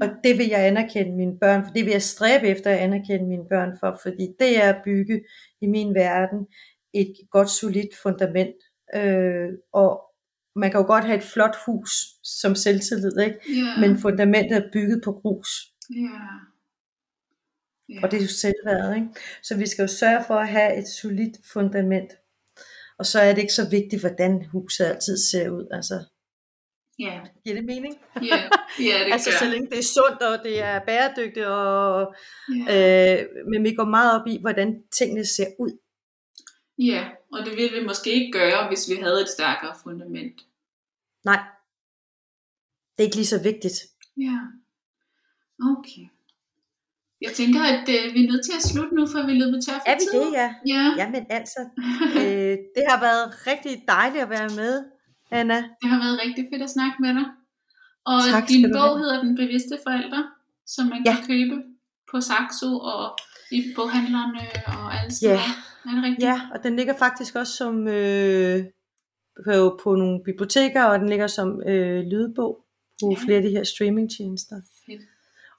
Og 0.00 0.06
Ja. 0.06 0.12
det 0.24 0.38
vil 0.38 0.46
jeg 0.48 0.66
anerkende 0.66 1.12
mine 1.16 1.38
børn 1.38 1.64
for. 1.64 1.72
Det 1.72 1.84
vil 1.84 1.90
jeg 1.92 2.02
stræbe 2.02 2.46
efter 2.48 2.70
at 2.70 2.78
anerkende 2.78 3.26
mine 3.26 3.44
børn 3.48 3.70
for, 3.80 3.98
fordi 4.02 4.28
det 4.40 4.62
er 4.64 4.72
at 4.74 4.82
bygge 4.84 5.24
i 5.60 5.66
min 5.66 5.94
verden 5.94 6.46
et 6.94 7.14
godt, 7.30 7.50
solidt 7.50 7.96
fundament. 8.02 8.54
Øh, 8.94 9.48
og 9.72 10.02
man 10.56 10.70
kan 10.70 10.80
jo 10.80 10.86
godt 10.86 11.04
have 11.04 11.18
et 11.18 11.24
flot 11.24 11.56
hus 11.66 11.90
som 12.24 12.54
selvtillid, 12.54 13.18
ikke? 13.18 13.38
Ja. 13.48 13.80
men 13.80 13.98
fundamentet 13.98 14.56
er 14.56 14.70
bygget 14.72 15.00
på 15.04 15.12
grus, 15.12 15.48
Ja. 15.90 16.18
Ja. 17.88 18.00
og 18.02 18.10
det 18.10 18.16
er 18.16 18.22
jo 18.22 18.28
selvværdet. 18.28 18.94
Ikke? 18.96 19.08
Så 19.42 19.56
vi 19.56 19.66
skal 19.66 19.82
jo 19.82 19.88
sørge 19.88 20.24
for 20.26 20.34
at 20.34 20.48
have 20.48 20.76
et 20.78 20.88
solidt 20.88 21.36
fundament. 21.52 22.12
Og 22.98 23.06
så 23.06 23.20
er 23.20 23.34
det 23.34 23.40
ikke 23.40 23.52
så 23.52 23.70
vigtigt, 23.70 24.02
hvordan 24.02 24.44
huset 24.44 24.84
altid 24.84 25.16
ser 25.30 25.50
ud. 25.50 25.66
Altså, 25.70 26.04
Ja. 27.06 27.20
giver 27.44 27.56
det 27.56 27.64
mening? 27.64 27.94
Ja. 28.22 28.36
Ja, 28.80 29.04
det 29.04 29.12
altså 29.14 29.30
gør. 29.30 29.38
så 29.38 29.44
længe 29.52 29.70
det 29.70 29.78
er 29.78 29.82
sundt, 29.82 30.22
og 30.22 30.44
det 30.44 30.62
er 30.62 30.80
bæredygtigt, 30.86 31.46
og, 31.46 32.14
Ja. 32.68 33.20
øh, 33.20 33.26
men 33.52 33.64
vi 33.64 33.74
går 33.74 33.84
meget 33.84 34.20
op 34.20 34.26
i, 34.26 34.38
hvordan 34.40 34.82
tingene 34.98 35.26
ser 35.26 35.46
ud. 35.58 35.72
ja, 36.78 37.08
og 37.32 37.38
det 37.46 37.56
ville 37.56 37.78
vi 37.80 37.86
måske 37.86 38.10
ikke 38.12 38.32
gøre, 38.32 38.68
hvis 38.68 38.90
vi 38.90 38.94
havde 39.02 39.20
et 39.22 39.28
stærkere 39.28 39.74
fundament. 39.82 40.40
Nej, 41.24 41.40
det 42.96 43.02
er 43.02 43.06
ikke 43.08 43.16
lige 43.16 43.26
så 43.36 43.42
vigtigt. 43.42 43.74
Ja. 44.16 44.38
Okay. 45.76 46.06
Jeg 47.20 47.32
tænker, 47.32 47.60
at 47.62 47.88
øh, 47.88 48.14
vi 48.14 48.24
er 48.24 48.30
nødt 48.32 48.44
til 48.44 48.52
at 48.56 48.62
slutte 48.62 48.94
nu, 48.94 49.06
for 49.06 49.26
vi 49.26 49.32
er 49.32 49.40
løbet 49.44 49.64
tør 49.66 49.72
for 49.72 49.90
Er 49.90 49.94
vi 49.94 50.06
tid. 50.12 50.20
det, 50.20 50.32
ja? 50.40 50.48
Ja, 50.74 50.84
Jamen 51.00 51.26
altså, 51.30 51.60
øh, 52.22 52.54
det 52.76 52.84
har 52.90 53.00
været 53.00 53.46
rigtig 53.46 53.84
dejligt 53.88 54.22
at 54.22 54.30
være 54.30 54.48
med, 54.48 54.74
Anna. 55.32 55.56
det 55.82 55.88
har 55.92 55.98
været 56.04 56.18
rigtig 56.26 56.48
fedt 56.52 56.62
at 56.62 56.70
snakke 56.70 56.96
med 57.00 57.14
dig. 57.14 57.24
Og 58.06 58.18
Tak 58.30 58.48
din 58.48 58.72
bog 58.72 58.98
hedder 58.98 59.22
Den 59.22 59.36
Bevidste 59.36 59.78
Forælder, 59.86 60.22
som 60.66 60.86
man 60.86 61.02
Ja. 61.06 61.14
kan 61.14 61.26
købe 61.26 61.62
på 62.10 62.20
Saxo 62.20 62.78
og 62.78 63.18
i 63.52 63.72
boghandlerne 63.76 64.38
og 64.66 64.94
alle 64.98 65.12
steder. 65.14 65.32
Ja. 65.32 65.40
Er 65.90 65.94
det 65.94 66.02
rigtigt? 66.04 66.22
Ja, 66.22 66.40
og 66.54 66.62
den 66.62 66.76
ligger 66.76 66.94
faktisk 66.98 67.34
også 67.36 67.52
som 67.56 67.88
øh, 67.88 68.64
på, 69.46 69.80
på 69.84 69.94
nogle 69.94 70.20
biblioteker, 70.24 70.84
og 70.84 70.98
den 70.98 71.08
ligger 71.08 71.26
som 71.26 71.62
øh, 71.66 72.00
lydbog 72.04 72.64
på 73.02 73.10
Ja. 73.10 73.24
flere 73.24 73.36
af 73.36 73.42
de 73.42 73.50
her 73.50 73.64
streamingtjenester. 73.64 74.56
Fedt. 74.86 75.00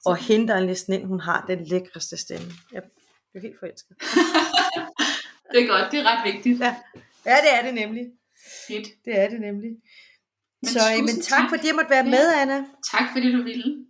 Og 0.06 0.16
hende, 0.16 0.48
der 0.48 0.54
er 0.54 0.64
næsten 0.64 0.92
ind, 0.94 1.04
hun 1.06 1.20
har 1.20 1.44
den 1.48 1.64
lækreste 1.64 2.16
stemme. 2.16 2.46
Jeg 2.72 2.82
er 3.34 3.40
helt 3.40 3.58
forelsket. 3.58 3.96
Det 5.52 5.62
er 5.62 5.66
godt, 5.66 5.92
det 5.92 6.00
er 6.00 6.04
ret 6.04 6.32
vigtigt. 6.34 6.60
Ja. 6.60 6.74
Ja, 7.26 7.36
det 7.44 7.50
er 7.58 7.62
det 7.66 7.74
nemlig. 7.74 8.04
Fedt. 8.66 8.86
Det 9.04 9.20
er 9.20 9.28
det 9.28 9.40
nemlig. 9.40 9.70
så 10.64 10.80
men 11.06 11.16
tak, 11.20 11.38
tak 11.38 11.44
fordi 11.50 11.66
jeg 11.66 11.74
måtte 11.74 11.90
være 11.90 12.04
ja. 12.04 12.10
med, 12.10 12.26
Anna. 12.40 12.58
Tak 12.92 13.06
fordi 13.12 13.32
du 13.32 13.42
ville. 13.42 13.86